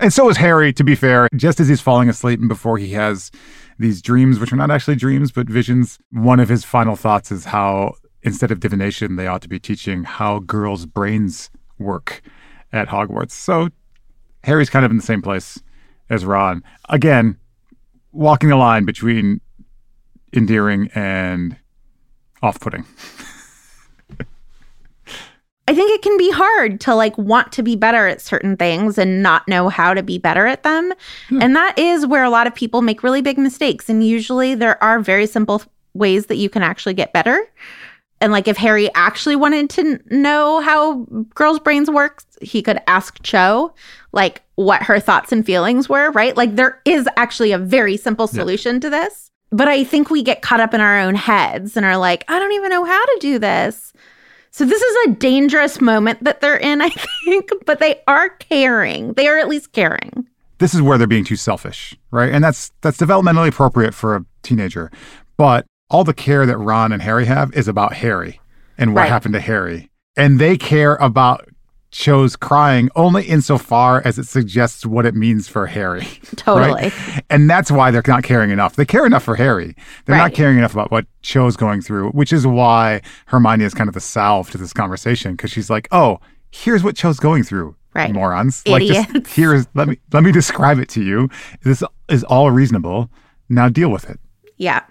And 0.00 0.12
so 0.12 0.28
is 0.28 0.36
Harry, 0.36 0.72
to 0.74 0.84
be 0.84 0.94
fair. 0.94 1.28
Just 1.34 1.58
as 1.60 1.68
he's 1.68 1.80
falling 1.80 2.08
asleep 2.08 2.38
and 2.40 2.48
before 2.48 2.78
he 2.78 2.92
has 2.92 3.30
these 3.78 4.02
dreams, 4.02 4.38
which 4.38 4.52
are 4.52 4.56
not 4.56 4.70
actually 4.70 4.96
dreams, 4.96 5.32
but 5.32 5.48
visions, 5.48 5.98
one 6.10 6.40
of 6.40 6.48
his 6.48 6.64
final 6.64 6.96
thoughts 6.96 7.32
is 7.32 7.46
how 7.46 7.94
instead 8.22 8.50
of 8.50 8.60
divination, 8.60 9.16
they 9.16 9.26
ought 9.26 9.42
to 9.42 9.48
be 9.48 9.58
teaching 9.58 10.04
how 10.04 10.40
girls' 10.40 10.84
brains 10.84 11.50
work 11.78 12.22
at 12.72 12.88
Hogwarts. 12.88 13.32
So 13.32 13.68
Harry's 14.44 14.70
kind 14.70 14.84
of 14.84 14.90
in 14.90 14.96
the 14.96 15.02
same 15.02 15.22
place 15.22 15.62
as 16.10 16.24
Ron. 16.24 16.62
Again, 16.88 17.38
walking 18.12 18.48
the 18.48 18.56
line 18.56 18.84
between 18.84 19.40
endearing 20.32 20.90
and 20.94 21.56
off 22.42 22.60
putting. 22.60 22.84
I 25.68 25.74
think 25.74 25.90
it 25.92 26.02
can 26.02 26.16
be 26.16 26.30
hard 26.30 26.80
to 26.82 26.94
like 26.94 27.16
want 27.18 27.50
to 27.52 27.62
be 27.62 27.74
better 27.74 28.06
at 28.06 28.20
certain 28.20 28.56
things 28.56 28.98
and 28.98 29.22
not 29.22 29.48
know 29.48 29.68
how 29.68 29.94
to 29.94 30.02
be 30.02 30.16
better 30.18 30.46
at 30.46 30.62
them. 30.62 30.92
Hmm. 31.28 31.42
And 31.42 31.56
that 31.56 31.78
is 31.78 32.06
where 32.06 32.22
a 32.22 32.30
lot 32.30 32.46
of 32.46 32.54
people 32.54 32.82
make 32.82 33.02
really 33.02 33.22
big 33.22 33.36
mistakes. 33.36 33.88
And 33.88 34.06
usually 34.06 34.54
there 34.54 34.82
are 34.82 35.00
very 35.00 35.26
simple 35.26 35.62
ways 35.94 36.26
that 36.26 36.36
you 36.36 36.48
can 36.48 36.62
actually 36.62 36.94
get 36.94 37.12
better. 37.12 37.50
And 38.20 38.32
like 38.32 38.48
if 38.48 38.56
Harry 38.56 38.88
actually 38.94 39.36
wanted 39.36 39.68
to 39.70 40.00
know 40.06 40.60
how 40.60 41.06
girls' 41.34 41.60
brains 41.60 41.90
work, 41.90 42.22
he 42.40 42.62
could 42.62 42.80
ask 42.86 43.22
Cho 43.22 43.74
like 44.12 44.42
what 44.54 44.82
her 44.84 44.98
thoughts 45.00 45.32
and 45.32 45.44
feelings 45.44 45.88
were, 45.88 46.10
right? 46.12 46.36
Like 46.36 46.56
there 46.56 46.80
is 46.84 47.08
actually 47.16 47.52
a 47.52 47.58
very 47.58 47.96
simple 47.96 48.26
solution 48.26 48.76
yeah. 48.76 48.80
to 48.80 48.90
this. 48.90 49.30
But 49.50 49.68
I 49.68 49.84
think 49.84 50.10
we 50.10 50.22
get 50.22 50.42
caught 50.42 50.60
up 50.60 50.74
in 50.74 50.80
our 50.80 50.98
own 50.98 51.14
heads 51.14 51.76
and 51.76 51.84
are 51.84 51.96
like, 51.96 52.24
I 52.28 52.38
don't 52.38 52.52
even 52.52 52.70
know 52.70 52.84
how 52.84 53.04
to 53.04 53.18
do 53.20 53.38
this. 53.38 53.92
So 54.56 54.64
this 54.64 54.80
is 54.80 55.08
a 55.08 55.10
dangerous 55.16 55.82
moment 55.82 56.24
that 56.24 56.40
they're 56.40 56.56
in, 56.56 56.80
I 56.82 56.88
think, 57.26 57.50
but 57.66 57.78
they 57.78 58.00
are 58.08 58.30
caring. 58.30 59.12
They 59.12 59.28
are 59.28 59.36
at 59.36 59.48
least 59.48 59.72
caring. 59.72 60.26
This 60.56 60.72
is 60.72 60.80
where 60.80 60.96
they're 60.96 61.06
being 61.06 61.26
too 61.26 61.36
selfish, 61.36 61.94
right? 62.10 62.32
And 62.32 62.42
that's 62.42 62.72
that's 62.80 62.96
developmentally 62.96 63.48
appropriate 63.48 63.92
for 63.92 64.16
a 64.16 64.24
teenager. 64.42 64.90
But 65.36 65.66
all 65.90 66.04
the 66.04 66.14
care 66.14 66.46
that 66.46 66.56
Ron 66.56 66.90
and 66.90 67.02
Harry 67.02 67.26
have 67.26 67.52
is 67.52 67.68
about 67.68 67.92
Harry 67.92 68.40
and 68.78 68.94
what 68.94 69.02
right. 69.02 69.10
happened 69.10 69.34
to 69.34 69.40
Harry. 69.40 69.90
And 70.16 70.38
they 70.38 70.56
care 70.56 70.94
about 70.94 71.46
Cho's 71.96 72.36
crying 72.36 72.90
only 72.94 73.24
insofar 73.24 74.02
as 74.04 74.18
it 74.18 74.24
suggests 74.24 74.84
what 74.84 75.06
it 75.06 75.14
means 75.14 75.48
for 75.48 75.66
Harry. 75.66 76.02
Totally. 76.36 76.90
Right? 76.90 77.24
And 77.30 77.48
that's 77.48 77.70
why 77.70 77.90
they're 77.90 78.02
not 78.06 78.22
caring 78.22 78.50
enough. 78.50 78.76
They 78.76 78.84
care 78.84 79.06
enough 79.06 79.22
for 79.22 79.34
Harry. 79.34 79.74
They're 80.04 80.14
right. 80.14 80.24
not 80.24 80.34
caring 80.34 80.58
enough 80.58 80.74
about 80.74 80.90
what 80.90 81.06
Cho's 81.22 81.56
going 81.56 81.80
through, 81.80 82.10
which 82.10 82.34
is 82.34 82.46
why 82.46 83.00
Hermione 83.28 83.64
is 83.64 83.72
kind 83.72 83.88
of 83.88 83.94
the 83.94 84.02
salve 84.02 84.50
to 84.50 84.58
this 84.58 84.74
conversation 84.74 85.32
because 85.32 85.50
she's 85.50 85.70
like, 85.70 85.88
oh, 85.90 86.20
here's 86.50 86.84
what 86.84 86.96
Cho's 86.96 87.18
going 87.18 87.44
through. 87.44 87.74
Right. 87.94 88.12
Morons. 88.12 88.62
Idiots. 88.66 89.08
Like 89.08 89.24
just, 89.24 89.34
here's 89.34 89.66
let 89.72 89.88
me 89.88 89.98
let 90.12 90.22
me 90.22 90.32
describe 90.32 90.78
it 90.78 90.90
to 90.90 91.02
you. 91.02 91.30
This 91.62 91.82
is 92.10 92.24
all 92.24 92.50
reasonable. 92.50 93.08
Now 93.48 93.70
deal 93.70 93.88
with 93.88 94.10
it. 94.10 94.20
Yeah. 94.58 94.82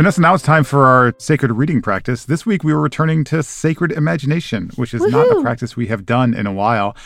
Vanessa, 0.00 0.22
now 0.22 0.32
it's 0.32 0.42
time 0.42 0.64
for 0.64 0.86
our 0.86 1.14
sacred 1.18 1.52
reading 1.52 1.82
practice. 1.82 2.24
This 2.24 2.46
week 2.46 2.64
we 2.64 2.72
were 2.72 2.80
returning 2.80 3.22
to 3.24 3.42
sacred 3.42 3.92
imagination, 3.92 4.70
which 4.76 4.94
is 4.94 5.02
Woo-hoo! 5.02 5.10
not 5.10 5.30
a 5.30 5.42
practice 5.42 5.76
we 5.76 5.88
have 5.88 6.06
done 6.06 6.32
in 6.32 6.46
a 6.46 6.52
while. 6.54 6.96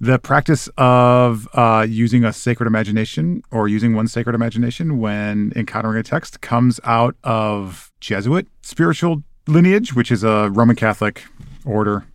The 0.00 0.20
practice 0.20 0.68
of 0.78 1.48
uh, 1.54 1.84
using 1.88 2.22
a 2.22 2.32
sacred 2.32 2.68
imagination 2.68 3.42
or 3.50 3.66
using 3.66 3.96
one 3.96 4.06
sacred 4.06 4.36
imagination 4.36 5.00
when 5.00 5.52
encountering 5.56 5.98
a 5.98 6.04
text 6.04 6.42
comes 6.42 6.78
out 6.84 7.16
of 7.24 7.90
Jesuit 7.98 8.46
spiritual 8.62 9.24
lineage, 9.48 9.96
which 9.96 10.12
is 10.12 10.22
a 10.22 10.48
Roman 10.52 10.76
Catholic 10.76 11.24
order 11.64 12.06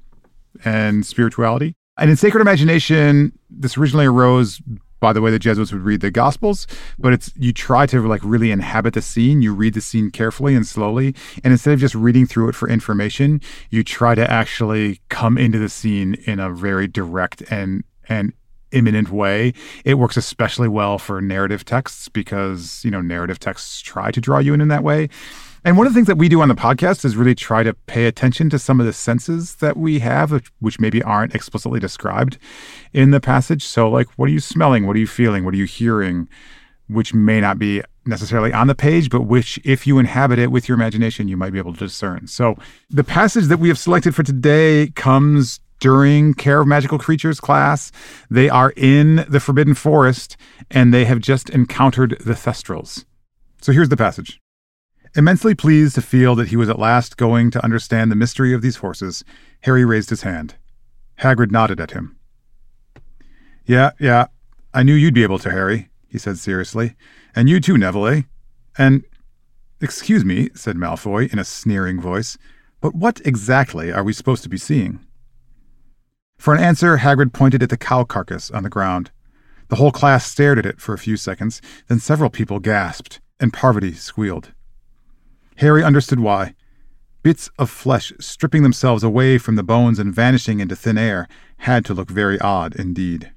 and 0.63 1.05
spirituality. 1.05 1.75
And 1.97 2.09
in 2.09 2.15
sacred 2.15 2.39
imagination, 2.39 3.37
this 3.49 3.77
originally 3.77 4.05
arose 4.05 4.61
by 4.99 5.13
the 5.13 5.21
way 5.21 5.31
the 5.31 5.39
Jesuits 5.39 5.71
would 5.71 5.81
read 5.81 6.01
the 6.01 6.11
Gospels, 6.11 6.67
but 6.97 7.13
it's 7.13 7.31
you 7.35 7.53
try 7.53 7.85
to 7.87 8.05
like 8.07 8.21
really 8.23 8.51
inhabit 8.51 8.93
the 8.93 9.01
scene. 9.01 9.41
You 9.41 9.53
read 9.53 9.73
the 9.73 9.81
scene 9.81 10.11
carefully 10.11 10.55
and 10.55 10.65
slowly, 10.65 11.15
and 11.43 11.53
instead 11.53 11.73
of 11.73 11.79
just 11.79 11.95
reading 11.95 12.25
through 12.25 12.49
it 12.49 12.55
for 12.55 12.69
information, 12.69 13.41
you 13.69 13.83
try 13.83 14.15
to 14.15 14.29
actually 14.29 15.01
come 15.09 15.37
into 15.37 15.59
the 15.59 15.69
scene 15.69 16.15
in 16.25 16.39
a 16.39 16.51
very 16.51 16.87
direct 16.87 17.41
and 17.51 17.83
and 18.07 18.33
imminent 18.71 19.09
way. 19.09 19.53
It 19.83 19.95
works 19.95 20.17
especially 20.17 20.67
well 20.67 20.99
for 20.99 21.21
narrative 21.21 21.65
texts 21.65 22.07
because 22.07 22.81
you 22.83 22.91
know 22.91 23.01
narrative 23.01 23.39
texts 23.39 23.81
try 23.81 24.11
to 24.11 24.21
draw 24.21 24.39
you 24.39 24.53
in 24.53 24.61
in 24.61 24.67
that 24.67 24.83
way. 24.83 25.09
And 25.65 25.77
one 25.77 25.85
of 25.85 25.93
the 25.93 25.97
things 25.97 26.07
that 26.07 26.17
we 26.17 26.29
do 26.29 26.41
on 26.41 26.47
the 26.47 26.55
podcast 26.55 27.03
is 27.03 27.17
really 27.17 27.35
try 27.35 27.63
to 27.63 27.73
pay 27.73 28.05
attention 28.05 28.49
to 28.51 28.59
some 28.59 28.79
of 28.79 28.85
the 28.85 28.93
senses 28.93 29.55
that 29.55 29.75
we 29.75 29.99
have, 29.99 30.41
which 30.59 30.79
maybe 30.79 31.03
aren't 31.03 31.35
explicitly 31.35 31.81
described 31.81 32.37
in 32.93 33.11
the 33.11 33.19
passage. 33.19 33.63
So, 33.63 33.89
like, 33.89 34.07
what 34.17 34.29
are 34.29 34.31
you 34.31 34.39
smelling? 34.39 34.87
What 34.87 34.95
are 34.95 34.99
you 34.99 35.07
feeling? 35.07 35.45
What 35.45 35.53
are 35.53 35.57
you 35.57 35.65
hearing? 35.65 36.27
Which 36.87 37.13
may 37.13 37.39
not 37.39 37.59
be 37.59 37.83
necessarily 38.05 38.51
on 38.51 38.67
the 38.67 38.75
page, 38.75 39.09
but 39.09 39.21
which, 39.21 39.59
if 39.63 39.85
you 39.85 39.99
inhabit 39.99 40.39
it 40.39 40.51
with 40.51 40.67
your 40.67 40.75
imagination, 40.75 41.27
you 41.27 41.37
might 41.37 41.53
be 41.53 41.59
able 41.59 41.73
to 41.73 41.79
discern. 41.79 42.27
So, 42.27 42.55
the 42.89 43.03
passage 43.03 43.45
that 43.45 43.59
we 43.59 43.67
have 43.69 43.77
selected 43.77 44.15
for 44.15 44.23
today 44.23 44.87
comes 44.95 45.59
during 45.79 46.33
Care 46.33 46.61
of 46.61 46.67
Magical 46.67 46.99
Creatures 46.99 47.39
class. 47.39 47.91
They 48.29 48.49
are 48.49 48.73
in 48.75 49.25
the 49.29 49.39
Forbidden 49.39 49.75
Forest 49.75 50.35
and 50.69 50.93
they 50.93 51.05
have 51.05 51.19
just 51.19 51.49
encountered 51.51 52.17
the 52.19 52.33
Thestrals. 52.33 53.05
So, 53.61 53.71
here's 53.71 53.89
the 53.89 53.97
passage. 53.97 54.39
Immensely 55.15 55.55
pleased 55.55 55.95
to 55.95 56.01
feel 56.01 56.35
that 56.35 56.49
he 56.49 56.55
was 56.55 56.69
at 56.69 56.77
last 56.77 57.17
going 57.17 57.49
to 57.51 57.63
understand 57.63 58.11
the 58.11 58.15
mystery 58.15 58.53
of 58.53 58.61
these 58.61 58.77
horses, 58.77 59.23
Harry 59.61 59.83
raised 59.83 60.11
his 60.11 60.21
hand. 60.21 60.55
Hagrid 61.19 61.51
nodded 61.51 61.79
at 61.79 61.91
him. 61.91 62.18
Yeah, 63.69 63.91
yeah, 63.99 64.25
I 64.73 64.81
knew 64.81 64.95
you'd 64.95 65.13
be 65.13 65.21
able 65.21 65.37
to, 65.37 65.51
Harry, 65.51 65.89
he 66.07 66.17
said 66.17 66.39
seriously. 66.39 66.95
And 67.35 67.47
you 67.47 67.59
too, 67.59 67.77
Neville, 67.77 68.07
eh? 68.07 68.21
And. 68.79 69.03
Excuse 69.79 70.25
me, 70.25 70.49
said 70.55 70.75
Malfoy 70.75 71.31
in 71.31 71.37
a 71.37 71.43
sneering 71.43 72.01
voice, 72.01 72.35
but 72.81 72.95
what 72.95 73.21
exactly 73.23 73.93
are 73.93 74.03
we 74.03 74.11
supposed 74.11 74.41
to 74.41 74.49
be 74.49 74.57
seeing? 74.57 74.99
For 76.39 76.53
an 76.55 76.61
answer, 76.61 76.97
Hagrid 76.97 77.31
pointed 77.31 77.61
at 77.61 77.69
the 77.69 77.77
cow 77.77 78.03
carcass 78.03 78.49
on 78.49 78.63
the 78.63 78.69
ground. 78.69 79.11
The 79.67 79.75
whole 79.75 79.91
class 79.91 80.25
stared 80.25 80.57
at 80.57 80.65
it 80.65 80.81
for 80.81 80.93
a 80.93 80.97
few 80.97 81.15
seconds, 81.15 81.61
then 81.87 81.99
several 81.99 82.31
people 82.31 82.59
gasped, 82.59 83.21
and 83.39 83.53
Parvati 83.53 83.93
squealed. 83.93 84.51
Harry 85.57 85.83
understood 85.83 86.19
why. 86.19 86.55
Bits 87.21 87.51
of 87.59 87.69
flesh 87.69 88.11
stripping 88.19 88.63
themselves 88.63 89.03
away 89.03 89.37
from 89.37 89.55
the 89.55 89.63
bones 89.63 89.99
and 89.99 90.13
vanishing 90.13 90.59
into 90.59 90.75
thin 90.75 90.97
air 90.97 91.27
had 91.59 91.85
to 91.85 91.93
look 91.93 92.09
very 92.09 92.39
odd 92.39 92.75
indeed. 92.75 93.31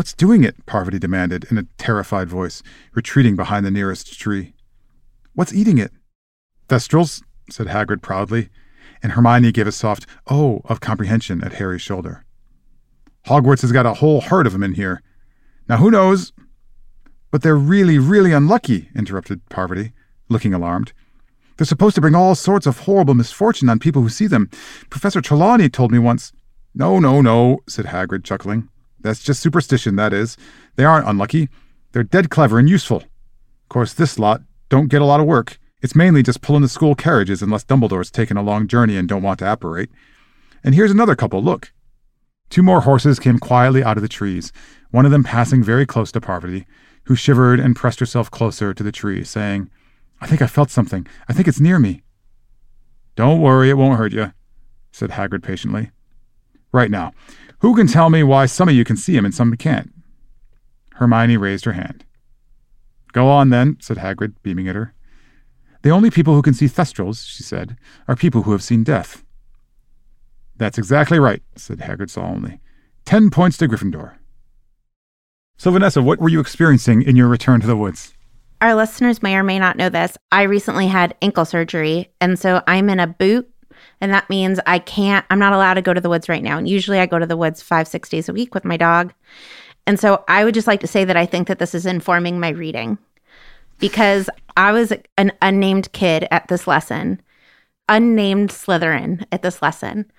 What's 0.00 0.14
doing 0.14 0.44
it? 0.44 0.64
Parvati 0.64 0.98
demanded 0.98 1.44
in 1.50 1.58
a 1.58 1.66
terrified 1.76 2.26
voice, 2.26 2.62
retreating 2.94 3.36
behind 3.36 3.66
the 3.66 3.70
nearest 3.70 4.18
tree. 4.18 4.54
What's 5.34 5.52
eating 5.52 5.76
it? 5.76 5.92
Thestrals, 6.70 7.22
said 7.50 7.66
Hagrid 7.66 8.00
proudly, 8.00 8.48
and 9.02 9.12
Hermione 9.12 9.52
gave 9.52 9.66
a 9.66 9.72
soft 9.72 10.06
oh 10.30 10.62
of 10.64 10.80
comprehension 10.80 11.44
at 11.44 11.52
Harry's 11.52 11.82
shoulder. 11.82 12.24
Hogwarts 13.26 13.60
has 13.60 13.72
got 13.72 13.84
a 13.84 13.92
whole 13.92 14.22
herd 14.22 14.46
of 14.46 14.54
'em 14.54 14.62
in 14.62 14.72
here. 14.72 15.02
Now 15.68 15.76
who 15.76 15.90
knows? 15.90 16.32
But 17.30 17.42
they're 17.42 17.54
really, 17.54 17.98
really 17.98 18.32
unlucky, 18.32 18.88
interrupted 18.96 19.46
Parvati 19.50 19.92
looking 20.30 20.54
alarmed. 20.54 20.94
They're 21.58 21.66
supposed 21.66 21.94
to 21.96 22.00
bring 22.00 22.14
all 22.14 22.34
sorts 22.34 22.66
of 22.66 22.78
horrible 22.78 23.12
misfortune 23.12 23.68
on 23.68 23.78
people 23.78 24.00
who 24.00 24.08
see 24.08 24.28
them. 24.28 24.48
Professor 24.88 25.20
Trelawney 25.20 25.68
told 25.68 25.92
me 25.92 25.98
once. 25.98 26.32
No, 26.74 26.98
no, 26.98 27.20
no, 27.20 27.58
said 27.68 27.84
Hagrid, 27.84 28.24
chuckling. 28.24 28.70
That's 29.02 29.22
just 29.22 29.40
superstition, 29.40 29.96
that 29.96 30.12
is. 30.12 30.36
They 30.76 30.84
aren't 30.84 31.08
unlucky. 31.08 31.48
They're 31.92 32.02
dead 32.02 32.30
clever 32.30 32.58
and 32.58 32.68
useful. 32.68 32.98
Of 32.98 33.68
course, 33.68 33.92
this 33.92 34.18
lot 34.18 34.42
don't 34.68 34.88
get 34.88 35.02
a 35.02 35.06
lot 35.06 35.20
of 35.20 35.26
work. 35.26 35.58
It's 35.82 35.96
mainly 35.96 36.22
just 36.22 36.42
pulling 36.42 36.62
the 36.62 36.68
school 36.68 36.94
carriages 36.94 37.42
unless 37.42 37.64
Dumbledore's 37.64 38.10
taken 38.10 38.36
a 38.36 38.42
long 38.42 38.68
journey 38.68 38.96
and 38.96 39.08
don't 39.08 39.22
want 39.22 39.38
to 39.38 39.50
apparate. 39.50 39.90
And 40.62 40.74
here's 40.74 40.90
another 40.90 41.16
couple, 41.16 41.42
look. 41.42 41.72
Two 42.50 42.62
more 42.62 42.82
horses 42.82 43.18
came 43.18 43.38
quietly 43.38 43.82
out 43.82 43.96
of 43.96 44.02
the 44.02 44.08
trees, 44.08 44.52
one 44.90 45.06
of 45.06 45.12
them 45.12 45.24
passing 45.24 45.62
very 45.62 45.86
close 45.86 46.12
to 46.12 46.20
Parvati, 46.20 46.66
who 47.04 47.14
shivered 47.14 47.60
and 47.60 47.76
pressed 47.76 48.00
herself 48.00 48.30
closer 48.30 48.74
to 48.74 48.82
the 48.82 48.92
tree, 48.92 49.24
saying, 49.24 49.70
I 50.20 50.26
think 50.26 50.42
I 50.42 50.46
felt 50.46 50.70
something. 50.70 51.06
I 51.28 51.32
think 51.32 51.48
it's 51.48 51.60
near 51.60 51.78
me. 51.78 52.02
Don't 53.16 53.40
worry, 53.40 53.70
it 53.70 53.76
won't 53.76 53.98
hurt 53.98 54.12
you, 54.12 54.32
said 54.92 55.10
Hagrid 55.10 55.42
patiently. 55.42 55.90
Right 56.72 56.90
now, 56.90 57.12
who 57.60 57.74
can 57.74 57.86
tell 57.86 58.10
me 58.10 58.22
why 58.22 58.46
some 58.46 58.68
of 58.68 58.74
you 58.74 58.84
can 58.84 58.96
see 58.96 59.16
him 59.16 59.24
and 59.24 59.34
some 59.34 59.54
can't? 59.56 59.92
Hermione 60.94 61.36
raised 61.36 61.64
her 61.64 61.72
hand. 61.72 62.04
Go 63.12 63.28
on 63.28 63.50
then, 63.50 63.76
said 63.80 63.98
Hagrid, 63.98 64.34
beaming 64.42 64.68
at 64.68 64.76
her. 64.76 64.94
The 65.82 65.90
only 65.90 66.10
people 66.10 66.34
who 66.34 66.42
can 66.42 66.54
see 66.54 66.66
Thestrals, 66.66 67.26
she 67.26 67.42
said, 67.42 67.76
are 68.06 68.14
people 68.14 68.42
who 68.42 68.52
have 68.52 68.62
seen 68.62 68.84
death. 68.84 69.24
That's 70.56 70.78
exactly 70.78 71.18
right, 71.18 71.42
said 71.56 71.78
Hagrid 71.78 72.10
solemnly. 72.10 72.60
Ten 73.04 73.30
points 73.30 73.56
to 73.58 73.68
Gryffindor. 73.68 74.16
So, 75.56 75.70
Vanessa, 75.70 76.02
what 76.02 76.20
were 76.20 76.28
you 76.28 76.40
experiencing 76.40 77.02
in 77.02 77.16
your 77.16 77.28
return 77.28 77.60
to 77.60 77.66
the 77.66 77.76
woods? 77.76 78.14
our 78.60 78.74
listeners 78.74 79.22
may 79.22 79.36
or 79.36 79.42
may 79.42 79.58
not 79.58 79.76
know 79.76 79.88
this. 79.88 80.16
I 80.30 80.42
recently 80.42 80.86
had 80.86 81.16
ankle 81.22 81.44
surgery, 81.44 82.12
and 82.20 82.38
so 82.38 82.62
I'm 82.66 82.90
in 82.90 83.00
a 83.00 83.06
boot 83.06 83.49
And 84.00 84.12
that 84.12 84.28
means 84.30 84.60
I 84.66 84.78
can't, 84.78 85.24
I'm 85.30 85.38
not 85.38 85.52
allowed 85.52 85.74
to 85.74 85.82
go 85.82 85.94
to 85.94 86.00
the 86.00 86.08
woods 86.08 86.28
right 86.28 86.42
now. 86.42 86.58
And 86.58 86.68
usually 86.68 86.98
I 86.98 87.06
go 87.06 87.18
to 87.18 87.26
the 87.26 87.36
woods 87.36 87.62
five, 87.62 87.88
six 87.88 88.08
days 88.08 88.28
a 88.28 88.32
week 88.32 88.54
with 88.54 88.64
my 88.64 88.76
dog. 88.76 89.12
And 89.86 89.98
so 89.98 90.24
I 90.28 90.44
would 90.44 90.54
just 90.54 90.66
like 90.66 90.80
to 90.80 90.86
say 90.86 91.04
that 91.04 91.16
I 91.16 91.26
think 91.26 91.48
that 91.48 91.58
this 91.58 91.74
is 91.74 91.86
informing 91.86 92.38
my 92.38 92.50
reading 92.50 92.98
because 93.78 94.28
I 94.56 94.72
was 94.72 94.92
an 95.16 95.32
unnamed 95.42 95.92
kid 95.92 96.28
at 96.30 96.48
this 96.48 96.66
lesson, 96.66 97.20
unnamed 97.88 98.50
Slytherin 98.50 99.24
at 99.32 99.42
this 99.42 99.62
lesson. 99.62 100.10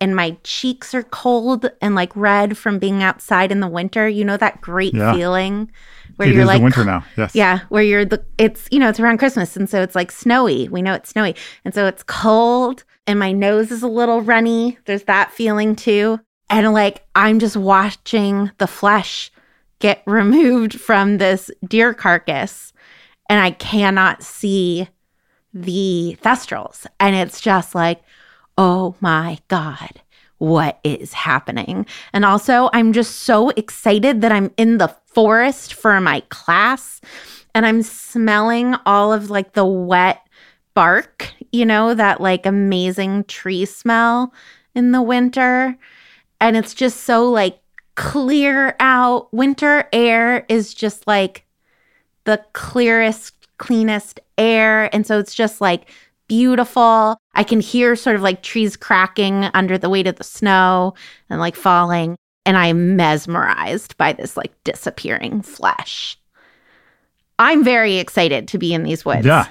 And 0.00 0.16
my 0.16 0.38
cheeks 0.44 0.94
are 0.94 1.02
cold 1.02 1.70
and 1.82 1.94
like 1.94 2.14
red 2.16 2.56
from 2.56 2.78
being 2.78 3.02
outside 3.02 3.52
in 3.52 3.60
the 3.60 3.68
winter. 3.68 4.08
You 4.08 4.24
know 4.24 4.38
that 4.38 4.60
great 4.62 4.94
Yeah. 4.94 5.12
feeling 5.12 5.70
where 6.16 6.28
It 6.28 6.34
you're 6.34 6.44
like 6.46 6.58
the 6.60 6.64
winter 6.64 6.84
now. 6.84 7.04
Yes. 7.18 7.34
yeah, 7.34 7.60
where 7.68 7.82
you're 7.82 8.04
the 8.06 8.24
it's 8.38 8.66
you 8.70 8.78
know, 8.78 8.88
it's 8.88 8.98
around 9.00 9.18
Christmas 9.18 9.56
and 9.56 9.68
so 9.68 9.82
it's 9.82 9.94
like 9.94 10.10
snowy. 10.10 10.68
We 10.68 10.80
know 10.82 10.94
it's 10.94 11.10
snowy. 11.10 11.36
And 11.64 11.74
so 11.74 11.86
it's 11.86 12.02
cold 12.04 12.84
and 13.06 13.18
my 13.18 13.32
nose 13.32 13.70
is 13.70 13.82
a 13.82 13.88
little 13.88 14.22
runny. 14.22 14.78
There's 14.86 15.04
that 15.04 15.32
feeling 15.32 15.76
too. 15.76 16.18
And 16.48 16.72
like 16.72 17.04
I'm 17.14 17.38
just 17.38 17.56
watching 17.58 18.50
the 18.58 18.66
flesh 18.66 19.30
get 19.80 20.02
removed 20.06 20.80
from 20.80 21.18
this 21.18 21.50
deer 21.68 21.92
carcass 21.92 22.72
and 23.28 23.38
I 23.38 23.50
cannot 23.50 24.22
see 24.22 24.88
the 25.52 26.16
thestrals. 26.22 26.86
And 26.98 27.14
it's 27.16 27.40
just 27.40 27.74
like, 27.74 28.02
oh 28.58 28.94
my 29.00 29.38
God, 29.48 30.02
what 30.38 30.80
is 30.84 31.12
happening? 31.12 31.86
And 32.12 32.24
also, 32.24 32.70
I'm 32.72 32.92
just 32.92 33.20
so 33.20 33.50
excited 33.50 34.20
that 34.22 34.32
I'm 34.32 34.52
in 34.56 34.78
the 34.78 34.94
forest 35.06 35.74
for 35.74 36.00
my 36.00 36.20
class 36.28 37.00
and 37.54 37.66
I'm 37.66 37.82
smelling 37.82 38.74
all 38.86 39.12
of 39.12 39.30
like 39.30 39.52
the 39.52 39.66
wet 39.66 40.26
bark, 40.74 41.32
you 41.52 41.66
know, 41.66 41.94
that 41.94 42.20
like 42.20 42.46
amazing 42.46 43.24
tree 43.24 43.64
smell 43.64 44.32
in 44.74 44.92
the 44.92 45.02
winter. 45.02 45.76
And 46.40 46.56
it's 46.56 46.74
just 46.74 47.02
so 47.02 47.30
like 47.30 47.58
clear 47.96 48.76
out. 48.80 49.32
Winter 49.32 49.88
air 49.92 50.46
is 50.48 50.72
just 50.72 51.06
like 51.06 51.44
the 52.24 52.42
clearest, 52.52 53.34
cleanest 53.58 54.20
air. 54.38 54.94
And 54.94 55.06
so 55.06 55.18
it's 55.18 55.34
just 55.34 55.60
like 55.60 55.90
beautiful. 56.28 57.19
I 57.34 57.44
can 57.44 57.60
hear 57.60 57.94
sort 57.96 58.16
of 58.16 58.22
like 58.22 58.42
trees 58.42 58.76
cracking 58.76 59.44
under 59.54 59.78
the 59.78 59.88
weight 59.88 60.06
of 60.06 60.16
the 60.16 60.24
snow 60.24 60.94
and 61.28 61.38
like 61.40 61.56
falling. 61.56 62.16
And 62.46 62.56
I'm 62.56 62.96
mesmerized 62.96 63.96
by 63.96 64.12
this 64.12 64.36
like 64.36 64.52
disappearing 64.64 65.42
flesh. 65.42 66.16
I'm 67.38 67.64
very 67.64 67.96
excited 67.96 68.48
to 68.48 68.58
be 68.58 68.74
in 68.74 68.82
these 68.82 69.04
woods. 69.04 69.26
Yeah. 69.26 69.46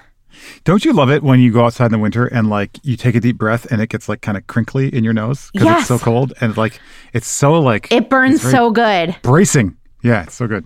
Don't 0.63 0.85
you 0.85 0.93
love 0.93 1.09
it 1.09 1.23
when 1.23 1.39
you 1.39 1.51
go 1.51 1.65
outside 1.65 1.87
in 1.87 1.91
the 1.91 1.97
winter 1.99 2.25
and 2.27 2.49
like 2.49 2.77
you 2.83 2.95
take 2.95 3.15
a 3.15 3.19
deep 3.19 3.37
breath 3.37 3.65
and 3.71 3.81
it 3.81 3.89
gets 3.89 4.07
like 4.07 4.21
kind 4.21 4.37
of 4.37 4.45
crinkly 4.47 4.93
in 4.93 5.03
your 5.03 5.13
nose 5.13 5.49
because 5.53 5.65
Yes. 5.65 5.79
it's 5.81 5.87
so 5.87 5.97
cold 5.99 6.33
and 6.39 6.55
like 6.55 6.79
it's 7.13 7.27
so 7.27 7.59
like 7.59 7.91
It 7.91 8.09
burns 8.09 8.41
so 8.41 8.69
good. 8.71 9.15
bracing. 9.21 9.75
Yeah, 10.03 10.23
it's 10.23 10.35
so 10.35 10.47
good. 10.47 10.65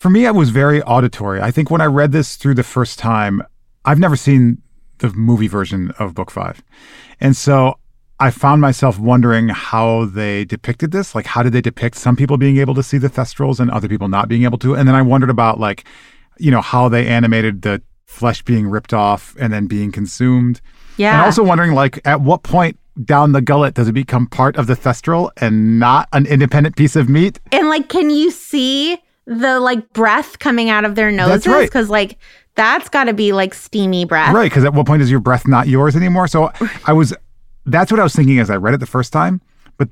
For 0.00 0.10
me, 0.10 0.26
it 0.26 0.34
was 0.34 0.50
very 0.50 0.82
auditory. 0.82 1.40
I 1.40 1.50
think 1.50 1.70
when 1.70 1.80
I 1.80 1.86
read 1.86 2.12
this 2.12 2.36
through 2.36 2.54
the 2.54 2.62
first 2.62 2.98
time, 2.98 3.42
I've 3.84 3.98
never 3.98 4.16
seen 4.16 4.58
the 5.02 5.12
movie 5.18 5.48
version 5.48 5.92
of 5.98 6.14
Book 6.14 6.30
Five, 6.30 6.62
and 7.20 7.36
so 7.36 7.78
I 8.22 8.30
found 8.30 8.60
myself 8.60 9.00
wondering 9.00 9.48
how 9.48 10.04
they 10.04 10.44
depicted 10.44 10.92
this. 10.92 11.12
Like, 11.12 11.26
how 11.26 11.42
did 11.42 11.52
they 11.52 11.60
depict 11.60 11.96
some 11.96 12.14
people 12.14 12.36
being 12.36 12.58
able 12.58 12.74
to 12.74 12.82
see 12.82 12.96
the 12.96 13.10
thestrals 13.10 13.58
and 13.58 13.68
other 13.68 13.88
people 13.88 14.08
not 14.08 14.28
being 14.28 14.44
able 14.44 14.58
to? 14.58 14.76
And 14.76 14.86
then 14.86 14.94
I 14.94 15.02
wondered 15.02 15.28
about 15.28 15.58
like, 15.58 15.84
you 16.38 16.50
know, 16.50 16.60
how 16.60 16.88
they 16.88 17.08
animated 17.08 17.62
the 17.62 17.82
flesh 18.06 18.42
being 18.42 18.68
ripped 18.68 18.94
off 18.94 19.34
and 19.40 19.52
then 19.52 19.66
being 19.66 19.90
consumed. 19.90 20.60
Yeah. 20.98 21.14
And 21.14 21.22
also 21.22 21.42
wondering, 21.42 21.72
like, 21.72 22.00
at 22.06 22.20
what 22.20 22.44
point 22.44 22.78
down 23.04 23.32
the 23.32 23.40
gullet 23.40 23.74
does 23.74 23.88
it 23.88 23.92
become 23.92 24.28
part 24.28 24.56
of 24.56 24.68
the 24.68 24.76
thestral 24.76 25.30
and 25.38 25.80
not 25.80 26.08
an 26.12 26.26
independent 26.26 26.76
piece 26.76 26.94
of 26.94 27.08
meat? 27.08 27.40
And 27.50 27.68
like, 27.68 27.88
can 27.88 28.08
you 28.08 28.30
see 28.30 28.98
the 29.26 29.60
like 29.60 29.92
breath 29.92 30.38
coming 30.38 30.68
out 30.70 30.84
of 30.84 30.94
their 30.94 31.10
noses? 31.12 31.30
That's 31.30 31.46
right. 31.46 31.66
Because 31.66 31.88
like 31.90 32.18
that's 32.54 32.88
got 32.88 33.04
to 33.04 33.14
be 33.14 33.32
like 33.32 33.54
steamy 33.54 34.04
breath. 34.04 34.34
Right, 34.34 34.50
because 34.50 34.64
at 34.64 34.74
what 34.74 34.86
point 34.86 35.00
is 35.02 35.10
your 35.10 35.20
breath 35.20 35.46
not 35.48 35.68
yours 35.68 35.96
anymore? 35.96 36.28
So 36.28 36.50
I 36.86 36.92
was, 36.92 37.14
that's 37.64 37.90
what 37.90 37.98
I 38.00 38.02
was 38.02 38.14
thinking 38.14 38.38
as 38.38 38.50
I 38.50 38.56
read 38.56 38.74
it 38.74 38.80
the 38.80 38.86
first 38.86 39.12
time. 39.12 39.40
But 39.78 39.88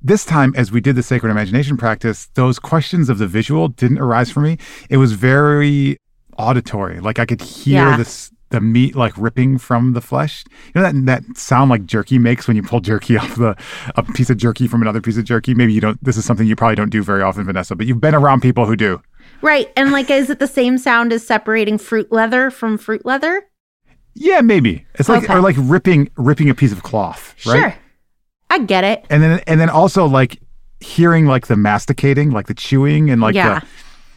this 0.00 0.24
time, 0.24 0.54
as 0.56 0.72
we 0.72 0.80
did 0.80 0.96
the 0.96 1.02
sacred 1.02 1.30
imagination 1.30 1.76
practice, 1.76 2.28
those 2.34 2.58
questions 2.58 3.08
of 3.10 3.18
the 3.18 3.26
visual 3.26 3.68
didn't 3.68 3.98
arise 3.98 4.30
for 4.30 4.40
me. 4.40 4.56
It 4.88 4.96
was 4.96 5.12
very 5.12 5.98
auditory. 6.38 7.00
Like 7.00 7.18
I 7.18 7.26
could 7.26 7.42
hear 7.42 7.90
Yeah. 7.90 7.96
this, 7.98 8.32
the 8.50 8.60
meat 8.60 8.94
like 8.94 9.12
ripping 9.16 9.58
from 9.58 9.92
the 9.92 10.00
flesh. 10.00 10.44
You 10.74 10.80
know 10.80 10.92
that 10.92 11.06
that 11.06 11.36
sound 11.38 11.70
like 11.70 11.86
jerky 11.86 12.18
makes 12.18 12.46
when 12.46 12.56
you 12.56 12.62
pull 12.62 12.80
jerky 12.80 13.16
off 13.18 13.34
the 13.36 13.56
a 13.96 14.02
piece 14.02 14.30
of 14.30 14.36
jerky 14.36 14.66
from 14.68 14.82
another 14.82 15.00
piece 15.00 15.16
of 15.16 15.24
jerky. 15.24 15.54
Maybe 15.54 15.72
you 15.72 15.80
don't. 15.80 16.02
This 16.04 16.16
is 16.16 16.24
something 16.24 16.46
you 16.46 16.56
probably 16.56 16.76
don't 16.76 16.90
do 16.90 17.02
very 17.02 17.22
often, 17.22 17.44
Vanessa. 17.44 17.74
But 17.74 17.86
you've 17.86 18.00
been 18.00 18.14
around 18.14 18.40
people 18.42 18.66
who 18.66 18.76
do. 18.76 19.00
Right. 19.42 19.72
And 19.76 19.90
like, 19.92 20.10
is 20.10 20.28
it 20.30 20.38
the 20.38 20.46
same 20.46 20.76
sound 20.78 21.12
as 21.12 21.26
separating 21.26 21.78
fruit 21.78 22.12
leather 22.12 22.50
from 22.50 22.76
fruit 22.78 23.06
leather? 23.06 23.42
Yeah, 24.14 24.40
maybe 24.40 24.84
it's 24.96 25.08
like 25.08 25.24
Okay. 25.24 25.32
or 25.34 25.40
like 25.40 25.56
ripping 25.58 26.10
ripping 26.16 26.50
a 26.50 26.54
piece 26.54 26.72
of 26.72 26.82
cloth. 26.82 27.34
Right? 27.46 27.60
Sure. 27.60 27.74
I 28.50 28.58
get 28.58 28.82
it. 28.84 29.06
and 29.08 29.22
then 29.22 29.40
and 29.46 29.60
then 29.60 29.70
also 29.70 30.06
like 30.06 30.40
hearing 30.80 31.26
like 31.26 31.46
the 31.46 31.56
masticating 31.56 32.30
like 32.30 32.46
the 32.48 32.54
chewing 32.54 33.10
and 33.10 33.20
like 33.20 33.34
Yeah. 33.34 33.60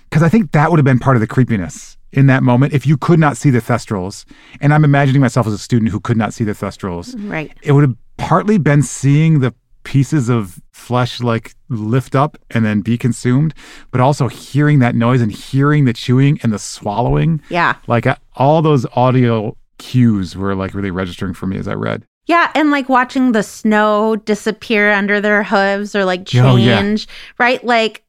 because 0.10 0.24
i 0.24 0.30
think 0.30 0.54
that 0.54 0.72
would 0.72 0.78
have 0.80 0.86
been 0.86 0.98
part 0.98 1.18
of 1.18 1.20
the 1.22 1.28
creepiness 1.28 1.98
in 2.14 2.28
that 2.28 2.42
moment 2.44 2.74
if 2.74 2.86
you 2.88 2.98
could 2.98 3.20
not 3.20 3.36
see 3.38 3.50
the 3.50 3.60
thestrals 3.60 4.26
and 4.62 4.74
i'm 4.74 4.84
imagining 4.86 5.22
myself 5.22 5.46
as 5.48 5.54
a 5.54 5.58
student 5.58 5.92
who 5.92 6.00
could 6.00 6.18
not 6.18 6.34
see 6.34 6.44
the 6.44 6.54
thestrals 6.54 7.14
Right. 7.30 7.52
it 7.62 7.72
would 7.74 7.84
have 7.84 7.96
partly 8.18 8.58
been 8.58 8.82
seeing 8.84 9.40
the 9.42 9.54
pieces 9.84 10.30
of 10.30 10.62
flesh 10.72 11.20
like 11.22 11.56
lift 11.70 12.16
up 12.16 12.38
and 12.52 12.64
then 12.66 12.80
be 12.82 12.98
consumed 12.98 13.54
but 13.92 14.00
also 14.00 14.28
hearing 14.30 14.80
that 14.80 14.96
noise 14.96 15.22
and 15.22 15.32
hearing 15.32 15.84
the 15.86 15.92
chewing 15.94 16.40
and 16.44 16.54
the 16.54 16.60
swallowing 16.60 17.42
Yeah. 17.50 17.76
like 17.88 18.08
uh, 18.08 18.16
all 18.36 18.62
those 18.62 18.86
audio 18.96 19.58
cues 19.80 20.38
were 20.38 20.56
like 20.56 20.74
really 20.74 20.92
registering 20.92 21.34
for 21.34 21.48
me 21.48 21.58
as 21.58 21.68
i 21.68 21.74
read 21.74 22.06
Yeah. 22.28 22.50
And 22.56 22.72
like 22.72 22.88
watching 22.88 23.34
the 23.34 23.44
snow 23.44 24.16
disappear 24.16 24.94
under 24.94 25.20
their 25.20 25.44
hooves 25.44 25.94
or 25.96 26.06
like 26.06 26.22
Oh, 26.36 26.56
yeah. 26.56 26.80
change. 26.80 27.06
Right. 27.38 27.62
Like, 27.66 28.04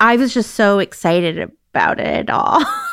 I 0.00 0.16
was 0.16 0.34
just 0.34 0.54
so 0.56 0.80
excited 0.80 1.38
about 1.72 2.00
it 2.00 2.28
all. 2.30 2.64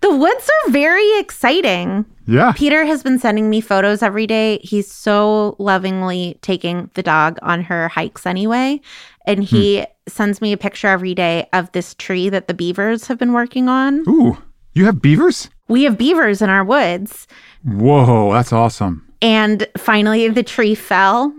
the 0.00 0.14
woods 0.14 0.50
are 0.66 0.70
very 0.70 1.18
exciting. 1.18 2.04
yeah 2.26 2.52
Peter 2.52 2.84
has 2.84 3.02
been 3.02 3.18
sending 3.18 3.50
me 3.50 3.60
photos 3.60 4.02
every 4.02 4.26
day. 4.26 4.58
He's 4.62 4.90
so 4.90 5.56
lovingly 5.58 6.38
taking 6.42 6.90
the 6.94 7.02
dog 7.02 7.38
on 7.42 7.62
her 7.62 7.88
hikes 7.88 8.26
anyway. 8.26 8.80
And 9.26 9.42
he 9.42 9.80
hmm. 9.80 9.84
sends 10.08 10.40
me 10.40 10.52
a 10.52 10.56
picture 10.56 10.88
every 10.88 11.14
day 11.14 11.48
of 11.52 11.72
this 11.72 11.94
tree 11.94 12.28
that 12.28 12.48
the 12.48 12.54
beavers 12.54 13.06
have 13.06 13.18
been 13.18 13.32
working 13.32 13.68
on. 13.68 14.04
ooh 14.08 14.36
you 14.74 14.86
have 14.86 15.00
beavers 15.00 15.48
We 15.68 15.84
have 15.84 15.96
beavers 15.96 16.42
in 16.42 16.50
our 16.50 16.64
woods. 16.64 17.26
Whoa, 17.64 18.32
that's 18.32 18.52
awesome. 18.52 19.10
And 19.22 19.66
finally 19.78 20.28
the 20.28 20.42
tree 20.42 20.74
fell. 20.74 21.34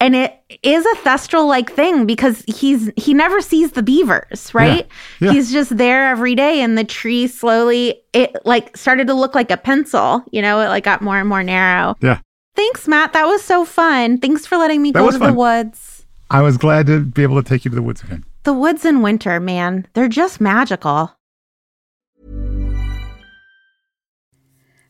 And 0.00 0.14
it 0.14 0.40
is 0.62 0.86
a 0.86 0.94
thestral 0.98 1.48
like 1.48 1.72
thing 1.72 2.06
because 2.06 2.44
he's 2.46 2.90
he 2.96 3.14
never 3.14 3.40
sees 3.40 3.72
the 3.72 3.82
beavers, 3.82 4.54
right? 4.54 4.86
Yeah. 5.20 5.32
He's 5.32 5.50
just 5.50 5.76
there 5.76 6.08
every 6.10 6.36
day 6.36 6.60
and 6.60 6.78
the 6.78 6.84
tree 6.84 7.26
slowly 7.26 8.00
it 8.12 8.30
like 8.44 8.76
started 8.76 9.08
to 9.08 9.14
look 9.14 9.34
like 9.34 9.50
a 9.50 9.56
pencil, 9.56 10.22
you 10.30 10.40
know, 10.40 10.60
it 10.60 10.68
like 10.68 10.84
got 10.84 11.02
more 11.02 11.18
and 11.18 11.28
more 11.28 11.42
narrow. 11.42 11.96
Yeah. 12.00 12.20
Thanks, 12.54 12.86
Matt. 12.86 13.12
That 13.12 13.26
was 13.26 13.42
so 13.42 13.64
fun. 13.64 14.18
Thanks 14.18 14.46
for 14.46 14.56
letting 14.56 14.82
me 14.82 14.92
That 14.92 15.00
go 15.00 15.10
to 15.10 15.18
fun. 15.18 15.30
the 15.30 15.36
woods. 15.36 16.06
I 16.30 16.42
was 16.42 16.56
glad 16.56 16.86
to 16.86 17.00
be 17.00 17.22
able 17.24 17.42
to 17.42 17.48
take 17.48 17.64
you 17.64 17.70
to 17.70 17.74
the 17.74 17.82
woods 17.82 18.02
again. 18.02 18.24
The 18.44 18.52
woods 18.52 18.84
in 18.84 19.02
winter, 19.02 19.40
man, 19.40 19.86
they're 19.94 20.08
just 20.08 20.40
magical. 20.40 21.12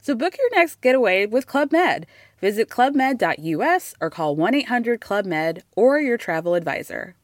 So 0.00 0.14
book 0.14 0.36
your 0.38 0.50
next 0.54 0.80
getaway 0.80 1.26
with 1.26 1.46
Club 1.46 1.72
Med. 1.72 2.06
Visit 2.40 2.68
clubmed.us 2.68 3.94
or 4.00 4.10
call 4.10 4.36
1 4.36 4.54
800 4.54 5.00
Club 5.00 5.26
Med 5.26 5.62
or 5.76 6.00
your 6.00 6.16
travel 6.16 6.54
advisor. 6.54 7.14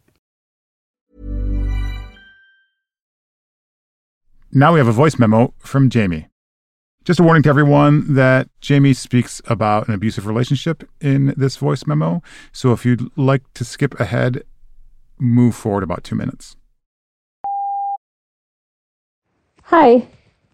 Now 4.57 4.72
we 4.72 4.79
have 4.79 4.87
a 4.87 4.93
voice 4.93 5.18
memo 5.18 5.53
from 5.59 5.91
Jamie. 5.91 6.29
Just 7.05 7.20
a 7.20 7.22
warning 7.22 7.43
to 7.43 7.49
everyone 7.49 8.14
that 8.14 8.49
Jamie 8.61 8.95
speaks 8.95 9.43
about 9.47 9.89
an 9.89 9.95
abusive 9.95 10.27
relationship 10.27 10.89
in 11.01 11.35
this 11.37 11.57
voice 11.57 11.87
memo. 11.87 12.22
So 12.53 12.72
if 12.72 12.87
you'd 12.87 13.11
like 13.18 13.43
to 13.55 13.64
skip 13.64 13.99
ahead, 14.01 14.45
move 15.18 15.55
forward 15.55 15.83
about 15.83 16.05
two 16.05 16.14
minutes. 16.14 16.57
Hi, 19.64 20.07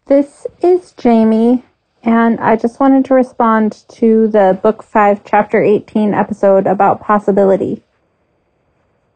this 0.06 0.46
is 0.62 0.92
Jamie, 0.92 1.62
and 2.02 2.40
I 2.40 2.56
just 2.56 2.80
wanted 2.80 3.04
to 3.06 3.14
respond 3.14 3.84
to 3.88 4.28
the 4.28 4.58
Book 4.62 4.82
5, 4.82 5.24
Chapter 5.24 5.62
18 5.62 6.14
episode 6.14 6.66
about 6.66 7.00
possibility. 7.00 7.82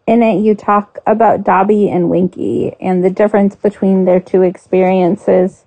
In 0.06 0.22
it, 0.22 0.40
you 0.40 0.54
talk 0.54 0.98
about 1.06 1.44
Dobby 1.44 1.88
and 1.90 2.10
Winky 2.10 2.76
and 2.80 3.02
the 3.02 3.10
difference 3.10 3.56
between 3.56 4.04
their 4.04 4.20
two 4.20 4.42
experiences 4.42 5.64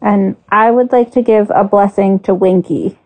and 0.00 0.36
I 0.48 0.70
would 0.70 0.92
like 0.92 1.12
to 1.12 1.22
give 1.22 1.50
a 1.50 1.64
blessing 1.64 2.20
to 2.20 2.34
Winky. 2.34 2.98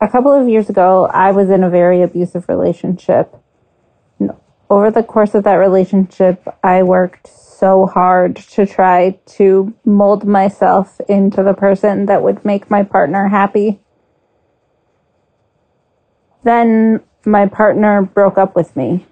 A 0.00 0.08
couple 0.08 0.32
of 0.32 0.48
years 0.48 0.70
ago, 0.70 1.06
I 1.12 1.32
was 1.32 1.50
in 1.50 1.62
a 1.62 1.70
very 1.70 2.00
abusive 2.02 2.48
relationship. 2.48 3.36
Over 4.70 4.90
the 4.90 5.02
course 5.02 5.34
of 5.34 5.44
that 5.44 5.54
relationship, 5.54 6.46
I 6.62 6.82
worked 6.82 7.28
so 7.60 7.84
hard 7.84 8.36
to 8.36 8.64
try 8.64 9.18
to 9.26 9.74
mold 9.84 10.24
myself 10.24 10.98
into 11.10 11.42
the 11.42 11.52
person 11.52 12.06
that 12.06 12.22
would 12.22 12.42
make 12.42 12.70
my 12.70 12.82
partner 12.82 13.28
happy. 13.28 13.78
Then 16.42 17.02
my 17.26 17.46
partner 17.46 18.00
broke 18.00 18.38
up 18.38 18.56
with 18.56 18.74
me. 18.74 19.06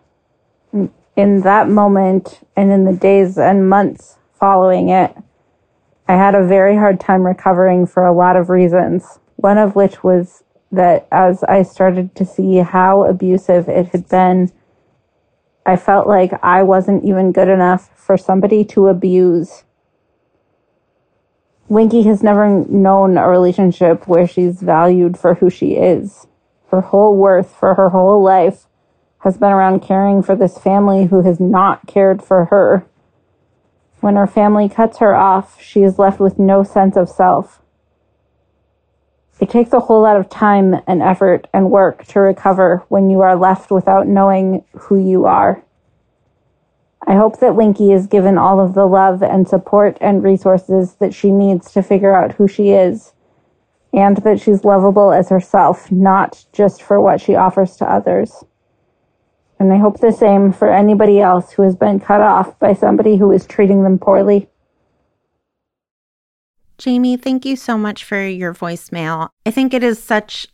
In 1.14 1.42
that 1.42 1.68
moment 1.68 2.40
and 2.57 2.72
in 2.72 2.84
the 2.84 2.94
days 2.94 3.36
and 3.36 3.68
months 3.68 4.16
following 4.32 4.88
it, 4.88 5.14
I 6.09 6.14
had 6.14 6.34
a 6.34 6.46
very 6.46 6.76
hard 6.76 6.99
time 6.99 7.26
recovering 7.26 7.86
for 7.86 8.07
a 8.07 8.14
lot 8.14 8.34
of 8.34 8.49
reasons. 8.49 9.18
One 9.36 9.59
of 9.59 9.76
which 9.76 10.03
was 10.03 10.42
that 10.72 11.07
as 11.12 11.44
I 11.44 11.64
started 11.64 12.14
to 12.14 12.24
see 12.24 12.57
how 12.57 13.05
abusive 13.05 13.68
it 13.68 13.88
had 13.88 14.09
been, 14.09 14.53
I 15.68 15.76
felt 15.76 16.08
like 16.08 16.32
I 16.42 16.62
wasn't 16.62 17.04
even 17.04 17.30
good 17.30 17.48
enough 17.48 17.90
for 17.94 18.16
somebody 18.16 18.64
to 18.72 18.88
abuse. 18.88 19.64
Winky 21.68 22.04
has 22.04 22.22
never 22.22 22.48
known 22.48 23.18
a 23.18 23.28
relationship 23.28 24.08
where 24.08 24.26
she's 24.26 24.62
valued 24.62 25.18
for 25.18 25.34
who 25.34 25.50
she 25.50 25.74
is. 25.74 26.26
Her 26.70 26.80
whole 26.80 27.14
worth 27.14 27.50
for 27.50 27.74
her 27.74 27.90
whole 27.90 28.22
life 28.22 28.66
has 29.18 29.36
been 29.36 29.52
around 29.52 29.80
caring 29.80 30.22
for 30.22 30.34
this 30.34 30.56
family 30.56 31.04
who 31.04 31.20
has 31.20 31.38
not 31.38 31.86
cared 31.86 32.22
for 32.22 32.46
her. 32.46 32.86
When 34.00 34.16
her 34.16 34.26
family 34.26 34.70
cuts 34.70 34.96
her 35.00 35.14
off, 35.14 35.60
she 35.60 35.82
is 35.82 35.98
left 35.98 36.18
with 36.18 36.38
no 36.38 36.62
sense 36.62 36.96
of 36.96 37.10
self. 37.10 37.60
It 39.41 39.51
takes 39.51 39.72
a 39.72 39.80
whole 39.80 40.03
lot 40.03 40.16
of 40.16 40.28
time 40.28 40.74
and 40.86 41.01
effort 41.01 41.47
and 41.55 41.70
work 41.70 42.05
to 42.07 42.20
recover 42.20 42.82
when 42.89 43.09
you 43.09 43.20
are 43.20 43.36
left 43.36 43.70
without 43.70 44.09
knowing 44.09 44.64
who 44.72 44.99
you 44.99 45.26
are. 45.26 45.62
I 47.07 47.14
hope 47.14 47.39
that 47.39 47.55
Winky 47.55 47.93
is 47.93 48.09
given 48.09 48.36
all 48.36 48.59
of 48.61 48.74
the 48.74 48.84
love 48.84 49.22
and 49.22 49.49
support 49.49 49.97
and 50.01 50.24
resources 50.24 50.95
that 50.97 51.14
she 51.14 51.30
needs 51.30 51.70
to 51.72 51.82
figure 51.82 52.14
out 52.14 52.32
who 52.32 52.49
she 52.49 52.70
is, 52.70 53.12
and 53.93 54.16
that 54.18 54.41
she's 54.41 54.64
lovable 54.64 55.12
as 55.12 55.28
herself, 55.28 55.91
not 55.91 56.45
just 56.53 56.82
for 56.82 57.01
what 57.01 57.20
she 57.20 57.36
offers 57.36 57.76
to 57.76 57.91
others. 57.91 58.45
And 59.61 59.72
I 59.72 59.78
hope 59.78 60.01
the 60.01 60.12
same 60.12 60.53
for 60.53 60.72
anybody 60.72 61.20
else 61.20 61.53
who 61.53 61.62
has 61.62 61.76
been 61.76 62.01
cut 62.01 62.20
off 62.20 62.59
by 62.59 62.74
somebody 62.74 63.16
who 63.16 63.32
is 63.32 63.47
treating 63.47 63.84
them 63.84 63.99
poorly. 63.99 64.49
Jamie, 66.78 67.16
thank 67.16 67.44
you 67.44 67.56
so 67.56 67.76
much 67.76 68.04
for 68.04 68.24
your 68.24 68.54
voicemail. 68.54 69.28
I 69.44 69.50
think 69.50 69.74
it 69.74 69.82
is 69.82 70.00
such 70.02 70.46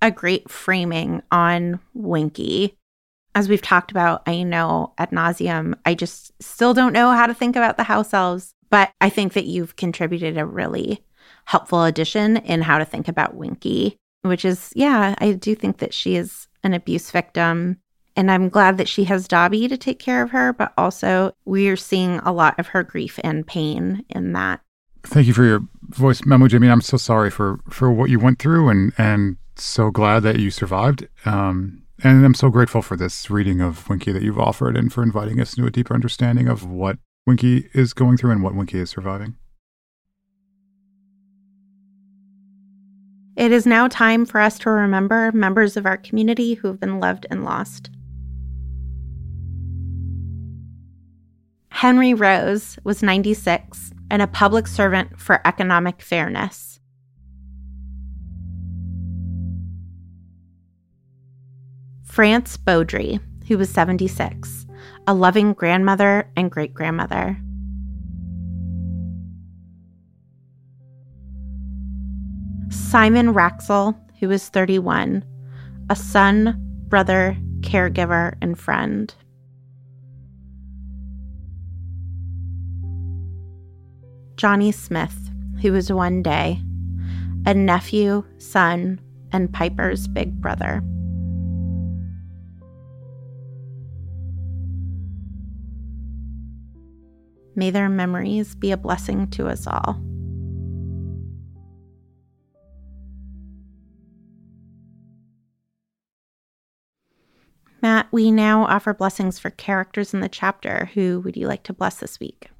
a 0.00 0.10
great 0.10 0.50
framing 0.50 1.22
on 1.30 1.80
Winky. 1.92 2.76
As 3.34 3.48
we've 3.48 3.62
talked 3.62 3.90
about, 3.90 4.22
I 4.26 4.42
know 4.42 4.94
at 4.96 5.10
nauseum, 5.10 5.74
I 5.84 5.94
just 5.94 6.32
still 6.42 6.72
don't 6.72 6.94
know 6.94 7.12
how 7.12 7.26
to 7.26 7.34
think 7.34 7.56
about 7.56 7.76
the 7.76 7.82
house 7.82 8.14
elves, 8.14 8.54
but 8.70 8.90
I 9.02 9.10
think 9.10 9.34
that 9.34 9.44
you've 9.44 9.76
contributed 9.76 10.38
a 10.38 10.46
really 10.46 11.04
helpful 11.44 11.84
addition 11.84 12.38
in 12.38 12.62
how 12.62 12.78
to 12.78 12.84
think 12.86 13.06
about 13.06 13.34
Winky, 13.34 13.96
which 14.22 14.46
is, 14.46 14.72
yeah, 14.74 15.14
I 15.18 15.32
do 15.32 15.54
think 15.54 15.78
that 15.78 15.92
she 15.92 16.16
is 16.16 16.48
an 16.64 16.72
abuse 16.72 17.10
victim 17.10 17.78
and 18.16 18.32
I'm 18.32 18.48
glad 18.48 18.78
that 18.78 18.88
she 18.88 19.04
has 19.04 19.28
Dobby 19.28 19.68
to 19.68 19.76
take 19.76 20.00
care 20.00 20.22
of 20.22 20.30
her, 20.30 20.52
but 20.52 20.72
also 20.76 21.32
we're 21.44 21.76
seeing 21.76 22.18
a 22.18 22.32
lot 22.32 22.58
of 22.58 22.68
her 22.68 22.82
grief 22.82 23.20
and 23.22 23.46
pain 23.46 24.04
in 24.08 24.32
that. 24.32 24.60
Thank 25.10 25.26
you 25.26 25.32
for 25.32 25.44
your 25.44 25.60
voice 25.88 26.26
memo, 26.26 26.48
Jimmy. 26.48 26.68
I'm 26.68 26.82
so 26.82 26.98
sorry 26.98 27.30
for 27.30 27.60
for 27.70 27.90
what 27.90 28.10
you 28.10 28.18
went 28.18 28.38
through, 28.38 28.68
and 28.68 28.92
and 28.98 29.38
so 29.56 29.90
glad 29.90 30.22
that 30.24 30.38
you 30.38 30.50
survived. 30.50 31.08
Um, 31.24 31.82
and 32.04 32.24
I'm 32.26 32.34
so 32.34 32.50
grateful 32.50 32.82
for 32.82 32.94
this 32.94 33.30
reading 33.30 33.62
of 33.62 33.88
Winky 33.88 34.12
that 34.12 34.22
you've 34.22 34.38
offered, 34.38 34.76
and 34.76 34.92
for 34.92 35.02
inviting 35.02 35.40
us 35.40 35.56
into 35.56 35.66
a 35.66 35.70
deeper 35.70 35.94
understanding 35.94 36.46
of 36.46 36.70
what 36.70 36.98
Winky 37.26 37.70
is 37.72 37.94
going 37.94 38.18
through 38.18 38.32
and 38.32 38.42
what 38.42 38.54
Winky 38.54 38.80
is 38.80 38.90
surviving. 38.90 39.36
It 43.34 43.50
is 43.50 43.64
now 43.64 43.88
time 43.88 44.26
for 44.26 44.40
us 44.42 44.58
to 44.58 44.70
remember 44.70 45.32
members 45.32 45.78
of 45.78 45.86
our 45.86 45.96
community 45.96 46.54
who 46.54 46.68
have 46.68 46.80
been 46.80 47.00
loved 47.00 47.26
and 47.30 47.44
lost. 47.44 47.88
Henry 51.78 52.12
Rose 52.12 52.76
was 52.82 53.04
96 53.04 53.92
and 54.10 54.20
a 54.20 54.26
public 54.26 54.66
servant 54.66 55.16
for 55.16 55.40
economic 55.44 56.02
fairness. 56.02 56.80
France 62.02 62.56
Beaudry, 62.56 63.20
who 63.46 63.56
was 63.56 63.70
76, 63.70 64.66
a 65.06 65.14
loving 65.14 65.52
grandmother 65.52 66.28
and 66.36 66.50
great 66.50 66.74
grandmother. 66.74 67.38
Simon 72.70 73.32
Raxel, 73.32 73.96
who 74.18 74.26
was 74.26 74.48
31, 74.48 75.24
a 75.88 75.94
son, 75.94 76.56
brother, 76.88 77.36
caregiver, 77.60 78.34
and 78.42 78.58
friend. 78.58 79.14
Johnny 84.38 84.70
Smith, 84.70 85.30
who 85.60 85.72
was 85.72 85.92
one 85.92 86.22
day 86.22 86.62
a 87.44 87.52
nephew, 87.52 88.24
son, 88.38 89.00
and 89.32 89.52
Piper's 89.52 90.06
big 90.06 90.40
brother. 90.40 90.80
May 97.56 97.70
their 97.70 97.88
memories 97.88 98.54
be 98.54 98.70
a 98.70 98.76
blessing 98.76 99.28
to 99.30 99.48
us 99.48 99.66
all. 99.66 100.00
Matt, 107.82 108.06
we 108.12 108.30
now 108.30 108.66
offer 108.66 108.94
blessings 108.94 109.40
for 109.40 109.50
characters 109.50 110.14
in 110.14 110.20
the 110.20 110.28
chapter. 110.28 110.90
Who 110.94 111.20
would 111.24 111.36
you 111.36 111.48
like 111.48 111.64
to 111.64 111.72
bless 111.72 111.96
this 111.96 112.20
week? 112.20 112.50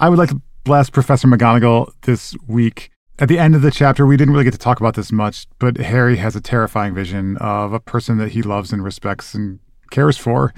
I 0.00 0.08
would 0.08 0.18
like 0.18 0.30
to 0.30 0.42
bless 0.66 0.90
Professor 0.90 1.28
McGonagall 1.28 1.92
this 2.02 2.34
week. 2.48 2.90
At 3.20 3.28
the 3.28 3.38
end 3.38 3.54
of 3.54 3.62
the 3.62 3.70
chapter, 3.70 4.04
we 4.04 4.16
didn't 4.16 4.34
really 4.34 4.42
get 4.42 4.52
to 4.52 4.58
talk 4.58 4.80
about 4.80 4.96
this 4.96 5.12
much, 5.12 5.46
but 5.60 5.76
Harry 5.76 6.16
has 6.16 6.34
a 6.34 6.40
terrifying 6.40 6.92
vision 6.92 7.36
of 7.36 7.72
a 7.72 7.78
person 7.78 8.18
that 8.18 8.32
he 8.32 8.42
loves 8.42 8.72
and 8.72 8.82
respects 8.82 9.32
and 9.32 9.60
cares 9.92 10.18
for 10.18 10.52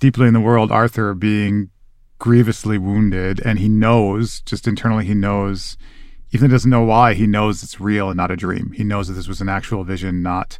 deeply 0.00 0.26
in 0.26 0.34
the 0.34 0.40
world, 0.40 0.72
Arthur, 0.72 1.14
being 1.14 1.70
grievously 2.18 2.76
wounded. 2.76 3.40
And 3.44 3.60
he 3.60 3.68
knows, 3.68 4.40
just 4.40 4.66
internally, 4.66 5.04
he 5.04 5.14
knows, 5.14 5.76
even 6.32 6.50
he 6.50 6.54
doesn't 6.54 6.68
know 6.68 6.82
why, 6.82 7.14
he 7.14 7.28
knows 7.28 7.62
it's 7.62 7.80
real 7.80 8.08
and 8.08 8.16
not 8.16 8.32
a 8.32 8.36
dream. 8.36 8.72
He 8.72 8.82
knows 8.82 9.06
that 9.06 9.14
this 9.14 9.28
was 9.28 9.40
an 9.40 9.48
actual 9.48 9.84
vision, 9.84 10.24
not 10.24 10.58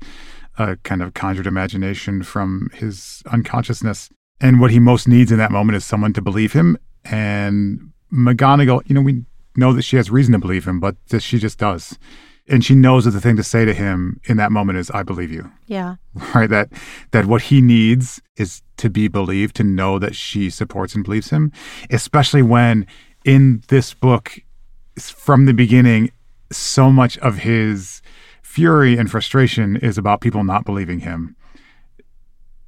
a 0.59 0.77
kind 0.77 1.03
of 1.03 1.13
conjured 1.13 1.49
imagination 1.49 2.23
from 2.23 2.71
his 2.73 3.25
unconsciousness. 3.33 4.11
And 4.41 4.61
what 4.61 4.71
he 4.71 4.79
most 4.79 5.09
needs 5.09 5.33
in 5.33 5.39
that 5.39 5.51
moment 5.51 5.75
is 5.75 5.85
someone 5.85 6.13
to 6.13 6.23
believe 6.23 6.53
him. 6.53 6.79
And 7.05 7.93
McGonagall, 8.13 8.83
you 8.87 8.95
know, 8.95 9.01
we 9.03 9.25
know 9.57 9.73
that 9.73 9.83
she 9.83 9.97
has 9.97 10.11
reason 10.11 10.33
to 10.33 10.39
believe 10.39 10.67
him, 10.67 10.81
but 10.81 10.97
she 11.19 11.39
just 11.39 11.59
does. 11.59 11.99
And 12.49 12.65
she 12.65 12.77
knows 12.77 13.05
that 13.05 13.11
the 13.11 13.21
thing 13.21 13.37
to 13.37 13.43
say 13.43 13.65
to 13.65 13.75
him 13.75 14.21
in 14.25 14.37
that 14.37 14.53
moment 14.53 14.79
is, 14.79 14.91
I 14.93 15.03
believe 15.03 15.33
you. 15.33 15.51
Yeah. 15.67 15.97
Right. 16.35 16.49
That 16.49 16.71
that 17.11 17.27
what 17.27 17.43
he 17.43 17.61
needs 17.61 18.23
is 18.37 18.63
to 18.79 18.89
be 18.89 19.09
believed, 19.09 19.57
to 19.57 19.65
know 19.65 19.99
that 19.99 20.15
she 20.15 20.49
supports 20.49 20.95
and 20.95 21.05
believes 21.05 21.31
him. 21.31 21.53
Especially 21.91 22.43
when 22.43 22.87
in 23.25 23.63
this 23.69 23.93
book, 23.93 24.39
from 24.99 25.47
the 25.47 25.53
beginning, 25.53 26.11
so 26.51 26.91
much 26.91 27.19
of 27.19 27.39
his 27.39 28.01
fury 28.43 28.97
and 28.97 29.11
frustration 29.11 29.77
is 29.77 29.99
about 29.99 30.21
people 30.21 30.45
not 30.45 30.65
believing 30.65 31.01
him. 31.01 31.37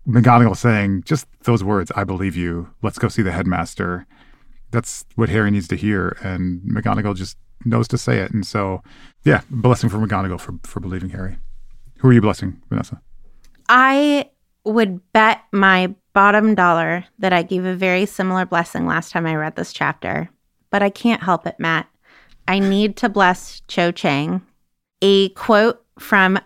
McGonagall 0.07 0.57
saying 0.57 1.05
just 1.05 1.27
those 1.45 1.63
words, 1.63 1.93
I 1.95 2.05
believe 2.05 2.37
you. 2.37 2.71
Let's 2.83 2.99
go 2.99 3.09
see 3.09 3.23
the 3.23 3.33
headmaster 3.33 4.07
that's 4.71 5.05
what 5.15 5.29
Harry 5.29 5.51
needs 5.51 5.69
to 5.69 5.77
hear. 5.77 6.17
And 6.23 6.61
McGonagall 6.63 7.17
just 7.17 7.37
knows 7.65 7.89
to 7.89 7.99
say 7.99 8.19
it. 8.19 8.33
And 8.33 8.47
so, 8.47 8.83
yeah, 9.25 9.43
blessing 9.51 9.91
for 9.91 9.99
McGonagall 9.99 10.41
for, 10.41 10.55
for 10.63 10.81
believing 10.81 11.11
Harry. 11.11 11.39
Who 11.99 12.09
are 12.09 12.13
you 12.13 12.21
blessing, 12.21 12.61
Vanessa? 12.69 13.01
I 13.69 14.31
would 14.65 15.01
bet 15.13 15.43
my 15.53 15.95
bottom 16.13 16.55
dollar 16.55 17.05
that 17.19 17.33
I 17.33 17.43
gave 17.43 17.65
a 17.65 17.75
very 17.75 18.07
similar 18.07 18.45
blessing 18.45 18.87
last 18.87 19.13
time 19.13 19.27
I 19.27 19.35
read 19.35 19.57
this 19.57 19.73
chapter, 19.73 20.29
but 20.71 20.83
I 20.83 20.91
can't 20.91 21.23
help 21.23 21.47
it, 21.47 21.57
Matt. 21.59 21.89
I 22.47 22.59
need 22.59 22.97
to 22.97 23.09
bless 23.09 23.61
Cho 23.69 23.93
Chang. 23.93 24.43
A 25.03 25.29
quote 25.31 25.85
from 25.99 26.39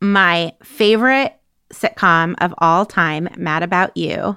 my 0.00 0.52
favorite 0.62 1.38
sitcom 1.72 2.34
of 2.38 2.54
all 2.58 2.86
time, 2.86 3.28
Mad 3.36 3.62
About 3.62 3.96
You, 3.96 4.36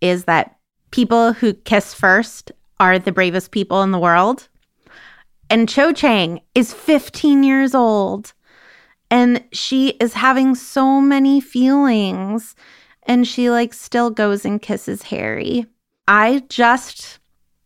is 0.00 0.24
that 0.24 0.56
people 0.92 1.32
who 1.32 1.52
kiss 1.52 1.92
first 1.92 2.52
are 2.78 2.98
the 2.98 3.12
bravest 3.12 3.50
people 3.50 3.82
in 3.82 3.90
the 3.90 3.98
world. 3.98 4.48
And 5.50 5.68
Cho 5.68 5.92
Chang 5.92 6.40
is 6.54 6.72
15 6.72 7.42
years 7.42 7.74
old 7.74 8.32
and 9.10 9.44
she 9.52 9.88
is 10.00 10.14
having 10.14 10.54
so 10.54 11.00
many 11.00 11.40
feelings 11.40 12.54
and 13.02 13.26
she 13.26 13.50
like 13.50 13.74
still 13.74 14.10
goes 14.10 14.44
and 14.44 14.62
kisses 14.62 15.02
Harry. 15.02 15.66
I 16.08 16.44
just 16.48 17.18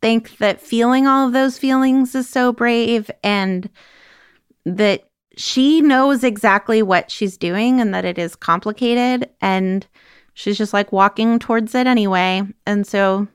think 0.02 0.38
that 0.38 0.60
feeling 0.60 1.06
all 1.06 1.26
of 1.26 1.32
those 1.32 1.58
feelings 1.58 2.14
is 2.14 2.28
so 2.28 2.52
brave 2.52 3.10
and 3.22 3.70
that 4.64 5.04
she 5.36 5.80
knows 5.80 6.24
exactly 6.24 6.82
what 6.82 7.10
she's 7.10 7.36
doing 7.36 7.80
and 7.80 7.94
that 7.94 8.04
it 8.04 8.18
is 8.18 8.34
complicated 8.34 9.30
and 9.40 9.86
she's 10.36 10.58
just 10.58 10.72
like 10.72 10.92
walking 10.92 11.40
towards 11.40 11.74
it 11.74 11.86
anyway. 11.88 12.42
And 12.66 12.86
so 12.86 13.26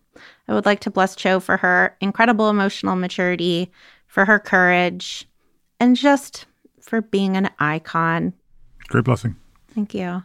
I 0.47 0.53
would 0.53 0.65
like 0.65 0.79
to 0.81 0.91
bless 0.91 1.15
Cho 1.15 1.39
for 1.41 1.57
her 1.57 1.97
incredible 1.99 2.49
emotional 2.49 2.95
maturity, 2.95 3.71
for 4.07 4.23
her 4.23 4.39
courage, 4.39 5.27
and 5.79 5.97
just 5.97 6.45
for 6.79 7.01
being 7.01 7.35
an 7.35 7.49
icon. 7.59 8.33
Great 8.87 9.03
blessing. 9.03 9.35
Thank 9.73 9.93
you. 9.93 10.23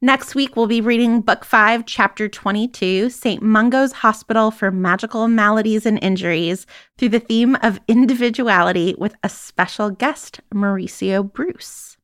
Next 0.00 0.34
week, 0.34 0.54
we'll 0.54 0.68
be 0.68 0.80
reading 0.80 1.20
Book 1.20 1.44
5, 1.44 1.84
Chapter 1.84 2.28
22, 2.28 3.10
St. 3.10 3.42
Mungo's 3.42 3.92
Hospital 3.92 4.50
for 4.52 4.70
Magical 4.70 5.26
Maladies 5.26 5.86
and 5.86 5.98
Injuries, 6.02 6.66
through 6.96 7.08
the 7.10 7.20
theme 7.20 7.56
of 7.62 7.80
individuality 7.88 8.94
with 8.96 9.14
a 9.22 9.28
special 9.28 9.90
guest, 9.90 10.40
Mauricio 10.54 11.32
Bruce. 11.32 11.97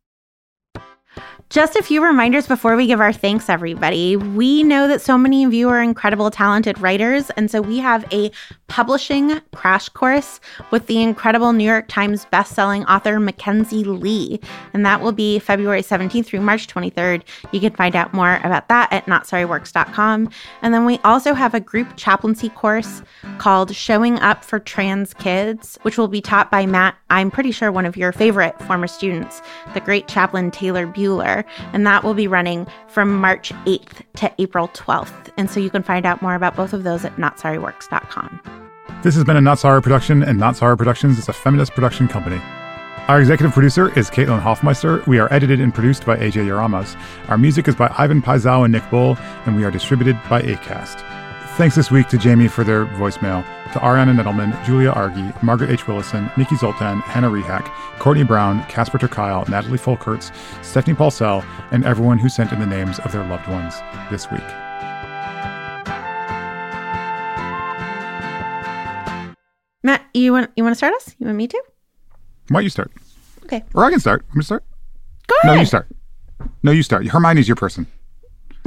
Just 1.54 1.76
a 1.76 1.84
few 1.84 2.02
reminders 2.02 2.48
before 2.48 2.74
we 2.74 2.88
give 2.88 3.00
our 3.00 3.12
thanks, 3.12 3.48
everybody. 3.48 4.16
We 4.16 4.64
know 4.64 4.88
that 4.88 5.00
so 5.00 5.16
many 5.16 5.44
of 5.44 5.54
you 5.54 5.68
are 5.68 5.80
incredible, 5.80 6.28
talented 6.28 6.80
writers, 6.80 7.30
and 7.36 7.48
so 7.48 7.62
we 7.62 7.78
have 7.78 8.04
a 8.12 8.32
publishing 8.66 9.40
crash 9.54 9.88
course 9.88 10.40
with 10.70 10.86
the 10.86 11.02
incredible 11.02 11.52
New 11.52 11.64
York 11.64 11.88
Times 11.88 12.26
bestselling 12.32 12.84
author 12.88 13.18
Mackenzi 13.18 13.84
Lee, 13.84 14.40
and 14.72 14.84
that 14.84 15.00
will 15.00 15.12
be 15.12 15.38
February 15.38 15.82
17th 15.82 16.26
through 16.26 16.40
March 16.40 16.66
23rd. 16.66 17.22
You 17.52 17.60
can 17.60 17.74
find 17.74 17.94
out 17.96 18.12
more 18.12 18.40
about 18.44 18.68
that 18.68 18.92
at 18.92 19.06
notsorryworks.com. 19.06 20.30
And 20.62 20.74
then 20.74 20.84
we 20.84 20.98
also 21.04 21.34
have 21.34 21.54
a 21.54 21.60
group 21.60 21.88
chaplaincy 21.96 22.48
course 22.48 23.02
called 23.38 23.74
Showing 23.74 24.18
Up 24.20 24.44
for 24.44 24.58
Trans 24.58 25.14
Kids, 25.14 25.78
which 25.82 25.98
will 25.98 26.08
be 26.08 26.20
taught 26.20 26.50
by 26.50 26.66
Matt, 26.66 26.96
I'm 27.10 27.30
pretty 27.30 27.52
sure 27.52 27.70
one 27.70 27.86
of 27.86 27.96
your 27.96 28.12
favorite 28.12 28.60
former 28.62 28.86
students, 28.86 29.42
the 29.72 29.80
great 29.80 30.08
chaplain 30.08 30.50
Taylor 30.50 30.86
Bueller 30.86 31.44
and 31.72 31.86
that 31.86 32.04
will 32.04 32.14
be 32.14 32.28
running 32.28 32.66
from 32.88 33.14
March 33.16 33.52
8th 33.66 34.02
to 34.16 34.32
April 34.38 34.68
12th. 34.68 35.32
And 35.36 35.50
so 35.50 35.60
you 35.60 35.70
can 35.70 35.82
find 35.82 36.06
out 36.06 36.22
more 36.22 36.34
about 36.34 36.56
both 36.56 36.72
of 36.72 36.84
those 36.84 37.04
at 37.04 37.16
notsorryworks.com. 37.16 38.63
This 39.04 39.16
has 39.16 39.24
been 39.24 39.36
a 39.36 39.40
Not 39.42 39.58
Sorry 39.58 39.82
production, 39.82 40.22
and 40.22 40.38
Not 40.38 40.56
Sorry 40.56 40.78
Productions 40.78 41.18
is 41.18 41.28
a 41.28 41.32
feminist 41.34 41.74
production 41.74 42.08
company. 42.08 42.40
Our 43.06 43.20
executive 43.20 43.52
producer 43.52 43.92
is 43.98 44.08
Caitlin 44.08 44.40
Hoffmeister. 44.40 45.04
We 45.06 45.18
are 45.18 45.30
edited 45.30 45.60
and 45.60 45.74
produced 45.74 46.06
by 46.06 46.16
AJ 46.16 46.46
Yaramas. 46.46 46.98
Our 47.28 47.36
music 47.36 47.68
is 47.68 47.74
by 47.74 47.94
Ivan 47.98 48.22
Paisau 48.22 48.64
and 48.64 48.72
Nick 48.72 48.88
Bull, 48.88 49.18
and 49.44 49.56
we 49.56 49.64
are 49.64 49.70
distributed 49.70 50.18
by 50.30 50.40
ACAST. 50.40 51.04
Thanks 51.58 51.76
this 51.76 51.90
week 51.90 52.08
to 52.08 52.16
Jamie 52.16 52.48
for 52.48 52.64
their 52.64 52.86
voicemail, 52.86 53.44
to 53.74 53.78
Ariana 53.80 54.18
Nedelman, 54.18 54.64
Julia 54.64 54.88
Argy, 54.92 55.30
Margaret 55.42 55.68
H. 55.68 55.86
Willison, 55.86 56.30
Nikki 56.38 56.56
Zoltan, 56.56 57.00
Hannah 57.00 57.28
Rehak, 57.28 57.70
Courtney 57.98 58.24
Brown, 58.24 58.64
Casper 58.68 58.96
ter 58.96 59.08
Kuile, 59.08 59.46
Natalie 59.50 59.76
Folkerts, 59.76 60.34
Stephanie 60.64 60.96
Paulsell, 60.96 61.44
and 61.72 61.84
everyone 61.84 62.16
who 62.18 62.30
sent 62.30 62.52
in 62.52 62.58
the 62.58 62.64
names 62.64 62.98
of 63.00 63.12
their 63.12 63.28
loved 63.28 63.48
ones 63.48 63.74
this 64.10 64.30
week. 64.30 64.63
Matt, 69.84 70.02
you 70.14 70.32
want 70.32 70.50
you 70.56 70.64
want 70.64 70.72
to 70.72 70.78
start 70.78 70.94
us? 70.94 71.14
You 71.18 71.26
want 71.26 71.36
me 71.36 71.46
to? 71.46 71.62
Why 72.48 72.60
you 72.60 72.70
start? 72.70 72.90
Okay. 73.44 73.62
Or 73.74 73.84
I 73.84 73.90
can 73.90 74.00
start. 74.00 74.24
I'm 74.28 74.36
gonna 74.36 74.42
start. 74.44 74.64
Go 75.26 75.34
ahead. 75.42 75.54
No, 75.54 75.60
you 75.60 75.66
start. 75.66 75.86
No, 76.62 76.72
you 76.72 76.82
start. 76.82 77.06
Hermione's 77.06 77.46
your 77.46 77.56
person. 77.56 77.86